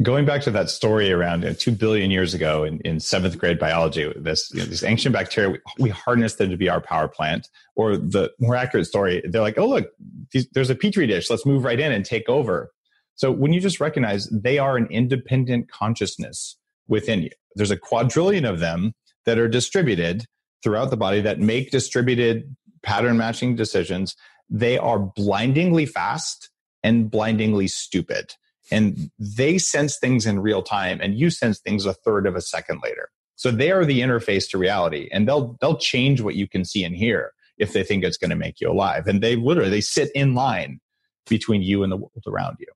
going 0.02 0.24
back 0.24 0.42
to 0.42 0.50
that 0.50 0.70
story 0.70 1.12
around 1.12 1.42
you 1.42 1.48
know, 1.48 1.54
two 1.54 1.70
billion 1.70 2.10
years 2.10 2.34
ago 2.34 2.64
in, 2.64 2.80
in 2.80 2.98
seventh 2.98 3.38
grade 3.38 3.58
biology, 3.58 4.12
this 4.16 4.50
you 4.52 4.60
know, 4.60 4.66
these 4.66 4.82
ancient 4.82 5.12
bacteria, 5.12 5.50
we, 5.50 5.58
we 5.78 5.90
harnessed 5.90 6.38
them 6.38 6.50
to 6.50 6.56
be 6.56 6.68
our 6.68 6.80
power 6.80 7.08
plant. 7.08 7.48
Or 7.76 7.96
the 7.96 8.32
more 8.38 8.56
accurate 8.56 8.86
story, 8.86 9.22
they're 9.24 9.42
like, 9.42 9.58
oh 9.58 9.68
look, 9.68 9.88
these, 10.32 10.48
there's 10.50 10.70
a 10.70 10.74
petri 10.74 11.06
dish. 11.06 11.30
Let's 11.30 11.46
move 11.46 11.64
right 11.64 11.78
in 11.78 11.92
and 11.92 12.04
take 12.04 12.28
over. 12.28 12.72
So 13.14 13.30
when 13.30 13.52
you 13.52 13.60
just 13.60 13.80
recognize 13.80 14.28
they 14.30 14.58
are 14.58 14.76
an 14.76 14.88
independent 14.90 15.70
consciousness 15.70 16.56
within 16.88 17.22
you, 17.22 17.30
there's 17.54 17.70
a 17.70 17.76
quadrillion 17.76 18.44
of 18.44 18.58
them 18.58 18.94
that 19.26 19.38
are 19.38 19.48
distributed 19.48 20.24
throughout 20.62 20.90
the 20.90 20.96
body 20.96 21.20
that 21.20 21.38
make 21.38 21.70
distributed 21.70 22.56
pattern 22.82 23.16
matching 23.16 23.54
decisions. 23.54 24.16
They 24.50 24.76
are 24.76 24.98
blindingly 24.98 25.86
fast 25.86 26.50
and 26.82 27.10
blindingly 27.10 27.68
stupid 27.68 28.34
and 28.70 29.10
they 29.18 29.58
sense 29.58 29.98
things 29.98 30.26
in 30.26 30.40
real 30.40 30.62
time 30.62 31.00
and 31.02 31.18
you 31.18 31.30
sense 31.30 31.60
things 31.60 31.86
a 31.86 31.92
third 31.92 32.26
of 32.26 32.36
a 32.36 32.40
second 32.40 32.80
later. 32.82 33.10
So 33.36 33.50
they 33.50 33.70
are 33.70 33.84
the 33.84 34.00
interface 34.00 34.48
to 34.50 34.58
reality 34.58 35.08
and 35.12 35.28
they'll 35.28 35.56
they'll 35.60 35.76
change 35.76 36.20
what 36.20 36.34
you 36.34 36.48
can 36.48 36.64
see 36.64 36.84
and 36.84 36.94
hear 36.94 37.32
if 37.58 37.72
they 37.72 37.82
think 37.82 38.04
it's 38.04 38.16
going 38.16 38.30
to 38.30 38.36
make 38.36 38.60
you 38.60 38.70
alive. 38.70 39.06
And 39.06 39.22
they 39.22 39.36
literally 39.36 39.70
they 39.70 39.80
sit 39.80 40.10
in 40.14 40.34
line 40.34 40.80
between 41.28 41.62
you 41.62 41.82
and 41.82 41.92
the 41.92 41.96
world 41.96 42.22
around 42.26 42.56
you. 42.60 42.66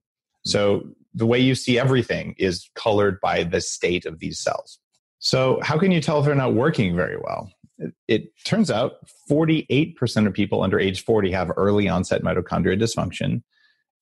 Hmm. 0.45 0.51
So 0.51 0.83
the 1.15 1.27
way 1.27 1.39
you 1.39 1.55
see 1.55 1.79
everything 1.79 2.35
is 2.39 2.69
colored 2.75 3.21
by 3.21 3.45
the 3.45 3.61
state 3.61 4.07
of 4.07 4.19
these 4.19 4.39
cells. 4.39 4.79
So 5.21 5.59
how 5.63 5.79
can 5.79 5.91
you 5.91 6.01
tell 6.01 6.21
if 6.21 6.27
they're 6.27 6.35
not 6.35 6.55
working 6.55 6.95
very 6.95 7.17
well? 7.17 7.51
It, 7.79 7.95
it 8.07 8.23
turns 8.45 8.71
out 8.71 8.95
48% 9.31 10.27
of 10.27 10.33
people 10.33 10.63
under 10.63 10.79
age 10.79 11.05
40 11.05 11.31
have 11.33 11.51
early 11.57 11.89
onset 11.89 12.23
mitochondrial 12.23 12.81
dysfunction 12.81 13.43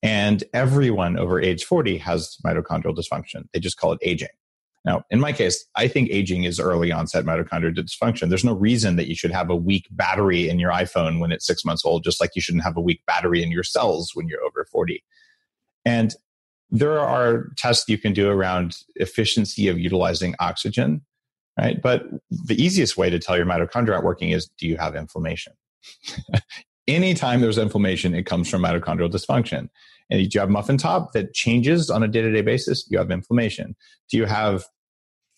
and 0.03 0.45
everyone 0.53 1.19
over 1.19 1.41
age 1.41 1.65
40 1.65 1.99
has 1.99 2.37
mitochondrial 2.45 2.97
dysfunction. 2.97 3.45
They 3.53 3.61
just 3.61 3.79
call 3.79 3.93
it 3.93 3.99
aging. 4.03 4.29
Now, 4.85 5.03
in 5.11 5.19
my 5.19 5.33
case, 5.33 5.65
I 5.75 5.89
think 5.89 6.11
aging 6.11 6.45
is 6.45 6.61
early 6.61 6.93
onset 6.93 7.25
mitochondrial 7.25 7.77
dysfunction. 7.77 8.29
There's 8.29 8.45
no 8.45 8.55
reason 8.55 8.95
that 8.97 9.09
you 9.09 9.17
should 9.17 9.33
have 9.33 9.51
a 9.51 9.57
weak 9.57 9.87
battery 9.91 10.49
in 10.49 10.61
your 10.61 10.71
iPhone 10.71 11.19
when 11.19 11.33
it's 11.33 11.45
six 11.45 11.65
months 11.65 11.85
old, 11.85 12.05
just 12.05 12.21
like 12.21 12.37
you 12.37 12.41
shouldn't 12.41 12.63
have 12.63 12.77
a 12.77 12.81
weak 12.81 13.01
battery 13.05 13.43
in 13.43 13.51
your 13.51 13.65
cells 13.65 14.13
when 14.15 14.29
you're 14.29 14.43
over 14.45 14.65
40. 14.71 15.03
And 15.85 16.15
there 16.71 17.01
are 17.01 17.49
tests 17.57 17.89
you 17.89 17.99
can 17.99 18.13
do 18.13 18.29
around 18.29 18.77
efficiency 18.95 19.67
of 19.67 19.79
utilizing 19.79 20.37
oxygen, 20.39 21.05
right? 21.59 21.83
But 21.83 22.05
the 22.31 22.61
easiest 22.61 22.97
way 22.97 23.11
to 23.11 23.19
tell 23.19 23.37
your 23.37 23.47
mitochondria 23.47 23.95
aren't 23.95 24.05
working 24.05 24.31
is 24.31 24.49
do 24.57 24.69
you 24.69 24.77
have 24.77 24.95
inflammation? 24.95 25.55
anytime 26.89 27.41
there's 27.41 27.59
inflammation, 27.59 28.15
it 28.15 28.27
comes 28.27 28.49
from 28.49 28.63
mitochondrial 28.63 29.11
dysfunction. 29.11 29.69
And 30.11 30.21
do 30.23 30.29
you 30.33 30.41
have 30.41 30.51
muffin 30.51 30.79
top 30.79 31.13
that 31.13 31.35
changes 31.35 31.91
on 31.91 32.03
a 32.03 32.09
day 32.09 32.23
to 32.23 32.33
day 32.33 32.43
basis? 32.43 32.87
You 32.89 32.99
have 32.99 33.11
inflammation. 33.11 33.75
Do 34.11 34.17
you 34.17 34.25
have 34.25 34.65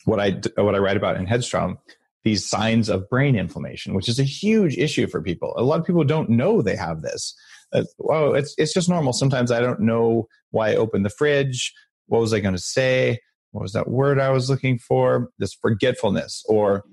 what 0.05 0.21
I 0.21 0.41
what 0.57 0.75
I 0.75 0.79
write 0.79 0.97
about 0.97 1.17
in 1.17 1.27
Headstrong? 1.27 1.79
These 2.25 2.49
signs 2.49 2.89
of 2.89 3.09
brain 3.09 3.37
inflammation, 3.37 3.95
which 3.95 4.09
is 4.09 4.19
a 4.19 4.25
huge 4.25 4.77
issue 4.77 5.07
for 5.07 5.23
people. 5.23 5.55
A 5.57 5.63
lot 5.63 5.81
of 5.81 5.87
people 5.87 6.05
don't 6.05 6.29
know 6.29 6.61
they 6.61 6.77
have 6.77 7.01
this. 7.01 7.35
Uh, 7.73 7.85
well, 7.99 8.35
it's 8.35 8.55
it's 8.59 8.75
just 8.75 8.89
normal. 8.89 9.13
Sometimes 9.13 9.51
I 9.51 9.61
don't 9.61 9.81
know 9.81 10.29
why 10.51 10.71
I 10.71 10.77
opened 10.77 11.07
the 11.07 11.11
fridge. 11.11 11.73
What 12.07 12.21
was 12.21 12.35
I 12.35 12.41
going 12.41 12.55
to 12.55 12.61
say? 12.61 13.21
What 13.53 13.63
was 13.63 13.73
that 13.73 13.89
word 13.89 14.21
I 14.21 14.31
was 14.31 14.51
looking 14.51 14.79
for? 14.79 15.31
This 15.39 15.55
forgetfulness 15.55 16.45
or 16.49 16.85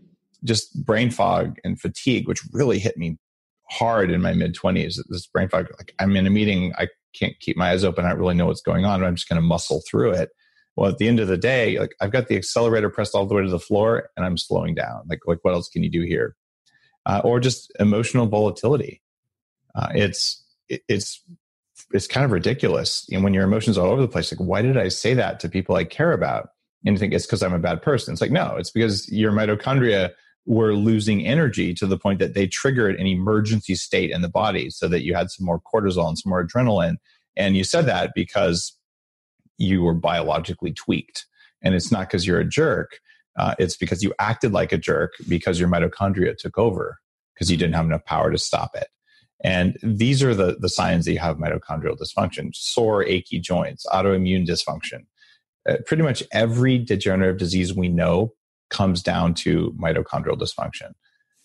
just 0.43 0.85
brain 0.85 1.11
fog 1.11 1.57
and 1.63 1.79
fatigue, 1.79 2.27
which 2.27 2.41
really 2.53 2.79
hit 2.79 2.97
me 2.97 3.17
hard 3.69 4.11
in 4.11 4.21
my 4.21 4.33
mid 4.33 4.55
20s 4.55 4.99
this 5.09 5.27
brain 5.27 5.49
fog 5.49 5.67
like 5.77 5.93
i'm 5.99 6.15
in 6.15 6.27
a 6.27 6.29
meeting 6.29 6.73
i 6.77 6.87
can't 7.13 7.39
keep 7.39 7.57
my 7.57 7.71
eyes 7.71 7.83
open 7.83 8.05
i 8.05 8.09
don't 8.09 8.19
really 8.19 8.35
know 8.35 8.45
what's 8.45 8.61
going 8.61 8.85
on 8.85 9.03
i'm 9.03 9.15
just 9.15 9.29
going 9.29 9.41
to 9.41 9.47
muscle 9.47 9.81
through 9.89 10.11
it. 10.11 10.29
Well 10.75 10.91
at 10.91 10.97
the 10.97 11.07
end 11.07 11.19
of 11.19 11.27
the 11.27 11.37
day 11.37 11.79
like 11.79 11.95
i've 12.01 12.11
got 12.11 12.27
the 12.27 12.35
accelerator 12.35 12.89
pressed 12.89 13.15
all 13.15 13.25
the 13.25 13.33
way 13.33 13.43
to 13.43 13.49
the 13.49 13.59
floor 13.59 14.09
and 14.15 14.25
i'm 14.25 14.37
slowing 14.37 14.75
down. 14.75 15.03
Like 15.09 15.19
like 15.25 15.39
what 15.43 15.53
else 15.53 15.69
can 15.69 15.83
you 15.83 15.89
do 15.89 16.01
here? 16.01 16.35
Uh, 17.05 17.21
or 17.23 17.39
just 17.39 17.71
emotional 17.79 18.25
volatility. 18.25 19.01
Uh, 19.75 19.89
it's 19.93 20.43
it, 20.69 20.81
it's 20.87 21.23
it's 21.91 22.07
kind 22.07 22.25
of 22.25 22.31
ridiculous. 22.31 23.07
And 23.11 23.23
when 23.23 23.33
your 23.33 23.43
emotions 23.43 23.77
are 23.77 23.85
all 23.85 23.93
over 23.93 24.01
the 24.01 24.07
place 24.07 24.31
like 24.31 24.39
why 24.39 24.61
did 24.61 24.77
i 24.77 24.89
say 24.89 25.13
that 25.13 25.39
to 25.41 25.49
people 25.49 25.75
i 25.75 25.83
care 25.83 26.11
about? 26.11 26.49
And 26.85 26.95
you 26.95 26.99
think 26.99 27.13
it's 27.13 27.25
because 27.25 27.41
i'm 27.41 27.53
a 27.53 27.59
bad 27.59 27.81
person. 27.81 28.11
It's 28.11 28.21
like 28.21 28.31
no 28.31 28.57
it's 28.57 28.71
because 28.71 29.09
your 29.11 29.31
mitochondria 29.31 30.11
were 30.45 30.75
losing 30.75 31.25
energy 31.25 31.73
to 31.73 31.87
the 31.87 31.97
point 31.97 32.19
that 32.19 32.33
they 32.33 32.47
triggered 32.47 32.99
an 32.99 33.07
emergency 33.07 33.75
state 33.75 34.11
in 34.11 34.21
the 34.21 34.29
body 34.29 34.69
so 34.69 34.87
that 34.87 35.03
you 35.03 35.15
had 35.15 35.31
some 35.31 35.45
more 35.45 35.59
cortisol 35.59 36.07
and 36.07 36.17
some 36.17 36.29
more 36.29 36.45
adrenaline. 36.45 36.97
And 37.35 37.57
you 37.57 37.63
said 37.63 37.85
that 37.87 38.11
because 38.13 38.77
you 39.57 39.81
were 39.81 39.93
biologically 39.93 40.71
tweaked. 40.71 41.25
And 41.61 41.73
it's 41.73 41.91
not 41.91 42.07
because 42.07 42.27
you're 42.27 42.39
a 42.39 42.47
jerk, 42.47 42.99
uh, 43.37 43.55
it's 43.57 43.75
because 43.75 44.03
you 44.03 44.13
acted 44.19 44.53
like 44.53 44.71
a 44.71 44.77
jerk 44.77 45.13
because 45.27 45.59
your 45.59 45.67
mitochondria 45.67 46.37
took 46.37 46.57
over 46.57 46.99
because 47.33 47.49
you 47.49 47.57
didn't 47.57 47.73
have 47.73 47.85
enough 47.85 48.05
power 48.05 48.31
to 48.31 48.37
stop 48.37 48.75
it. 48.75 48.87
And 49.43 49.77
these 49.83 50.23
are 50.23 50.33
the, 50.33 50.57
the 50.59 50.69
signs 50.69 51.05
that 51.05 51.11
you 51.11 51.19
have 51.19 51.37
mitochondrial 51.37 51.97
dysfunction 51.97 52.55
sore, 52.55 53.03
achy 53.03 53.39
joints, 53.39 53.85
autoimmune 53.87 54.47
dysfunction. 54.47 55.05
Uh, 55.67 55.77
pretty 55.85 56.03
much 56.03 56.23
every 56.31 56.77
degenerative 56.77 57.37
disease 57.37 57.73
we 57.73 57.89
know 57.89 58.33
comes 58.69 59.01
down 59.01 59.33
to 59.35 59.75
mitochondrial 59.79 60.37
dysfunction. 60.37 60.93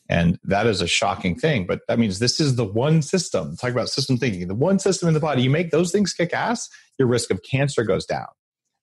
And 0.08 0.40
that 0.42 0.66
is 0.66 0.80
a 0.80 0.88
shocking 0.88 1.36
thing, 1.36 1.66
but 1.66 1.82
that 1.86 1.98
means 1.98 2.18
this 2.18 2.40
is 2.40 2.56
the 2.56 2.64
one 2.64 3.00
system. 3.00 3.56
Talk 3.56 3.70
about 3.70 3.88
system 3.88 4.16
thinking. 4.16 4.48
The 4.48 4.56
one 4.56 4.80
system 4.80 5.06
in 5.06 5.14
the 5.14 5.20
body, 5.20 5.42
you 5.42 5.50
make 5.50 5.70
those 5.70 5.92
things 5.92 6.12
kick 6.12 6.34
ass, 6.34 6.68
your 6.98 7.06
risk 7.06 7.30
of 7.30 7.40
cancer 7.44 7.84
goes 7.84 8.06
down. 8.06 8.26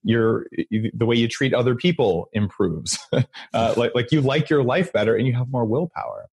Your 0.04 0.46
the 0.72 1.06
way 1.06 1.18
you 1.18 1.28
treat 1.28 1.54
other 1.54 1.76
people 1.76 2.30
improves. 2.32 2.98
uh, 3.54 3.74
like 3.76 3.94
like 3.94 4.12
you 4.14 4.22
like 4.22 4.50
your 4.50 4.64
life 4.64 4.94
better, 4.94 5.16
and 5.16 5.28
you 5.28 5.34
have 5.34 5.50
more 5.50 5.66
willpower. 5.66 6.30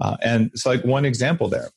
Uh, 0.00 0.16
and 0.22 0.50
so, 0.54 0.70
like 0.70 0.84
one 0.84 1.04
example 1.04 1.48
there, 1.48 1.68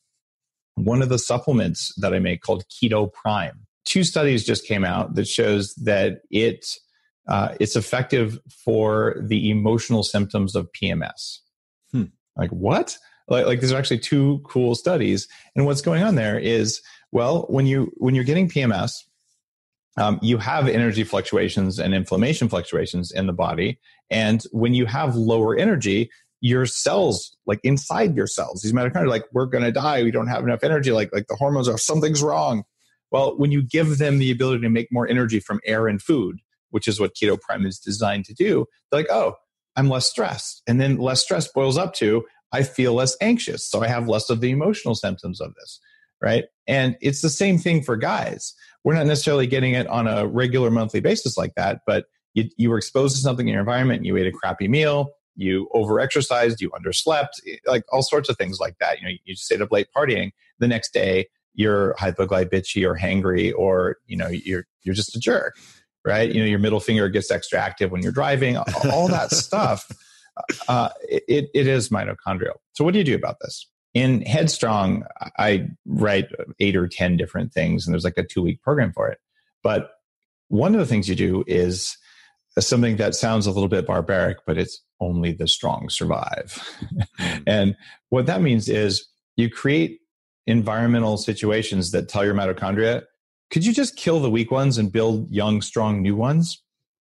one 0.76 1.02
of 1.02 1.10
the 1.10 1.20
supplements 1.20 1.94
that 1.98 2.14
I 2.14 2.20
make 2.20 2.42
called 2.42 2.64
Keto 2.70 3.12
Prime. 3.12 3.66
Two 3.86 4.04
studies 4.04 4.46
just 4.46 4.66
came 4.66 4.86
out 4.86 5.16
that 5.16 5.28
shows 5.28 5.74
that 5.76 6.22
it 6.30 6.66
uh, 7.30 7.54
it's 7.60 7.76
effective 7.76 8.40
for 8.66 9.16
the 9.22 9.52
emotional 9.52 10.04
symptoms 10.04 10.56
of 10.56 10.68
PMS. 10.74 11.38
Hmm. 11.92 12.06
Like 12.36 12.50
what? 12.50 12.98
Like, 13.28 13.46
like 13.46 13.60
there's 13.60 13.72
actually 13.72 14.00
two 14.00 14.42
cool 14.44 14.74
studies, 14.74 15.28
and 15.56 15.66
what's 15.66 15.82
going 15.82 16.02
on 16.02 16.16
there 16.16 16.40
is 16.40 16.82
well, 17.12 17.46
when 17.50 17.68
you 17.68 17.92
when 17.98 18.16
you're 18.16 18.24
getting 18.24 18.50
PMS, 18.50 18.94
um, 19.98 20.20
you 20.24 20.40
have 20.40 20.68
energy 20.68 21.04
fluctuations 21.04 21.78
and 21.78 21.94
inflammation 21.94 22.50
fluctuations 22.50 23.12
in 23.12 23.28
the 23.28 23.34
body, 23.34 23.80
and 24.10 24.44
when 24.52 24.74
you 24.74 24.88
have 24.88 25.16
lower 25.16 25.56
energy, 25.56 26.10
your 26.42 26.66
cells, 26.66 27.38
like 27.46 27.60
inside 27.64 28.16
your 28.16 28.26
cells, 28.26 28.62
these 28.64 28.74
mitochondria, 28.74 29.10
like 29.10 29.26
we're 29.34 29.46
going 29.46 29.64
to 29.64 29.72
die. 29.72 30.02
We 30.02 30.10
don't 30.10 30.28
have 30.28 30.44
enough 30.44 30.64
energy. 30.64 30.92
Like 30.92 31.14
like 31.14 31.28
the 31.28 31.36
hormones 31.36 31.70
are 31.70 31.78
something's 31.78 32.24
wrong. 32.24 32.64
Well, 33.12 33.38
when 33.38 33.52
you 33.52 33.62
give 33.62 34.00
them 34.00 34.18
the 34.18 34.32
ability 34.32 34.62
to 34.62 34.70
make 34.70 34.92
more 34.92 35.08
energy 35.08 35.40
from 35.40 35.60
air 35.66 35.88
and 35.88 36.02
food, 36.02 36.40
which 36.70 36.88
is 36.88 37.00
what 37.00 37.16
Keto 37.16 37.40
Prime 37.40 37.66
is 37.66 37.80
designed 37.80 38.26
to 38.26 38.34
do, 38.34 38.66
they're 38.92 39.02
like, 39.02 39.12
oh, 39.12 39.36
I'm 39.76 39.90
less 39.90 40.10
stressed. 40.10 40.62
And 40.68 40.80
then 40.80 40.98
less 40.98 41.22
stress 41.22 41.48
boils 41.48 41.78
up 41.78 41.94
to, 41.96 42.26
I 42.52 42.64
feel 42.64 42.94
less 42.94 43.16
anxious. 43.22 43.70
So 43.70 43.82
I 43.84 43.88
have 43.88 44.08
less 44.08 44.30
of 44.30 44.42
the 44.42 44.50
emotional 44.50 44.96
symptoms 44.96 45.40
of 45.40 45.54
this, 45.56 45.80
right? 46.22 46.46
And 46.68 46.98
it's 47.02 47.22
the 47.22 47.30
same 47.30 47.58
thing 47.58 47.84
for 47.84 47.96
guys. 47.96 48.54
We're 48.84 48.96
not 48.96 49.06
necessarily 49.06 49.48
getting 49.48 49.74
it 49.74 49.88
on 49.88 50.08
a 50.08 50.26
regular 50.28 50.72
monthly 50.72 51.00
basis 51.00 51.38
like 51.38 51.54
that, 51.56 51.82
but 51.86 52.06
you, 52.34 52.50
you 52.58 52.70
were 52.70 52.78
exposed 52.78 53.16
to 53.16 53.22
something 53.22 53.48
in 53.48 53.54
your 53.54 53.62
environment, 53.62 54.06
you 54.06 54.18
ate 54.18 54.28
a 54.28 54.32
crappy 54.32 54.68
meal, 54.68 55.12
you 55.36 55.70
overexercised, 55.74 56.60
you 56.60 56.70
underslept, 56.72 57.30
eh, 57.48 57.56
like 57.66 57.84
all 57.92 58.02
sorts 58.02 58.30
of 58.30 58.38
things 58.38 58.60
like 58.60 58.78
that. 58.80 59.00
You 59.00 59.08
know, 59.08 59.14
you 59.24 59.36
stayed 59.36 59.62
up 59.62 59.72
late 59.72 59.88
partying. 59.96 60.32
The 60.60 60.68
next 60.68 60.94
day, 60.94 61.28
you're 61.54 61.96
hypoglycemic 61.96 62.86
or 62.86 62.98
hangry, 62.98 63.54
or 63.56 63.98
you 64.06 64.18
know, 64.18 64.28
you're 64.28 64.66
you're 64.84 64.96
just 64.96 65.16
a 65.16 65.20
jerk, 65.20 65.58
right? 66.06 66.32
You 66.32 66.42
know, 66.42 66.48
your 66.48 66.60
middle 66.60 66.80
finger 66.80 67.10
gets 67.10 67.32
extra 67.32 67.60
active 67.60 67.92
when 67.92 68.02
you're 68.02 68.12
driving. 68.12 68.58
All 68.58 69.08
that 69.08 69.32
stuff, 69.32 69.90
uh, 70.68 70.90
it 71.04 71.50
it 71.54 71.68
is 71.68 71.90
mitochondrial. 71.90 72.56
So, 72.74 72.84
what 72.84 72.94
do 72.94 73.00
you 73.00 73.06
do 73.06 73.16
about 73.16 73.38
this? 73.42 73.68
In 73.94 74.22
Headstrong, 74.22 75.04
I 75.38 75.68
write 75.86 76.30
eight 76.60 76.76
or 76.76 76.88
ten 76.88 77.18
different 77.18 77.54
things, 77.54 77.86
and 77.86 77.94
there's 77.94 78.04
like 78.04 78.18
a 78.18 78.24
two 78.24 78.42
week 78.42 78.62
program 78.62 78.94
for 78.94 79.10
it. 79.10 79.20
But 79.64 79.92
one 80.48 80.74
of 80.74 80.80
the 80.80 80.86
things 80.86 81.08
you 81.08 81.16
do 81.16 81.44
is 81.48 81.98
something 82.60 82.98
that 82.98 83.16
sounds 83.16 83.48
a 83.48 83.52
little 83.52 83.70
bit 83.70 83.86
barbaric, 83.86 84.38
but 84.46 84.58
it's 84.58 84.82
only 85.00 85.32
the 85.32 85.48
strong 85.48 85.90
survive. 85.90 86.62
Mm. 87.20 87.44
and 87.48 87.78
what 88.10 88.26
that 88.26 88.42
means 88.42 88.68
is 88.68 89.08
you 89.36 89.50
create 89.50 90.00
environmental 90.48 91.18
situations 91.18 91.92
that 91.92 92.10
tell 92.10 92.26
your 92.26 92.34
mitochondria, 92.34 93.04
could 93.50 93.66
you 93.66 93.74
just 93.74 93.96
kill 93.96 94.20
the 94.20 94.30
weak 94.30 94.52
ones 94.52 94.78
and 94.78 94.92
build 94.92 95.30
young, 95.32 95.62
strong 95.62 96.02
new 96.02 96.16
ones? 96.16 96.62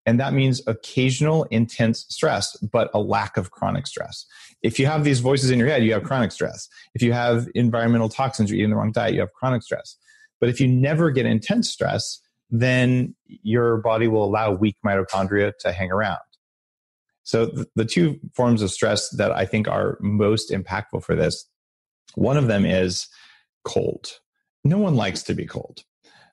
And 0.05 0.20
that 0.20 0.32
means 0.32 0.62
occasional 0.68 1.45
intense 1.45 2.07
stress, 2.09 2.57
but 2.59 2.91
a 2.95 3.01
lack 3.01 3.37
of 3.37 3.51
chronic 3.51 3.87
stress. 3.87 4.24
If 4.62 4.78
you 4.78 4.87
have 4.87 5.03
these 5.03 5.18
voices 5.18 5.51
in 5.51 5.59
your 5.59 5.66
head, 5.66 5.82
you 5.82 5.93
have 5.95 6.05
chronic 6.05 6.30
stress. 6.30 6.68
If 6.95 7.03
you 7.03 7.12
have 7.12 7.49
environmental 7.55 8.09
toxins, 8.09 8.51
you're 8.51 8.59
eating 8.59 8.70
the 8.70 8.76
wrong 8.76 8.93
diet, 8.93 9.14
you 9.14 9.20
have 9.20 9.32
chronic 9.32 9.62
stress. 9.62 9.97
But 10.39 10.49
if 10.49 10.61
you 10.61 10.68
never 10.68 11.11
get 11.11 11.26
intense 11.26 11.70
stress, 11.70 12.20
then 12.51 13.16
your 13.26 13.78
body 13.78 14.07
will 14.07 14.24
allow 14.24 14.53
weak 14.53 14.76
mitochondria 14.87 15.53
to 15.61 15.72
hang 15.72 15.91
around. 15.91 16.18
So 17.24 17.51
the 17.74 17.84
two 17.84 18.20
forms 18.34 18.62
of 18.62 18.70
stress 18.70 19.11
that 19.11 19.32
I 19.32 19.45
think 19.45 19.66
are 19.66 19.99
most 20.01 20.53
impactful 20.53 21.03
for 21.03 21.16
this, 21.16 21.49
one 22.14 22.37
of 22.37 22.47
them 22.47 22.64
is 22.64 23.09
cold. 23.64 24.20
No 24.62 24.78
one 24.78 24.95
likes 24.95 25.24
to 25.24 25.34
be 25.34 25.47
cold. 25.47 25.82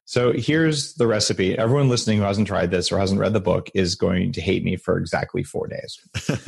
So 0.06 0.34
here's 0.34 0.96
the 0.96 1.08
recipe. 1.08 1.58
Everyone 1.58 1.90
listening 1.90 2.18
who 2.18 2.24
hasn't 2.24 2.48
tried 2.48 2.72
this 2.72 2.92
or 2.92 3.00
hasn't 3.00 3.22
read 3.22 3.34
the 3.34 3.40
book 3.40 3.70
is 3.74 3.96
going 3.96 4.34
to 4.34 4.42
hate 4.42 4.64
me 4.64 4.76
for 4.76 4.98
exactly 4.98 5.44
four 5.44 5.68
days. 5.68 5.98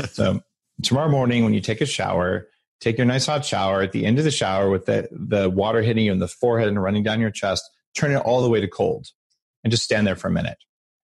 so 0.11 0.41
tomorrow 0.83 1.09
morning, 1.09 1.43
when 1.43 1.53
you 1.53 1.61
take 1.61 1.81
a 1.81 1.85
shower, 1.85 2.49
take 2.81 2.97
your 2.97 3.05
nice 3.05 3.25
hot 3.25 3.45
shower. 3.45 3.81
At 3.81 3.93
the 3.93 4.05
end 4.05 4.17
of 4.17 4.25
the 4.25 4.31
shower, 4.31 4.69
with 4.69 4.85
the, 4.85 5.07
the 5.11 5.49
water 5.49 5.81
hitting 5.81 6.05
you 6.05 6.11
in 6.11 6.19
the 6.19 6.27
forehead 6.27 6.67
and 6.67 6.81
running 6.81 7.03
down 7.03 7.21
your 7.21 7.31
chest, 7.31 7.63
turn 7.95 8.11
it 8.11 8.17
all 8.17 8.41
the 8.41 8.49
way 8.49 8.59
to 8.59 8.67
cold 8.67 9.07
and 9.63 9.71
just 9.71 9.83
stand 9.83 10.05
there 10.05 10.17
for 10.17 10.27
a 10.27 10.31
minute. 10.31 10.57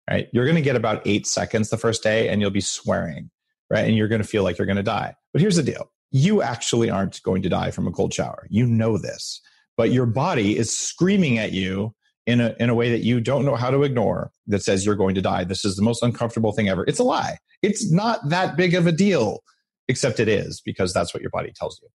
Right? 0.09 0.27
You're 0.33 0.45
going 0.45 0.55
to 0.55 0.61
get 0.61 0.75
about 0.75 1.01
eight 1.05 1.25
seconds 1.25 1.69
the 1.69 1.77
first 1.77 2.03
day 2.03 2.27
and 2.27 2.41
you'll 2.41 2.49
be 2.49 2.59
swearing, 2.59 3.29
right? 3.69 3.85
And 3.85 3.95
you're 3.95 4.09
going 4.09 4.21
to 4.21 4.27
feel 4.27 4.43
like 4.43 4.57
you're 4.57 4.65
going 4.65 4.75
to 4.75 4.83
die. 4.83 5.15
But 5.31 5.41
here's 5.41 5.55
the 5.55 5.63
deal. 5.63 5.89
You 6.11 6.41
actually 6.41 6.89
aren't 6.89 7.21
going 7.23 7.43
to 7.43 7.49
die 7.49 7.71
from 7.71 7.87
a 7.87 7.91
cold 7.91 8.13
shower. 8.13 8.45
You 8.49 8.65
know 8.65 8.97
this, 8.97 9.39
but 9.77 9.91
your 9.91 10.05
body 10.05 10.57
is 10.57 10.77
screaming 10.77 11.37
at 11.37 11.53
you 11.53 11.95
in 12.25 12.39
a, 12.39 12.55
in 12.59 12.69
a 12.69 12.75
way 12.75 12.91
that 12.91 13.03
you 13.03 13.19
don't 13.19 13.45
know 13.45 13.55
how 13.55 13.71
to 13.71 13.83
ignore 13.83 14.31
that 14.47 14.63
says 14.63 14.85
you're 14.85 14.95
going 14.95 15.15
to 15.15 15.21
die. 15.21 15.43
This 15.43 15.65
is 15.65 15.75
the 15.75 15.81
most 15.81 16.03
uncomfortable 16.03 16.51
thing 16.51 16.69
ever. 16.69 16.85
It's 16.87 16.99
a 16.99 17.03
lie. 17.03 17.37
It's 17.61 17.91
not 17.91 18.29
that 18.29 18.55
big 18.55 18.75
of 18.75 18.87
a 18.87 18.91
deal, 18.91 19.43
except 19.87 20.19
it 20.19 20.27
is 20.27 20.61
because 20.61 20.93
that's 20.93 21.13
what 21.13 21.21
your 21.21 21.31
body 21.31 21.51
tells 21.55 21.79
you. 21.81 21.89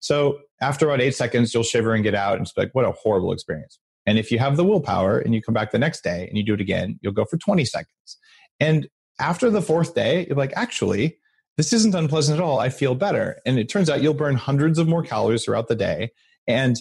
So 0.00 0.40
after 0.60 0.86
about 0.86 1.00
eight 1.00 1.14
seconds, 1.14 1.54
you'll 1.54 1.62
shiver 1.62 1.94
and 1.94 2.02
get 2.02 2.14
out 2.14 2.36
and 2.36 2.46
it's 2.46 2.56
like, 2.56 2.70
what 2.72 2.84
a 2.84 2.92
horrible 2.92 3.32
experience. 3.32 3.78
And 4.06 4.18
if 4.18 4.32
you 4.32 4.38
have 4.38 4.56
the 4.56 4.64
willpower 4.64 5.18
and 5.18 5.34
you 5.34 5.42
come 5.42 5.54
back 5.54 5.70
the 5.70 5.78
next 5.78 6.02
day 6.02 6.26
and 6.26 6.36
you 6.36 6.44
do 6.44 6.54
it 6.54 6.60
again, 6.60 6.98
you'll 7.02 7.12
go 7.12 7.24
for 7.24 7.36
20 7.36 7.64
seconds. 7.64 8.18
And 8.58 8.88
after 9.18 9.50
the 9.50 9.62
fourth 9.62 9.94
day, 9.94 10.26
you're 10.26 10.36
like, 10.36 10.52
actually, 10.56 11.18
this 11.56 11.72
isn't 11.72 11.94
unpleasant 11.94 12.38
at 12.38 12.42
all. 12.42 12.58
I 12.58 12.70
feel 12.70 12.94
better. 12.94 13.38
And 13.44 13.58
it 13.58 13.68
turns 13.68 13.90
out 13.90 14.02
you'll 14.02 14.14
burn 14.14 14.36
hundreds 14.36 14.78
of 14.78 14.88
more 14.88 15.02
calories 15.02 15.44
throughout 15.44 15.68
the 15.68 15.76
day. 15.76 16.10
And 16.46 16.76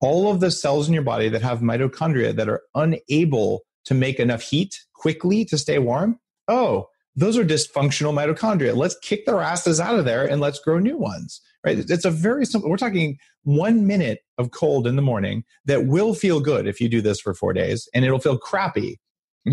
all 0.00 0.30
of 0.30 0.40
the 0.40 0.50
cells 0.50 0.88
in 0.88 0.94
your 0.94 1.02
body 1.02 1.28
that 1.28 1.42
have 1.42 1.60
mitochondria 1.60 2.34
that 2.34 2.48
are 2.48 2.62
unable 2.74 3.62
to 3.84 3.94
make 3.94 4.18
enough 4.18 4.42
heat 4.42 4.84
quickly 4.94 5.44
to 5.46 5.56
stay 5.56 5.78
warm, 5.78 6.18
oh, 6.48 6.88
those 7.14 7.38
are 7.38 7.44
dysfunctional 7.44 8.12
mitochondria. 8.12 8.76
Let's 8.76 8.98
kick 8.98 9.24
their 9.24 9.40
asses 9.40 9.80
out 9.80 9.98
of 9.98 10.04
there 10.04 10.26
and 10.26 10.40
let's 10.40 10.60
grow 10.60 10.78
new 10.78 10.98
ones. 10.98 11.40
Right? 11.64 11.78
It's 11.78 12.04
a 12.04 12.10
very 12.10 12.44
simple. 12.44 12.70
We're 12.70 12.76
talking 12.76 13.18
one 13.42 13.86
minute 13.86 14.20
of 14.38 14.52
cold 14.52 14.86
in 14.86 14.94
the 14.94 15.02
morning 15.02 15.44
that 15.64 15.86
will 15.86 16.14
feel 16.14 16.40
good 16.40 16.66
if 16.68 16.80
you 16.80 16.88
do 16.88 17.00
this 17.00 17.20
for 17.20 17.34
four 17.34 17.52
days, 17.52 17.88
and 17.92 18.04
it'll 18.04 18.20
feel 18.20 18.38
crappy 18.38 19.00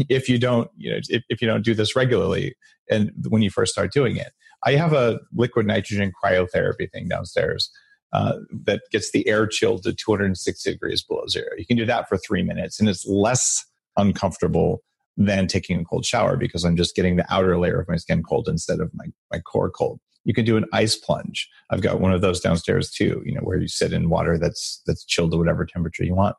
if 0.09 0.29
you 0.29 0.37
don't. 0.37 0.69
You 0.77 0.91
know, 0.91 0.99
if, 1.09 1.23
if 1.29 1.41
you 1.41 1.47
don't 1.47 1.65
do 1.65 1.73
this 1.73 1.95
regularly, 1.95 2.55
and 2.89 3.11
when 3.29 3.41
you 3.41 3.49
first 3.49 3.71
start 3.71 3.91
doing 3.91 4.17
it. 4.17 4.31
I 4.65 4.73
have 4.75 4.93
a 4.93 5.19
liquid 5.33 5.65
nitrogen 5.65 6.11
cryotherapy 6.23 6.91
thing 6.91 7.07
downstairs. 7.07 7.71
Uh, 8.13 8.33
that 8.51 8.81
gets 8.91 9.11
the 9.11 9.27
air 9.27 9.47
chilled 9.47 9.81
to 9.83 9.91
260 9.91 10.71
degrees 10.71 11.01
below 11.01 11.25
zero. 11.27 11.49
You 11.57 11.65
can 11.65 11.77
do 11.77 11.85
that 11.85 12.07
for 12.07 12.15
three 12.15 12.43
minutes, 12.43 12.79
and 12.79 12.87
it's 12.87 13.07
less 13.07 13.65
uncomfortable 13.97 14.83
than 15.17 15.47
taking 15.47 15.79
a 15.79 15.83
cold 15.83 16.05
shower 16.05 16.37
because 16.37 16.63
I'm 16.63 16.75
just 16.75 16.95
getting 16.95 17.15
the 17.15 17.33
outer 17.33 17.57
layer 17.57 17.79
of 17.79 17.87
my 17.87 17.97
skin 17.97 18.23
cold 18.23 18.47
instead 18.47 18.79
of 18.79 18.91
my, 18.93 19.05
my 19.31 19.39
core 19.39 19.69
cold. 19.69 19.99
You 20.25 20.33
can 20.33 20.45
do 20.45 20.57
an 20.57 20.65
ice 20.71 20.95
plunge. 20.95 21.49
I've 21.69 21.81
got 21.81 21.99
one 21.99 22.13
of 22.13 22.21
those 22.21 22.39
downstairs 22.39 22.91
too, 22.91 23.21
you 23.25 23.33
know, 23.33 23.41
where 23.41 23.57
you 23.57 23.67
sit 23.67 23.93
in 23.93 24.09
water 24.09 24.37
that's 24.37 24.81
that's 24.85 25.03
chilled 25.03 25.31
to 25.31 25.37
whatever 25.37 25.65
temperature 25.65 26.05
you 26.05 26.15
want. 26.15 26.35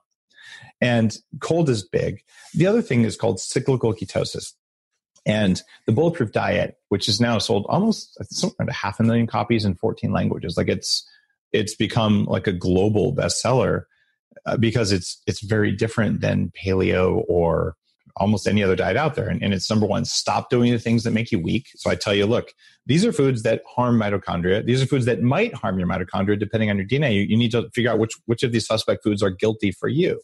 And 0.80 1.16
cold 1.40 1.68
is 1.68 1.86
big. 1.86 2.22
The 2.54 2.66
other 2.66 2.82
thing 2.82 3.04
is 3.04 3.16
called 3.16 3.40
cyclical 3.40 3.94
ketosis. 3.94 4.52
And 5.26 5.60
the 5.86 5.92
bulletproof 5.92 6.32
diet, 6.32 6.76
which 6.88 7.08
is 7.08 7.20
now 7.20 7.38
sold 7.38 7.66
almost 7.68 8.18
around 8.42 8.68
a 8.68 8.72
half 8.72 9.00
a 9.00 9.02
million 9.02 9.26
copies 9.26 9.64
in 9.64 9.74
14 9.74 10.12
languages, 10.12 10.56
like 10.56 10.68
it's 10.68 11.08
it's 11.54 11.74
become 11.74 12.24
like 12.24 12.46
a 12.46 12.52
global 12.52 13.14
bestseller 13.14 13.84
uh, 14.44 14.56
because 14.56 14.92
it's 14.92 15.22
it's 15.26 15.42
very 15.42 15.72
different 15.72 16.20
than 16.20 16.52
paleo 16.62 17.24
or 17.28 17.76
almost 18.16 18.46
any 18.46 18.62
other 18.62 18.76
diet 18.76 18.96
out 18.96 19.14
there. 19.14 19.28
And, 19.28 19.42
and, 19.42 19.52
it's 19.52 19.68
number 19.68 19.86
one, 19.86 20.04
stop 20.04 20.48
doing 20.48 20.70
the 20.70 20.78
things 20.78 21.02
that 21.02 21.10
make 21.10 21.32
you 21.32 21.38
weak. 21.40 21.70
So 21.74 21.90
I 21.90 21.96
tell 21.96 22.14
you, 22.14 22.26
look, 22.26 22.52
these 22.86 23.04
are 23.04 23.12
foods 23.12 23.42
that 23.42 23.62
harm 23.66 23.98
mitochondria. 23.98 24.64
These 24.64 24.82
are 24.82 24.86
foods 24.86 25.04
that 25.06 25.20
might 25.20 25.52
harm 25.54 25.78
your 25.78 25.88
mitochondria 25.88 26.38
depending 26.38 26.70
on 26.70 26.76
your 26.76 26.86
DNA. 26.86 27.14
You, 27.14 27.22
you 27.22 27.36
need 27.36 27.50
to 27.50 27.68
figure 27.74 27.90
out 27.90 27.98
which, 27.98 28.12
which 28.26 28.44
of 28.44 28.52
these 28.52 28.66
suspect 28.66 29.02
foods 29.02 29.22
are 29.22 29.30
guilty 29.30 29.72
for 29.72 29.88
you. 29.88 30.20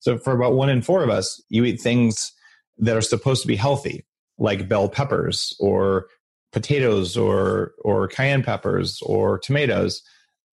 So 0.00 0.18
for 0.18 0.34
about 0.34 0.54
one 0.54 0.68
in 0.68 0.82
four 0.82 1.02
of 1.02 1.10
us, 1.10 1.42
you 1.48 1.64
eat 1.64 1.80
things 1.80 2.32
that 2.78 2.96
are 2.96 3.02
supposed 3.02 3.40
to 3.42 3.48
be 3.48 3.56
healthy, 3.56 4.04
like 4.36 4.68
bell 4.68 4.88
peppers 4.88 5.56
or 5.58 6.08
potatoes 6.52 7.16
or, 7.16 7.72
or 7.82 8.08
cayenne 8.08 8.42
peppers 8.42 9.00
or 9.02 9.38
tomatoes. 9.38 10.02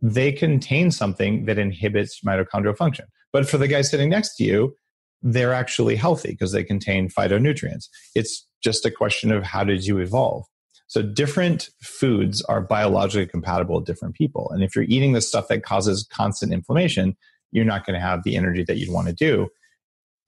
They 0.02 0.32
contain 0.32 0.92
something 0.92 1.46
that 1.46 1.58
inhibits 1.58 2.22
mitochondrial 2.26 2.78
function. 2.78 3.06
But 3.32 3.48
for 3.50 3.58
the 3.58 3.68
guy 3.68 3.82
sitting 3.82 4.10
next 4.10 4.36
to 4.38 4.44
you, 4.44 4.76
they're 5.22 5.54
actually 5.54 5.96
healthy 5.96 6.32
because 6.32 6.52
they 6.52 6.64
contain 6.64 7.10
phytonutrients. 7.10 7.90
It's 8.16 8.48
just 8.64 8.86
a 8.86 8.92
question 8.92 9.32
of 9.32 9.44
how 9.44 9.64
did 9.64 9.86
you 9.86 9.98
evolve? 9.98 10.46
So 10.88 11.02
different 11.04 11.70
foods 11.82 12.42
are 12.44 12.62
biologically 12.62 13.28
compatible 13.28 13.76
with 13.76 13.86
different 13.86 14.16
people. 14.16 14.50
And 14.52 14.64
if 14.64 14.76
you're 14.76 14.86
eating 14.86 15.14
the 15.14 15.22
stuff 15.22 15.48
that 15.50 15.64
causes 15.64 16.08
constant 16.12 16.52
inflammation, 16.52 17.16
you're 17.52 17.66
not 17.66 17.86
going 17.86 17.94
to 17.94 18.00
have 18.00 18.24
the 18.24 18.36
energy 18.36 18.64
that 18.64 18.78
you'd 18.78 18.92
want 18.92 19.08
to 19.08 19.14
do. 19.14 19.50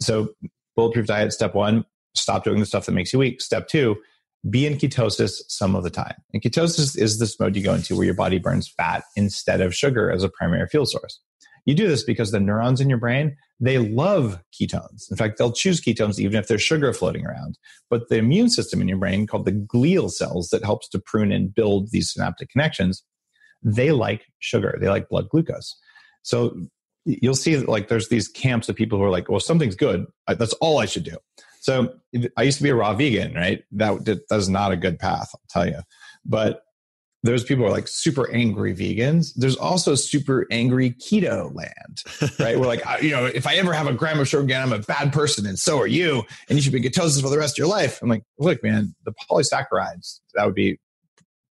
So 0.02 0.30
bulletproof 0.76 1.08
diet, 1.08 1.34
step 1.34 1.56
one, 1.56 1.86
stop 2.16 2.44
doing 2.44 2.60
the 2.60 2.66
stuff 2.66 2.86
that 2.86 2.92
makes 2.92 3.12
you 3.12 3.20
weak. 3.20 3.42
Step 3.42 3.68
two, 3.68 3.98
be 4.50 4.66
in 4.66 4.78
ketosis 4.78 5.42
some 5.48 5.76
of 5.76 5.84
the 5.84 5.90
time. 5.90 6.16
And 6.34 6.42
ketosis 6.42 6.98
is 6.98 7.20
this 7.20 7.40
mode 7.40 7.56
you 7.56 7.64
go 7.64 7.76
into 7.76 7.96
where 7.96 8.06
your 8.06 8.16
body 8.16 8.40
burns 8.40 8.68
fat 8.68 9.04
instead 9.16 9.62
of 9.62 9.76
sugar 9.76 10.12
as 10.12 10.24
a 10.24 10.30
primary 10.30 10.68
fuel 10.68 10.86
source. 10.86 11.20
You 11.66 11.76
do 11.76 11.88
this 11.88 12.04
because 12.04 12.32
the 12.32 12.40
neurons 12.40 12.82
in 12.82 12.90
your 12.90 12.98
brain, 12.98 13.38
they 13.60 13.78
love 13.78 14.40
ketones. 14.60 15.12
In 15.12 15.18
fact, 15.18 15.38
they'll 15.38 15.52
choose 15.52 15.80
ketones 15.80 16.18
even 16.18 16.40
if 16.40 16.48
there's 16.48 16.64
sugar 16.64 16.92
floating 16.92 17.26
around. 17.26 17.60
But 17.90 18.10
the 18.10 18.18
immune 18.18 18.50
system 18.50 18.82
in 18.82 18.88
your 18.88 18.98
brain, 18.98 19.28
called 19.28 19.46
the 19.46 19.52
glial 19.52 20.10
cells 20.10 20.50
that 20.50 20.64
helps 20.64 20.90
to 20.90 21.00
prune 21.00 21.32
and 21.32 21.54
build 21.54 21.92
these 21.92 22.12
synaptic 22.12 22.50
connections, 22.50 23.04
they 23.62 23.92
like 23.92 24.26
sugar. 24.40 24.78
They 24.82 24.90
like 24.90 25.10
blood 25.10 25.30
glucose. 25.30 25.76
So 26.24 26.56
you'll 27.06 27.36
see 27.36 27.54
that 27.56 27.70
like 27.70 27.90
there's 27.90 28.10
these 28.10 28.28
camps 28.28 28.68
of 28.68 28.76
people 28.76 28.98
who 28.98 29.04
are 29.04 29.12
like, 29.12 29.30
well, 29.30 29.40
something's 29.40 29.76
good. 29.76 30.06
That's 30.28 30.54
all 30.54 30.80
I 30.80 30.86
should 30.86 31.04
do. 31.04 31.18
So 31.62 31.94
I 32.36 32.42
used 32.42 32.58
to 32.58 32.64
be 32.64 32.70
a 32.70 32.76
raw 32.76 32.94
vegan, 32.94 33.36
right? 33.36 33.64
That, 33.72 34.04
that 34.06 34.24
is 34.32 34.50
not 34.50 34.72
a 34.72 34.78
good 34.78 35.00
path, 35.00 35.30
I'll 35.34 35.42
tell 35.48 35.68
you. 35.68 35.82
But 36.26 36.64
those 37.24 37.44
people 37.44 37.64
are 37.64 37.70
like 37.70 37.88
super 37.88 38.32
angry 38.32 38.74
vegans. 38.76 39.34
There's 39.36 39.56
also 39.56 39.94
super 39.94 40.48
angry 40.50 40.90
keto 40.90 41.54
land, 41.54 42.04
right? 42.40 42.60
We're 42.60 42.66
like, 42.66 42.84
you 43.04 43.12
know, 43.12 43.26
if 43.28 43.46
I 43.46 43.58
ever 43.58 43.74
have 43.74 43.86
a 43.86 43.94
gram 43.94 44.20
of 44.20 44.28
sugar 44.28 44.44
again, 44.44 44.64
I'm 44.64 44.74
a 44.74 44.80
bad 44.80 45.14
person, 45.14 45.46
and 45.46 45.60
so 45.60 45.80
are 45.80 45.86
you, 45.86 46.24
and 46.50 46.58
you 46.58 46.64
should 46.64 46.74
be 46.74 46.82
ketosis 46.82 47.22
for 47.22 47.30
the 47.30 47.38
rest 47.38 47.54
of 47.54 47.58
your 47.60 47.68
life. 47.68 48.02
I'm 48.02 48.10
like, 48.10 48.24
look, 48.40 48.64
man, 48.64 48.96
the 49.06 49.14
polysaccharides 49.30 50.20
that 50.34 50.46
would 50.46 50.56
be 50.56 50.80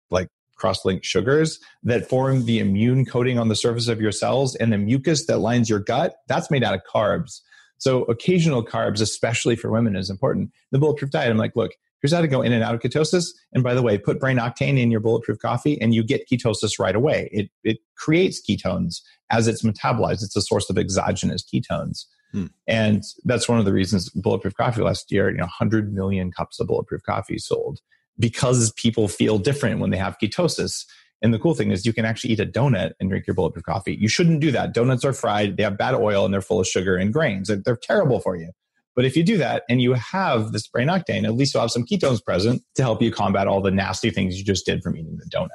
like 0.09 0.27
cross-linked 0.57 1.05
sugars 1.05 1.57
that 1.83 2.09
form 2.09 2.45
the 2.45 2.59
immune 2.59 3.05
coating 3.05 3.39
on 3.39 3.47
the 3.47 3.55
surface 3.55 3.87
of 3.87 4.01
your 4.01 4.11
cells 4.11 4.55
and 4.57 4.73
the 4.73 4.77
mucus 4.77 5.25
that 5.27 5.37
lines 5.37 5.69
your 5.69 5.79
gut, 5.79 6.15
that's 6.27 6.51
made 6.51 6.65
out 6.65 6.73
of 6.73 6.81
carbs. 6.83 7.39
So 7.81 8.03
occasional 8.03 8.63
carbs, 8.63 9.01
especially 9.01 9.55
for 9.55 9.71
women, 9.71 9.95
is 9.95 10.11
important. 10.11 10.51
The 10.69 10.77
bulletproof 10.77 11.09
diet, 11.09 11.31
I'm 11.31 11.37
like, 11.37 11.55
look, 11.55 11.71
here's 11.99 12.13
how 12.13 12.21
to 12.21 12.27
go 12.27 12.43
in 12.43 12.53
and 12.53 12.63
out 12.63 12.75
of 12.75 12.79
ketosis. 12.79 13.29
And 13.53 13.63
by 13.63 13.73
the 13.73 13.81
way, 13.81 13.97
put 13.97 14.19
brain 14.19 14.37
octane 14.37 14.79
in 14.79 14.91
your 14.91 14.99
bulletproof 14.99 15.39
coffee 15.39 15.81
and 15.81 15.91
you 15.91 16.03
get 16.03 16.29
ketosis 16.29 16.77
right 16.77 16.95
away. 16.95 17.27
It, 17.31 17.49
it 17.63 17.79
creates 17.97 18.39
ketones 18.39 19.01
as 19.31 19.47
it's 19.47 19.63
metabolized. 19.63 20.21
It's 20.23 20.35
a 20.35 20.43
source 20.43 20.69
of 20.69 20.77
exogenous 20.77 21.43
ketones. 21.43 22.05
Hmm. 22.33 22.45
And 22.67 23.03
that's 23.23 23.49
one 23.49 23.57
of 23.57 23.65
the 23.65 23.73
reasons 23.73 24.09
bulletproof 24.11 24.53
coffee 24.53 24.83
last 24.83 25.11
year, 25.11 25.31
you 25.31 25.37
know, 25.37 25.45
100 25.45 25.91
million 25.91 26.31
cups 26.31 26.59
of 26.59 26.67
bulletproof 26.67 27.01
coffee 27.01 27.39
sold 27.39 27.79
because 28.19 28.71
people 28.73 29.07
feel 29.07 29.39
different 29.39 29.79
when 29.79 29.89
they 29.89 29.97
have 29.97 30.19
ketosis. 30.19 30.85
And 31.21 31.33
the 31.33 31.39
cool 31.39 31.53
thing 31.53 31.71
is 31.71 31.85
you 31.85 31.93
can 31.93 32.05
actually 32.05 32.33
eat 32.33 32.39
a 32.39 32.45
donut 32.45 32.93
and 32.99 33.09
drink 33.09 33.27
your 33.27 33.35
bulletproof 33.35 33.65
coffee. 33.65 33.95
You 33.95 34.07
shouldn't 34.07 34.39
do 34.39 34.51
that. 34.51 34.73
Donuts 34.73 35.05
are 35.05 35.13
fried, 35.13 35.57
they 35.57 35.63
have 35.63 35.77
bad 35.77 35.93
oil, 35.93 36.25
and 36.25 36.33
they're 36.33 36.41
full 36.41 36.59
of 36.59 36.67
sugar 36.67 36.95
and 36.95 37.13
grains. 37.13 37.47
They're, 37.47 37.61
they're 37.63 37.77
terrible 37.77 38.19
for 38.19 38.35
you. 38.35 38.51
But 38.95 39.05
if 39.05 39.15
you 39.15 39.23
do 39.23 39.37
that 39.37 39.63
and 39.69 39.81
you 39.81 39.93
have 39.93 40.51
this 40.51 40.67
brain 40.67 40.87
octane, 40.87 41.23
at 41.23 41.35
least 41.35 41.53
you'll 41.53 41.61
have 41.61 41.71
some 41.71 41.85
ketones 41.85 42.23
present 42.23 42.61
to 42.75 42.81
help 42.81 43.01
you 43.01 43.11
combat 43.11 43.47
all 43.47 43.61
the 43.61 43.71
nasty 43.71 44.09
things 44.09 44.37
you 44.37 44.43
just 44.43 44.65
did 44.65 44.83
from 44.83 44.97
eating 44.97 45.17
the 45.17 45.29
donut. 45.29 45.49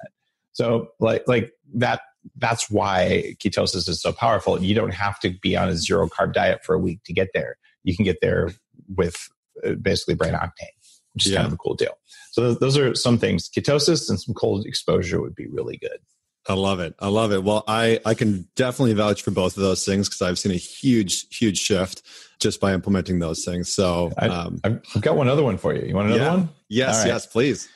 So 0.52 0.88
like 1.00 1.24
like 1.26 1.52
that 1.74 2.00
that's 2.36 2.70
why 2.70 3.34
ketosis 3.38 3.88
is 3.88 4.00
so 4.00 4.12
powerful. 4.12 4.60
You 4.62 4.74
don't 4.74 4.94
have 4.94 5.20
to 5.20 5.30
be 5.42 5.56
on 5.56 5.68
a 5.68 5.76
zero 5.76 6.08
carb 6.08 6.32
diet 6.32 6.64
for 6.64 6.74
a 6.74 6.78
week 6.78 7.00
to 7.04 7.12
get 7.12 7.28
there. 7.34 7.56
You 7.84 7.94
can 7.94 8.04
get 8.04 8.18
there 8.20 8.50
with 8.96 9.28
uh, 9.64 9.74
basically 9.74 10.14
brain 10.14 10.34
octane, 10.34 10.75
which 11.16 11.26
is 11.26 11.32
yeah. 11.32 11.38
kind 11.38 11.48
of 11.48 11.54
a 11.54 11.56
cool 11.56 11.74
deal. 11.74 11.96
So 12.30 12.52
those 12.52 12.76
are 12.76 12.94
some 12.94 13.16
things. 13.16 13.48
Ketosis 13.48 14.10
and 14.10 14.20
some 14.20 14.34
cold 14.34 14.66
exposure 14.66 15.22
would 15.22 15.34
be 15.34 15.46
really 15.46 15.78
good. 15.78 15.98
I 16.46 16.52
love 16.52 16.78
it. 16.78 16.94
I 17.00 17.08
love 17.08 17.32
it. 17.32 17.42
Well, 17.42 17.64
I, 17.66 17.98
I 18.04 18.12
can 18.12 18.46
definitely 18.54 18.92
vouch 18.92 19.22
for 19.22 19.30
both 19.30 19.56
of 19.56 19.62
those 19.62 19.84
things 19.84 20.08
because 20.08 20.20
I've 20.20 20.38
seen 20.38 20.52
a 20.52 20.56
huge, 20.56 21.34
huge 21.34 21.58
shift 21.58 22.02
just 22.38 22.60
by 22.60 22.74
implementing 22.74 23.18
those 23.18 23.44
things. 23.44 23.72
So 23.72 24.12
um, 24.18 24.60
I, 24.62 24.78
have 24.92 25.00
got 25.00 25.16
one 25.16 25.28
other 25.28 25.42
one 25.42 25.56
for 25.56 25.74
you. 25.74 25.88
You 25.88 25.94
want 25.94 26.08
another 26.08 26.22
yeah. 26.22 26.30
one? 26.30 26.48
Yes, 26.68 26.98
right. 26.98 27.08
yes, 27.08 27.26
please. 27.26 27.68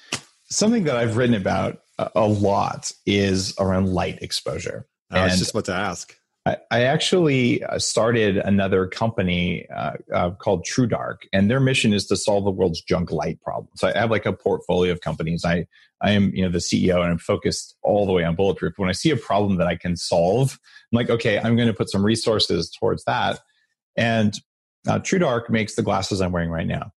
Something 0.51 0.85
that 0.85 0.97
I've 0.97 1.17
written 1.17 1.35
about 1.35 1.81
a 2.15 2.27
lot 2.27 2.93
is 3.07 3.55
around 3.59 3.89
light 3.89 4.23
exposure. 4.23 4.87
I 5.11 5.25
was 5.25 5.39
just 5.39 5.53
about 5.53 5.65
to 5.65 5.75
ask. 5.75 6.15
I, 6.47 6.57
I 6.71 6.83
actually 6.85 7.63
uh, 7.65 7.79
started 7.79 8.39
another 8.39 8.87
company 8.87 9.69
uh, 9.69 9.93
uh, 10.13 10.31
called 10.31 10.65
True 10.65 10.87
Dark, 10.87 11.29
and 11.33 11.51
their 11.51 11.61
mission 11.61 11.93
is 11.93 12.07
to 12.07 12.17
solve 12.17 12.45
the 12.45 12.51
world's 12.51 12.81
junk 12.81 13.13
light 13.13 13.41
problem. 13.43 13.69
So 13.77 13.89
I 13.89 13.99
have 13.99 14.11
like 14.11 14.27
a 14.27 14.33
portfolio 14.33 14.93
of 14.93 15.01
companies. 15.01 15.45
I 15.45 15.67
I 16.01 16.13
am 16.13 16.35
you 16.35 16.43
know 16.43 16.51
the 16.51 16.59
CEO, 16.59 16.97
and 17.03 17.11
I'm 17.11 17.19
focused 17.19 17.77
all 17.83 18.07
the 18.07 18.13
way 18.13 18.25
on 18.25 18.37
bulletproof. 18.37 18.75
When 18.79 18.89
I 18.89 18.93
see 18.93 19.11
a 19.11 19.17
problem 19.17 19.59
that 19.59 19.67
I 19.67 19.77
can 19.77 19.97
solve, 19.97 20.59
I'm 20.93 20.97
like, 20.97 21.11
okay, 21.11 21.39
I'm 21.39 21.57
going 21.57 21.69
to 21.69 21.75
put 21.75 21.91
some 21.91 22.05
resources 22.05 22.71
towards 22.71 23.05
that. 23.05 23.41
And 23.97 24.35
uh, 24.89 24.99
True 25.01 25.19
Dark 25.19 25.51
makes 25.51 25.75
the 25.75 25.83
glasses 25.83 26.23
I'm 26.23 26.33
wearing 26.33 26.51
right 26.51 26.67
now, 26.67 26.93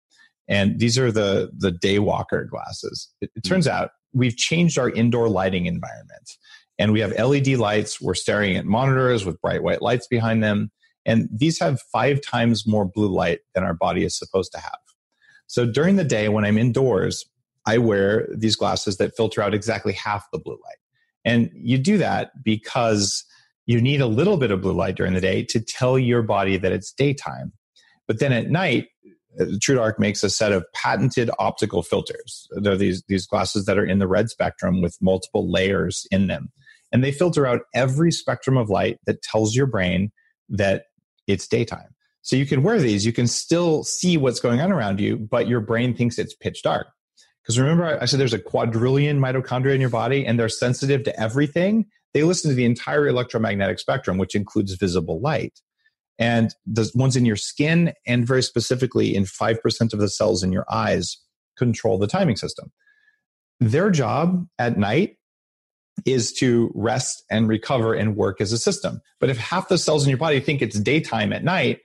and 0.47 0.79
these 0.79 0.99
are 0.99 1.11
the 1.11 1.51
the 1.57 1.73
Daywalker 1.73 2.49
glasses. 2.49 3.09
It, 3.21 3.33
it 3.35 3.41
turns 3.41 3.67
out 3.67 3.91
we've 4.13 4.37
changed 4.37 4.79
our 4.79 4.91
indoor 4.91 5.29
lighting 5.29 5.67
environment. 5.67 6.37
And 6.79 6.93
we 6.93 7.01
have 7.01 7.13
LED 7.13 7.49
lights. 7.59 8.01
We're 8.01 8.15
staring 8.15 8.57
at 8.57 8.65
monitors 8.65 9.25
with 9.25 9.41
bright 9.41 9.63
white 9.63 9.83
lights 9.83 10.07
behind 10.07 10.43
them. 10.43 10.71
And 11.05 11.29
these 11.33 11.59
have 11.59 11.81
five 11.93 12.21
times 12.21 12.67
more 12.67 12.85
blue 12.85 13.09
light 13.09 13.41
than 13.55 13.65
our 13.65 13.75
body 13.75 14.05
is 14.05 14.17
supposed 14.17 14.53
to 14.53 14.59
have. 14.59 14.79
So 15.47 15.67
during 15.67 15.97
the 15.97 16.05
day, 16.05 16.29
when 16.29 16.45
I'm 16.45 16.57
indoors, 16.57 17.25
I 17.67 17.79
wear 17.79 18.29
these 18.35 18.57
glasses 18.57 18.97
that 18.97 19.17
filter 19.17 19.43
out 19.43 19.55
exactly 19.55 19.93
half 19.93 20.25
the 20.33 20.39
blue 20.39 20.55
light. 20.55 20.79
And 21.25 21.51
you 21.55 21.79
do 21.79 21.99
that 21.99 22.31
because 22.43 23.25
you 23.67 23.81
need 23.81 24.01
a 24.01 24.07
little 24.07 24.37
bit 24.37 24.51
of 24.51 24.61
blue 24.61 24.73
light 24.73 24.97
during 24.97 25.15
the 25.15 25.21
day 25.21 25.45
to 25.45 25.61
tell 25.61 25.99
your 25.99 26.23
body 26.23 26.57
that 26.57 26.73
it's 26.73 26.93
daytime. 26.93 27.53
But 28.09 28.19
then 28.19 28.33
at 28.33 28.51
night, 28.51 28.89
uh, 29.41 29.45
TrueDark 29.45 29.99
makes 29.99 30.23
a 30.23 30.31
set 30.31 30.53
of 30.53 30.65
patented 30.75 31.31
optical 31.39 31.83
filters. 31.83 32.49
They're 32.53 32.77
these, 32.77 33.03
these 33.09 33.27
glasses 33.27 33.65
that 33.67 33.79
are 33.79 33.85
in 33.85 33.99
the 33.99 34.09
red 34.09 34.31
spectrum 34.31 34.83
with 34.83 34.99
multiple 35.01 35.51
layers 35.51 36.07
in 36.11 36.27
them. 36.27 36.51
And 36.93 37.03
they 37.03 37.13
filter 37.13 37.47
out 37.47 37.63
every 37.75 38.13
spectrum 38.13 38.57
of 38.57 38.69
light 38.69 38.99
that 39.07 39.23
tells 39.23 39.55
your 39.55 39.67
brain 39.67 40.13
that 40.49 40.85
it's 41.27 41.49
daytime. 41.49 41.95
So 42.23 42.37
you 42.37 42.47
can 42.47 42.63
wear 42.63 42.79
these, 42.79 43.05
you 43.05 43.13
can 43.13 43.27
still 43.27 43.83
see 43.83 44.17
what's 44.17 44.41
going 44.41 44.61
on 44.61 44.71
around 44.71 45.01
you, 45.01 45.17
but 45.17 45.49
your 45.49 45.61
brain 45.61 45.95
thinks 45.95 46.19
it's 46.19 46.35
pitch 46.35 46.63
dark. 46.63 46.87
Because 47.43 47.59
remember, 47.59 47.99
I 48.01 48.05
said 48.05 48.21
there's 48.21 48.33
a 48.33 48.39
quadrillion 48.39 49.19
mitochondria 49.19 49.75
in 49.75 49.81
your 49.81 49.91
body 49.91 50.25
and 50.25 50.39
they're 50.39 50.49
sensitive 50.49 51.03
to 51.05 51.21
everything. 51.21 51.87
They 52.15 52.23
listen 52.23 52.51
to 52.51 52.55
the 52.55 52.65
entire 52.65 53.09
electromagnetic 53.09 53.81
spectrum, 53.81 54.19
which 54.19 54.37
includes 54.37 54.75
visible 54.75 55.21
light 55.21 55.59
and 56.19 56.55
the 56.67 56.89
ones 56.95 57.17
in 57.17 57.25
your 57.25 57.37
skin 57.37 57.93
and 58.07 58.27
very 58.27 58.43
specifically 58.43 59.15
in 59.15 59.25
5% 59.25 59.93
of 59.93 59.99
the 59.99 60.09
cells 60.09 60.43
in 60.43 60.53
your 60.53 60.67
eyes 60.71 61.19
control 61.57 61.99
the 61.99 62.07
timing 62.07 62.37
system 62.37 62.71
their 63.61 63.91
job 63.91 64.47
at 64.59 64.79
night 64.79 65.17
is 66.05 66.33
to 66.33 66.71
rest 66.75 67.23
and 67.31 67.49
recover 67.49 67.95
and 67.95 68.17
work 68.17 68.41
as 68.41 68.53
a 68.53 68.59
system. 68.59 69.01
But 69.21 69.31
if 69.31 69.39
half 69.39 69.69
the 69.69 69.79
cells 69.79 70.05
in 70.05 70.09
your 70.09 70.19
body 70.19 70.41
think 70.41 70.63
it's 70.63 70.79
daytime 70.79 71.33
at 71.33 71.45
night 71.45 71.81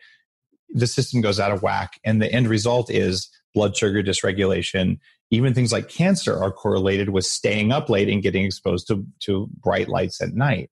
the 0.69 0.87
system 0.87 1.21
goes 1.21 1.39
out 1.39 1.51
of 1.51 1.61
whack 1.61 1.99
and 2.03 2.21
the 2.21 2.31
end 2.31 2.47
result 2.47 2.89
is 2.91 3.29
blood 3.53 3.75
sugar 3.75 4.03
dysregulation. 4.03 4.99
Even 5.31 5.53
things 5.53 5.71
like 5.71 5.89
cancer 5.89 6.37
are 6.37 6.51
correlated 6.51 7.09
with 7.09 7.25
staying 7.25 7.71
up 7.71 7.89
late 7.89 8.09
and 8.09 8.23
getting 8.23 8.45
exposed 8.45 8.87
to, 8.87 9.05
to 9.21 9.49
bright 9.61 9.89
lights 9.89 10.21
at 10.21 10.33
night. 10.33 10.69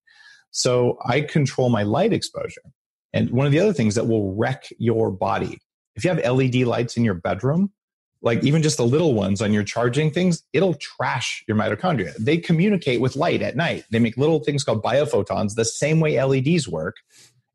So 0.51 0.97
i 1.05 1.21
control 1.21 1.69
my 1.69 1.83
light 1.83 2.13
exposure. 2.13 2.61
And 3.11 3.31
one 3.31 3.45
of 3.45 3.51
the 3.51 3.59
other 3.59 3.73
things 3.73 3.95
that 3.95 4.07
will 4.07 4.33
wreck 4.35 4.65
your 4.77 5.11
body, 5.11 5.57
if 5.95 6.03
you 6.03 6.09
have 6.09 6.23
LED 6.23 6.55
lights 6.55 6.95
in 6.97 7.03
your 7.03 7.13
bedroom, 7.13 7.71
like 8.25 8.43
even 8.43 8.63
just 8.63 8.77
the 8.77 8.85
little 8.85 9.13
ones 9.13 9.39
on 9.39 9.53
your 9.53 9.63
charging 9.63 10.09
things, 10.09 10.43
it'll 10.51 10.73
trash 10.73 11.43
your 11.47 11.55
mitochondria. 11.55 12.13
They 12.17 12.37
communicate 12.37 12.99
with 12.99 13.15
light 13.15 13.43
at 13.43 13.55
night. 13.55 13.85
They 13.91 13.99
make 13.99 14.17
little 14.17 14.39
things 14.39 14.63
called 14.63 14.83
biophotons, 14.83 15.53
the 15.53 15.63
same 15.63 15.99
way 15.99 16.21
LEDs 16.21 16.67
work, 16.67 16.95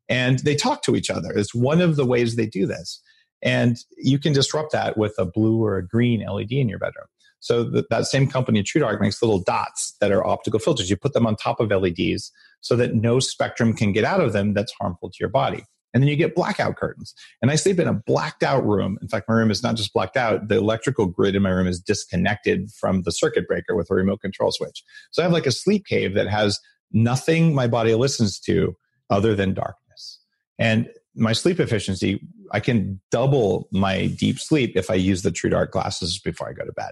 and 0.07 0.39
they 0.39 0.55
talk 0.55 0.81
to 0.83 0.95
each 0.95 1.09
other. 1.09 1.31
It's 1.31 1.53
one 1.53 1.81
of 1.81 1.97
the 1.97 2.05
ways 2.05 2.37
they 2.37 2.45
do 2.45 2.65
this. 2.65 3.01
And 3.43 3.77
you 3.97 4.17
can 4.17 4.33
disrupt 4.33 4.71
that 4.71 4.97
with 4.97 5.13
a 5.17 5.25
blue 5.25 5.61
or 5.61 5.75
a 5.77 5.85
green 5.85 6.25
LED 6.25 6.53
in 6.53 6.69
your 6.69 6.79
bedroom. 6.79 7.07
So 7.41 7.63
that 7.63 8.05
same 8.05 8.27
company, 8.27 8.63
TrueDark, 8.63 9.01
makes 9.01 9.21
little 9.21 9.39
dots 9.39 9.95
that 9.99 10.11
are 10.11 10.25
optical 10.25 10.59
filters. 10.59 10.89
You 10.89 10.95
put 10.95 11.13
them 11.13 11.25
on 11.25 11.35
top 11.35 11.59
of 11.59 11.69
LEDs 11.69 12.31
so 12.61 12.75
that 12.75 12.93
no 12.93 13.19
spectrum 13.19 13.73
can 13.73 13.91
get 13.91 14.05
out 14.05 14.21
of 14.21 14.31
them 14.31 14.53
that's 14.53 14.71
harmful 14.79 15.09
to 15.09 15.17
your 15.19 15.29
body. 15.29 15.65
And 15.93 16.01
then 16.01 16.07
you 16.09 16.15
get 16.15 16.35
blackout 16.35 16.77
curtains. 16.77 17.13
And 17.41 17.51
I 17.51 17.55
sleep 17.55 17.79
in 17.79 17.87
a 17.87 17.93
blacked 17.93 18.43
out 18.43 18.65
room. 18.65 18.97
In 19.01 19.07
fact, 19.07 19.27
my 19.27 19.35
room 19.35 19.51
is 19.51 19.61
not 19.61 19.75
just 19.75 19.93
blacked 19.93 20.17
out, 20.17 20.47
the 20.47 20.57
electrical 20.57 21.05
grid 21.05 21.35
in 21.35 21.41
my 21.41 21.49
room 21.49 21.67
is 21.67 21.79
disconnected 21.79 22.71
from 22.71 23.03
the 23.03 23.11
circuit 23.11 23.47
breaker 23.47 23.75
with 23.75 23.89
a 23.91 23.93
remote 23.93 24.21
control 24.21 24.51
switch. 24.51 24.83
So 25.11 25.21
I 25.21 25.25
have 25.25 25.33
like 25.33 25.45
a 25.45 25.51
sleep 25.51 25.85
cave 25.85 26.13
that 26.13 26.27
has 26.27 26.59
nothing 26.91 27.53
my 27.53 27.67
body 27.67 27.93
listens 27.95 28.39
to 28.41 28.75
other 29.09 29.35
than 29.35 29.53
darkness. 29.53 30.19
And 30.57 30.89
my 31.15 31.33
sleep 31.33 31.59
efficiency, 31.59 32.25
I 32.51 32.59
can 32.59 32.99
double 33.11 33.67
my 33.71 34.07
deep 34.07 34.39
sleep 34.39 34.73
if 34.75 34.89
I 34.89 34.95
use 34.95 35.21
the 35.21 35.31
True 35.31 35.49
Dark 35.49 35.71
glasses 35.71 36.19
before 36.19 36.49
I 36.49 36.53
go 36.53 36.65
to 36.65 36.71
bed. 36.71 36.91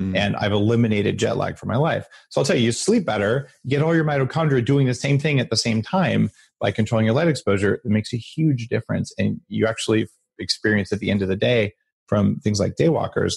Mm. 0.00 0.16
And 0.16 0.36
I've 0.36 0.52
eliminated 0.52 1.18
jet 1.18 1.36
lag 1.36 1.58
from 1.58 1.68
my 1.68 1.76
life. 1.76 2.06
So 2.30 2.40
I'll 2.40 2.44
tell 2.44 2.56
you, 2.56 2.64
you 2.64 2.72
sleep 2.72 3.04
better, 3.04 3.48
get 3.68 3.82
all 3.82 3.94
your 3.94 4.04
mitochondria 4.04 4.64
doing 4.64 4.86
the 4.86 4.94
same 4.94 5.18
thing 5.18 5.38
at 5.38 5.50
the 5.50 5.56
same 5.56 5.82
time 5.82 6.30
by 6.60 6.70
controlling 6.70 7.06
your 7.06 7.14
light 7.14 7.28
exposure. 7.28 7.74
It 7.74 7.90
makes 7.90 8.12
a 8.12 8.18
huge 8.18 8.68
difference. 8.68 9.12
And 9.18 9.40
you 9.48 9.66
actually 9.66 10.08
experience 10.38 10.92
at 10.92 10.98
the 10.98 11.10
end 11.10 11.22
of 11.22 11.28
the 11.28 11.36
day 11.36 11.74
from 12.06 12.36
things 12.40 12.60
like 12.60 12.76
daywalkers, 12.76 13.34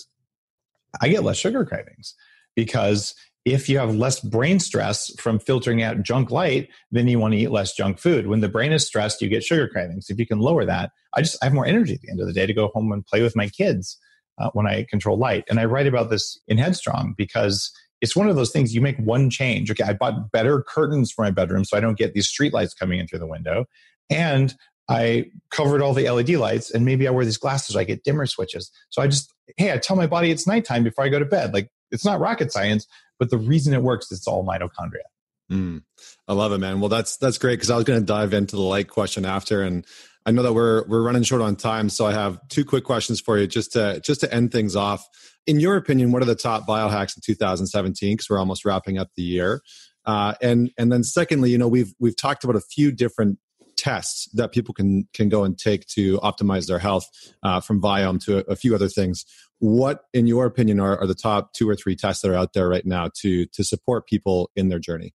I 1.01 1.09
get 1.09 1.23
less 1.23 1.37
sugar 1.37 1.65
cravings 1.65 2.15
because 2.55 3.15
if 3.45 3.67
you 3.67 3.77
have 3.77 3.93
less 3.93 4.19
brain 4.21 4.59
stress 4.59 5.11
from 5.19 5.37
filtering 5.37 5.81
out 5.81 6.01
junk 6.01 6.31
light, 6.31 6.69
then 6.91 7.07
you 7.07 7.19
want 7.19 7.33
to 7.33 7.39
eat 7.39 7.51
less 7.51 7.75
junk 7.75 7.99
food. 7.99 8.27
When 8.27 8.39
the 8.39 8.47
brain 8.47 8.71
is 8.71 8.87
stressed, 8.87 9.21
you 9.21 9.27
get 9.27 9.43
sugar 9.43 9.67
cravings. 9.67 10.09
If 10.09 10.17
you 10.17 10.25
can 10.25 10.39
lower 10.39 10.65
that, 10.65 10.91
I 11.13 11.21
just 11.21 11.37
I 11.41 11.45
have 11.45 11.53
more 11.53 11.65
energy 11.65 11.93
at 11.93 12.01
the 12.01 12.09
end 12.09 12.21
of 12.21 12.27
the 12.27 12.33
day 12.33 12.45
to 12.45 12.53
go 12.53 12.69
home 12.69 12.91
and 12.91 13.05
play 13.05 13.21
with 13.21 13.35
my 13.35 13.49
kids 13.49 13.97
uh, 14.39 14.49
when 14.53 14.65
I 14.65 14.85
control 14.89 15.17
light. 15.17 15.43
And 15.49 15.59
I 15.59 15.65
write 15.65 15.87
about 15.87 16.09
this 16.09 16.39
in 16.47 16.57
Headstrong 16.57 17.15
because 17.17 17.71
it's 18.03 18.17
one 18.17 18.27
of 18.27 18.35
those 18.35 18.51
things 18.51 18.75
you 18.75 18.81
make 18.81 18.97
one 18.97 19.29
change. 19.29 19.71
Okay, 19.71 19.85
I 19.85 19.93
bought 19.93 20.29
better 20.33 20.61
curtains 20.61 21.09
for 21.09 21.23
my 21.23 21.31
bedroom 21.31 21.63
so 21.63 21.77
I 21.77 21.79
don't 21.79 21.97
get 21.97 22.13
these 22.13 22.27
street 22.27 22.53
lights 22.53 22.73
coming 22.73 22.99
in 22.99 23.07
through 23.07 23.19
the 23.19 23.25
window. 23.25 23.65
And 24.09 24.53
I 24.89 25.27
covered 25.51 25.81
all 25.81 25.93
the 25.93 26.09
LED 26.09 26.31
lights 26.31 26.69
and 26.69 26.83
maybe 26.83 27.07
I 27.07 27.11
wear 27.11 27.23
these 27.23 27.37
glasses, 27.37 27.77
I 27.77 27.85
get 27.85 28.03
dimmer 28.03 28.25
switches. 28.25 28.69
So 28.89 29.01
I 29.01 29.07
just, 29.07 29.33
hey, 29.55 29.71
I 29.71 29.77
tell 29.77 29.95
my 29.95 30.05
body 30.05 30.31
it's 30.31 30.45
nighttime 30.45 30.83
before 30.83 31.05
I 31.05 31.07
go 31.07 31.17
to 31.17 31.23
bed. 31.23 31.53
Like 31.53 31.69
it's 31.91 32.03
not 32.03 32.19
rocket 32.19 32.51
science, 32.51 32.85
but 33.19 33.29
the 33.29 33.37
reason 33.37 33.73
it 33.73 33.81
works, 33.81 34.11
it's 34.11 34.27
all 34.27 34.45
mitochondria. 34.45 35.07
Mm, 35.49 35.83
I 36.27 36.33
love 36.33 36.51
it, 36.51 36.57
man. 36.57 36.81
Well, 36.81 36.89
that's 36.89 37.15
that's 37.15 37.37
great 37.37 37.55
because 37.55 37.69
I 37.69 37.77
was 37.77 37.85
going 37.85 37.99
to 37.99 38.05
dive 38.05 38.33
into 38.33 38.55
the 38.55 38.61
light 38.61 38.89
question 38.89 39.25
after, 39.25 39.61
and 39.61 39.85
I 40.25 40.31
know 40.31 40.43
that 40.43 40.53
we're 40.53 40.85
we're 40.87 41.01
running 41.01 41.23
short 41.23 41.41
on 41.41 41.55
time, 41.55 41.89
so 41.89 42.05
I 42.05 42.13
have 42.13 42.39
two 42.47 42.63
quick 42.63 42.83
questions 42.83 43.19
for 43.19 43.37
you 43.37 43.47
just 43.47 43.73
to 43.73 44.01
just 44.03 44.21
to 44.21 44.33
end 44.33 44.51
things 44.51 44.75
off. 44.75 45.05
In 45.45 45.59
your 45.59 45.75
opinion, 45.75 46.11
what 46.11 46.21
are 46.21 46.25
the 46.25 46.35
top 46.35 46.65
biohacks 46.65 47.17
in 47.17 47.21
2017? 47.21 48.13
Because 48.13 48.29
we're 48.29 48.39
almost 48.39 48.63
wrapping 48.63 48.97
up 48.97 49.09
the 49.15 49.23
year. 49.23 49.61
Uh, 50.05 50.33
and 50.41 50.71
and 50.77 50.91
then 50.91 51.03
secondly, 51.03 51.49
you 51.49 51.57
know, 51.57 51.67
we've 51.67 51.93
we've 51.99 52.15
talked 52.15 52.43
about 52.43 52.55
a 52.55 52.61
few 52.61 52.91
different 52.91 53.39
tests 53.75 54.29
that 54.33 54.51
people 54.51 54.73
can 54.73 55.07
can 55.13 55.29
go 55.29 55.43
and 55.43 55.57
take 55.57 55.85
to 55.87 56.17
optimize 56.19 56.67
their 56.67 56.79
health 56.79 57.09
uh, 57.43 57.59
from 57.59 57.81
Viome 57.81 58.23
to 58.23 58.37
a, 58.37 58.53
a, 58.53 58.55
few 58.55 58.75
other 58.75 58.87
things. 58.87 59.25
What, 59.59 60.01
in 60.13 60.27
your 60.27 60.45
opinion, 60.45 60.79
are, 60.79 60.99
are 60.99 61.07
the 61.07 61.15
top 61.15 61.53
two 61.53 61.69
or 61.69 61.75
three 61.75 61.95
tests 61.95 62.21
that 62.21 62.31
are 62.31 62.35
out 62.35 62.53
there 62.53 62.69
right 62.69 62.85
now 62.85 63.09
to 63.21 63.45
to 63.47 63.63
support 63.63 64.07
people 64.07 64.51
in 64.55 64.69
their 64.69 64.79
journey? 64.79 65.13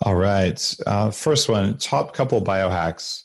All 0.00 0.14
right. 0.14 0.74
Uh, 0.86 1.10
first 1.10 1.48
one, 1.48 1.76
top 1.78 2.14
couple 2.14 2.42
biohacks. 2.42 3.22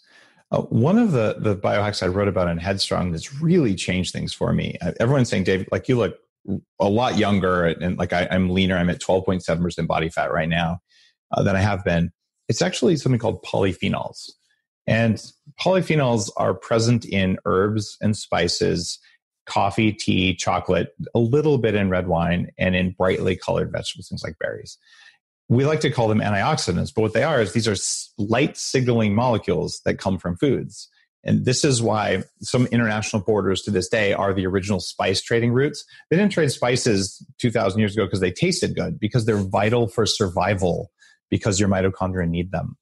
Uh, 0.50 0.62
one 0.62 0.98
of 0.98 1.12
the 1.12 1.36
the 1.40 1.56
biohacks 1.56 2.02
I 2.02 2.08
wrote 2.08 2.28
about 2.28 2.48
in 2.48 2.58
Headstrong 2.58 3.12
that's 3.12 3.42
really 3.42 3.76
changed 3.76 4.14
things 4.14 4.34
for 4.34 4.54
me. 4.54 4.78
Uh, 4.82 4.94
everyone's 5.00 5.30
saying, 5.30 5.44
Dave, 5.44 5.68
like 5.72 5.90
you 5.90 5.98
look 5.98 6.18
a 6.80 6.88
lot 6.88 7.18
younger 7.18 7.66
and, 7.66 7.98
like 7.98 8.14
I, 8.14 8.24
am 8.24 8.50
leaner. 8.50 8.78
I'm 8.78 8.90
at 8.90 9.02
12.7% 9.02 9.88
body 9.88 10.08
fat 10.08 10.32
right 10.32 10.48
now 10.48 10.80
uh, 11.32 11.44
than 11.44 11.58
I 11.58 11.60
have 11.60 11.84
been. 11.84 12.12
It's 12.48 12.62
actually 12.62 12.96
something 12.96 13.20
called 13.20 13.44
polyphenols. 13.44 14.32
And 14.86 15.22
polyphenols 15.60 16.30
are 16.38 16.54
present 16.54 17.04
in 17.04 17.38
herbs 17.44 17.98
and 18.00 18.16
spices, 18.16 19.00
coffee, 19.46 19.92
tea, 19.92 20.34
chocolate, 20.34 20.96
a 21.14 21.20
little 21.20 21.58
bit 21.58 21.76
in 21.76 21.90
red 21.90 22.08
wine, 22.08 22.52
and 22.58 22.74
in 22.74 22.92
brightly 22.92 23.36
colored 23.36 23.74
vegetables, 23.74 24.08
things 24.08 24.24
like 24.24 24.40
berries 24.40 24.78
we 25.50 25.66
like 25.66 25.80
to 25.82 25.90
call 25.90 26.08
them 26.08 26.20
antioxidants, 26.20 26.94
but 26.94 27.02
what 27.02 27.14
they 27.14 27.24
are 27.24 27.42
is 27.42 27.54
these 27.54 27.68
are 27.68 27.76
light 28.18 28.58
signaling 28.58 29.16
molecules 29.16 29.82
that 29.86 29.98
come 29.98 30.18
from 30.18 30.36
foods. 30.36 30.90
And 31.24 31.46
this 31.46 31.66
is 31.66 31.82
why 31.82 32.24
some 32.42 32.68
international 32.68 33.22
borders 33.22 33.62
to 33.64 33.72
this 33.72 33.90
day 33.90 34.14
are 34.14 34.34
the 34.34 34.46
original 34.46 34.80
spice 34.80 35.22
trading 35.22 35.52
routes. 35.52 35.84
They 36.10 36.18
didn't 36.18 36.32
trade 36.32 36.52
spices 36.52 37.26
2000 37.40 37.80
years 37.80 37.96
ago 37.96 38.06
because 38.06 38.22
they 38.22 38.32
tasted 38.32 38.76
good, 38.76 39.00
because 39.00 39.26
they're 39.26 39.38
vital 39.38 39.88
for 39.88 40.06
survival, 40.06 40.92
because 41.30 41.60
your 41.60 41.70
mitochondria 41.70 42.30
need 42.30 42.52
them. 42.52 42.78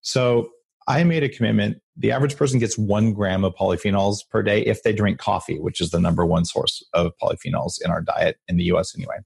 So 0.00 0.50
I 0.88 1.04
made 1.04 1.22
a 1.22 1.28
commitment. 1.28 1.78
The 1.96 2.12
average 2.12 2.36
person 2.36 2.58
gets 2.58 2.78
one 2.78 3.12
gram 3.12 3.44
of 3.44 3.54
polyphenols 3.54 4.18
per 4.30 4.42
day 4.42 4.62
if 4.62 4.82
they 4.82 4.92
drink 4.92 5.18
coffee, 5.18 5.58
which 5.58 5.80
is 5.80 5.90
the 5.90 6.00
number 6.00 6.24
one 6.24 6.44
source 6.44 6.82
of 6.94 7.12
polyphenols 7.22 7.74
in 7.84 7.90
our 7.90 8.00
diet 8.00 8.38
in 8.48 8.56
the 8.56 8.64
US 8.64 8.96
anyway. 8.96 9.16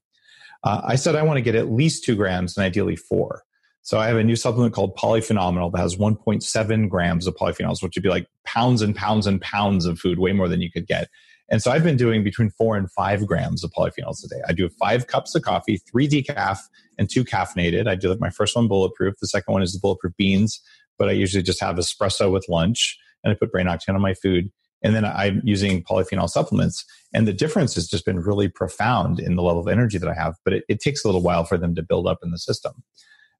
Uh, 0.67 0.81
I 0.83 0.95
said 0.95 1.15
I 1.15 1.23
want 1.23 1.37
to 1.37 1.41
get 1.41 1.55
at 1.55 1.71
least 1.71 2.03
two 2.03 2.17
grams 2.17 2.57
and 2.57 2.65
ideally 2.65 2.97
four. 2.97 3.43
So 3.83 3.99
I 3.99 4.07
have 4.07 4.17
a 4.17 4.23
new 4.23 4.35
supplement 4.35 4.73
called 4.73 4.97
Polyphenomenal 4.97 5.71
that 5.71 5.77
has 5.77 5.95
1.7 5.95 6.89
grams 6.89 7.25
of 7.25 7.35
polyphenols, 7.35 7.81
which 7.81 7.95
would 7.95 8.03
be 8.03 8.09
like 8.09 8.27
pounds 8.43 8.81
and 8.81 8.93
pounds 8.93 9.27
and 9.27 9.39
pounds 9.39 9.85
of 9.85 9.97
food, 9.97 10.19
way 10.19 10.33
more 10.33 10.49
than 10.49 10.59
you 10.59 10.69
could 10.69 10.85
get. 10.85 11.07
And 11.49 11.61
so 11.61 11.71
I've 11.71 11.85
been 11.85 11.95
doing 11.95 12.21
between 12.21 12.49
four 12.49 12.75
and 12.75 12.91
five 12.91 13.25
grams 13.25 13.63
of 13.63 13.71
polyphenols 13.71 14.25
a 14.25 14.27
day. 14.27 14.41
I 14.45 14.51
do 14.51 14.67
five 14.67 15.07
cups 15.07 15.33
of 15.35 15.43
coffee, 15.43 15.77
three 15.89 16.09
decaf 16.09 16.59
and 16.97 17.09
two 17.09 17.23
caffeinated. 17.23 17.87
I 17.87 17.95
do 17.95 18.09
like 18.09 18.19
my 18.19 18.29
first 18.29 18.53
one 18.53 18.67
bulletproof. 18.67 19.13
The 19.21 19.27
second 19.27 19.53
one 19.53 19.63
is 19.63 19.71
the 19.71 19.79
bulletproof 19.79 20.17
beans, 20.17 20.59
but 20.99 21.07
I 21.07 21.13
usually 21.13 21.43
just 21.43 21.61
have 21.61 21.77
espresso 21.77 22.29
with 22.29 22.45
lunch 22.49 22.97
and 23.23 23.31
I 23.31 23.37
put 23.37 23.53
brain 23.53 23.67
octane 23.67 23.95
on 23.95 24.01
my 24.01 24.15
food. 24.15 24.51
And 24.83 24.95
then 24.95 25.05
I'm 25.05 25.41
using 25.43 25.83
polyphenol 25.83 26.29
supplements. 26.29 26.85
And 27.13 27.27
the 27.27 27.33
difference 27.33 27.75
has 27.75 27.87
just 27.87 28.05
been 28.05 28.19
really 28.19 28.47
profound 28.47 29.19
in 29.19 29.35
the 29.35 29.41
level 29.41 29.61
of 29.61 29.67
energy 29.67 29.97
that 29.97 30.09
I 30.09 30.13
have, 30.13 30.35
but 30.43 30.53
it, 30.53 30.63
it 30.69 30.79
takes 30.79 31.03
a 31.03 31.07
little 31.07 31.23
while 31.23 31.43
for 31.45 31.57
them 31.57 31.73
to 31.75 31.83
build 31.83 32.07
up 32.07 32.19
in 32.23 32.31
the 32.31 32.37
system. 32.37 32.83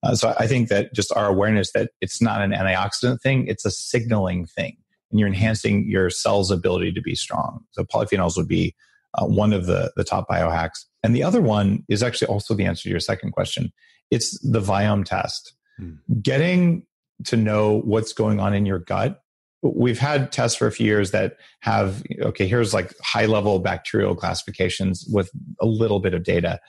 Uh, 0.04 0.16
so 0.16 0.36
I 0.40 0.48
think 0.48 0.70
that 0.70 0.94
just 0.94 1.12
our 1.16 1.28
awareness 1.28 1.72
that 1.74 1.92
it's 2.02 2.22
not 2.22 2.42
an 2.42 2.52
antioxidant 2.52 3.22
thing, 3.22 3.48
it's 3.48 3.66
a 3.66 3.72
signaling 3.72 4.46
thing. 4.46 4.78
And 5.12 5.20
you're 5.20 5.28
enhancing 5.28 5.90
your 5.90 6.10
cell's 6.10 6.52
ability 6.52 6.92
to 6.94 7.02
be 7.02 7.16
strong. 7.16 7.64
So 7.72 7.84
polyphenols 7.84 8.36
would 8.36 8.48
be 8.48 8.76
uh, 9.16 9.26
one 9.26 9.54
of 9.54 9.66
the, 9.66 9.92
the 9.96 10.04
top 10.04 10.28
biohacks. 10.30 10.86
And 11.04 11.16
the 11.16 11.24
other 11.24 11.42
one 11.42 11.84
is 11.88 12.04
actually 12.04 12.28
also 12.28 12.54
the 12.54 12.66
answer 12.66 12.84
to 12.84 12.90
your 12.90 13.00
second 13.00 13.32
question. 13.32 13.72
It's 14.12 14.40
the 14.40 14.60
Viome 14.60 15.06
test. 15.06 15.54
Hmm. 15.78 15.94
Getting 16.22 16.86
to 17.26 17.38
know 17.38 17.82
what's 17.82 18.14
going 18.14 18.40
on 18.40 18.54
in 18.54 18.66
your 18.66 18.80
gut 18.80 19.22
we've 19.62 20.00
had 20.00 20.32
tests 20.32 20.58
for 20.58 20.68
a 20.68 20.72
few 20.72 20.86
years 20.86 21.12
that 21.12 21.38
have 21.62 22.04
okay 22.22 22.48
here's 22.48 22.74
like 22.74 22.94
high 23.02 23.26
level 23.26 23.60
bacterial 23.60 24.16
classifications 24.16 25.06
with 25.12 25.32
a 25.60 25.66
little 25.66 26.00
bit 26.00 26.14
of 26.14 26.24
data. 26.24 26.60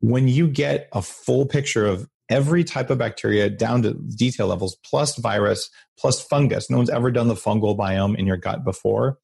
When 0.00 0.28
you 0.28 0.48
get 0.48 0.88
a 0.92 1.02
full 1.02 1.46
picture 1.46 1.86
of 1.86 2.08
every 2.30 2.62
type 2.62 2.90
of 2.90 2.98
bacteria 2.98 3.48
down 3.48 3.82
to 3.82 3.94
detail 4.16 4.46
levels 4.46 4.76
plus 4.84 5.16
virus 5.16 5.70
plus 5.98 6.20
fungus 6.20 6.70
no 6.70 6.76
one's 6.76 6.90
ever 6.90 7.10
done 7.10 7.28
the 7.28 7.34
fungal 7.34 7.76
biome 7.76 8.16
in 8.16 8.26
your 8.26 8.36
gut 8.36 8.64
before. 8.64 9.18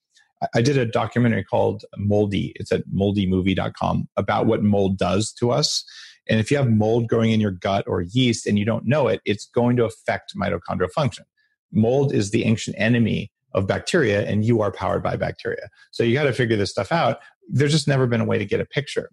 I 0.54 0.60
did 0.60 0.76
a 0.76 0.84
documentary 0.84 1.44
called 1.44 1.84
moldy. 1.96 2.52
It's 2.56 2.70
at 2.72 2.86
moldymovie.com 2.88 4.08
about 4.16 4.46
what 4.46 4.62
mold 4.62 4.98
does 4.98 5.32
to 5.34 5.50
us. 5.50 5.84
And 6.28 6.38
if 6.38 6.50
you 6.50 6.58
have 6.58 6.68
mold 6.68 7.08
growing 7.08 7.30
in 7.30 7.40
your 7.40 7.52
gut 7.52 7.84
or 7.86 8.02
yeast 8.02 8.46
and 8.46 8.58
you 8.58 8.64
don't 8.64 8.86
know 8.86 9.06
it 9.06 9.20
it's 9.24 9.46
going 9.46 9.76
to 9.76 9.84
affect 9.84 10.34
mitochondrial 10.36 10.90
function 10.90 11.24
mold 11.72 12.12
is 12.12 12.30
the 12.30 12.44
ancient 12.44 12.76
enemy 12.78 13.30
of 13.52 13.66
bacteria 13.66 14.26
and 14.26 14.44
you 14.44 14.60
are 14.60 14.72
powered 14.72 15.02
by 15.02 15.16
bacteria. 15.16 15.68
So 15.92 16.02
you 16.02 16.14
got 16.14 16.24
to 16.24 16.32
figure 16.32 16.56
this 16.56 16.70
stuff 16.70 16.90
out. 16.90 17.18
There's 17.48 17.72
just 17.72 17.88
never 17.88 18.06
been 18.06 18.20
a 18.20 18.24
way 18.24 18.38
to 18.38 18.44
get 18.44 18.60
a 18.60 18.64
picture. 18.64 19.10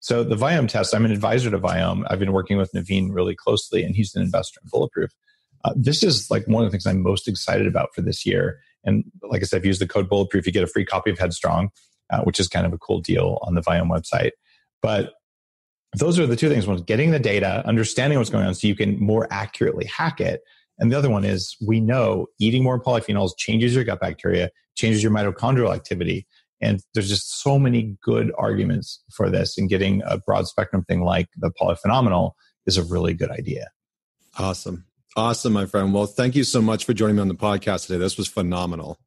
So 0.00 0.22
the 0.22 0.36
Viome 0.36 0.68
test, 0.68 0.94
I'm 0.94 1.04
an 1.04 1.10
advisor 1.10 1.50
to 1.50 1.58
Viome. 1.58 2.04
I've 2.08 2.18
been 2.18 2.32
working 2.32 2.56
with 2.56 2.70
Naveen 2.72 3.08
really 3.10 3.34
closely 3.34 3.82
and 3.82 3.96
he's 3.96 4.14
an 4.14 4.22
investor 4.22 4.60
in 4.62 4.68
Bulletproof. 4.70 5.10
Uh, 5.64 5.72
this 5.74 6.02
is 6.02 6.30
like 6.30 6.46
one 6.46 6.64
of 6.64 6.68
the 6.68 6.70
things 6.70 6.86
I'm 6.86 7.02
most 7.02 7.26
excited 7.26 7.66
about 7.66 7.94
for 7.94 8.02
this 8.02 8.24
year. 8.24 8.60
And 8.84 9.04
like 9.22 9.42
I 9.42 9.44
said, 9.44 9.58
if 9.58 9.64
you 9.64 9.68
use 9.68 9.80
the 9.80 9.88
code 9.88 10.08
Bulletproof, 10.08 10.46
you 10.46 10.52
get 10.52 10.62
a 10.62 10.68
free 10.68 10.84
copy 10.84 11.10
of 11.10 11.18
Headstrong, 11.18 11.70
uh, 12.10 12.20
which 12.22 12.38
is 12.38 12.46
kind 12.46 12.64
of 12.64 12.72
a 12.72 12.78
cool 12.78 13.00
deal 13.00 13.38
on 13.42 13.54
the 13.54 13.60
Viome 13.60 13.90
website. 13.90 14.32
But 14.80 15.14
those 15.96 16.18
are 16.18 16.26
the 16.26 16.36
two 16.36 16.48
things. 16.48 16.66
One 16.66 16.78
getting 16.82 17.10
the 17.10 17.18
data, 17.18 17.66
understanding 17.66 18.18
what's 18.18 18.30
going 18.30 18.46
on 18.46 18.54
so 18.54 18.68
you 18.68 18.76
can 18.76 18.98
more 19.00 19.26
accurately 19.30 19.86
hack 19.86 20.20
it. 20.20 20.42
And 20.78 20.92
the 20.92 20.98
other 20.98 21.10
one 21.10 21.24
is 21.24 21.56
we 21.66 21.80
know 21.80 22.26
eating 22.38 22.62
more 22.62 22.80
polyphenols 22.80 23.32
changes 23.36 23.74
your 23.74 23.84
gut 23.84 24.00
bacteria, 24.00 24.50
changes 24.76 25.02
your 25.02 25.12
mitochondrial 25.12 25.74
activity. 25.74 26.26
And 26.60 26.80
there's 26.94 27.08
just 27.08 27.40
so 27.40 27.58
many 27.58 27.96
good 28.02 28.32
arguments 28.38 29.02
for 29.12 29.30
this. 29.30 29.58
And 29.58 29.68
getting 29.68 30.02
a 30.04 30.18
broad 30.18 30.46
spectrum 30.46 30.84
thing 30.84 31.02
like 31.02 31.28
the 31.36 31.50
polyphenomenal 31.60 32.32
is 32.66 32.76
a 32.76 32.84
really 32.84 33.14
good 33.14 33.30
idea. 33.30 33.68
Awesome. 34.38 34.84
Awesome, 35.16 35.52
my 35.52 35.66
friend. 35.66 35.92
Well, 35.92 36.06
thank 36.06 36.36
you 36.36 36.44
so 36.44 36.62
much 36.62 36.84
for 36.84 36.92
joining 36.92 37.16
me 37.16 37.22
on 37.22 37.28
the 37.28 37.34
podcast 37.34 37.86
today. 37.86 37.98
This 37.98 38.16
was 38.16 38.28
phenomenal. 38.28 38.98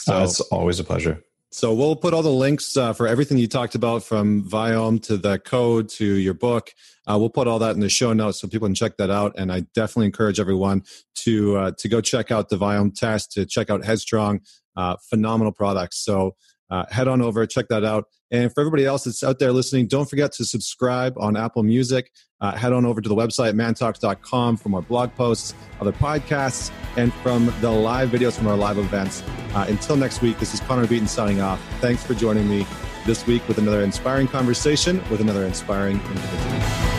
So, 0.00 0.14
uh, 0.14 0.24
it's 0.24 0.40
always 0.40 0.80
a 0.80 0.84
pleasure. 0.84 1.22
So 1.52 1.74
we'll 1.74 1.96
put 1.96 2.14
all 2.14 2.22
the 2.22 2.30
links 2.30 2.76
uh, 2.76 2.92
for 2.92 3.08
everything 3.08 3.36
you 3.36 3.48
talked 3.48 3.74
about 3.74 4.04
from 4.04 4.44
Viome 4.44 5.02
to 5.02 5.16
the 5.16 5.40
code 5.40 5.88
to 5.90 6.04
your 6.04 6.34
book. 6.34 6.72
Uh, 7.08 7.16
we'll 7.18 7.28
put 7.28 7.48
all 7.48 7.58
that 7.58 7.74
in 7.74 7.80
the 7.80 7.88
show 7.88 8.12
notes 8.12 8.40
so 8.40 8.46
people 8.46 8.68
can 8.68 8.74
check 8.74 8.96
that 8.98 9.10
out. 9.10 9.34
And 9.36 9.50
I 9.52 9.60
definitely 9.74 10.06
encourage 10.06 10.38
everyone 10.38 10.84
to 11.16 11.56
uh, 11.56 11.70
to 11.78 11.88
go 11.88 12.00
check 12.00 12.30
out 12.30 12.50
the 12.50 12.56
Viome 12.56 12.94
test, 12.94 13.32
to 13.32 13.44
check 13.46 13.68
out 13.68 13.84
Headstrong, 13.84 14.40
uh, 14.76 14.96
phenomenal 15.08 15.52
products. 15.52 16.04
So 16.04 16.36
uh, 16.70 16.84
head 16.88 17.08
on 17.08 17.20
over, 17.20 17.44
check 17.46 17.66
that 17.68 17.84
out. 17.84 18.04
And 18.30 18.52
for 18.54 18.60
everybody 18.60 18.86
else 18.86 19.04
that's 19.04 19.24
out 19.24 19.40
there 19.40 19.52
listening, 19.52 19.88
don't 19.88 20.08
forget 20.08 20.30
to 20.34 20.44
subscribe 20.44 21.14
on 21.18 21.36
Apple 21.36 21.64
Music. 21.64 22.12
Uh, 22.40 22.56
head 22.56 22.72
on 22.72 22.86
over 22.86 23.00
to 23.00 23.08
the 23.08 23.14
website, 23.14 23.52
mantalks.com, 23.52 24.56
for 24.56 24.68
more 24.70 24.82
blog 24.82 25.14
posts, 25.14 25.54
other 25.80 25.92
podcasts, 25.92 26.70
and 26.96 27.12
from 27.14 27.52
the 27.60 27.70
live 27.70 28.10
videos 28.10 28.36
from 28.36 28.46
our 28.46 28.56
live 28.56 28.78
events. 28.78 29.22
Uh, 29.54 29.66
until 29.68 29.96
next 29.96 30.22
week, 30.22 30.38
this 30.38 30.54
is 30.54 30.60
Connor 30.60 30.86
Beaton 30.86 31.08
signing 31.08 31.40
off. 31.40 31.60
Thanks 31.80 32.02
for 32.02 32.14
joining 32.14 32.48
me 32.48 32.66
this 33.06 33.26
week 33.26 33.46
with 33.48 33.58
another 33.58 33.82
inspiring 33.82 34.28
conversation 34.28 35.02
with 35.10 35.20
another 35.20 35.44
inspiring 35.44 36.00
individual. 36.00 36.89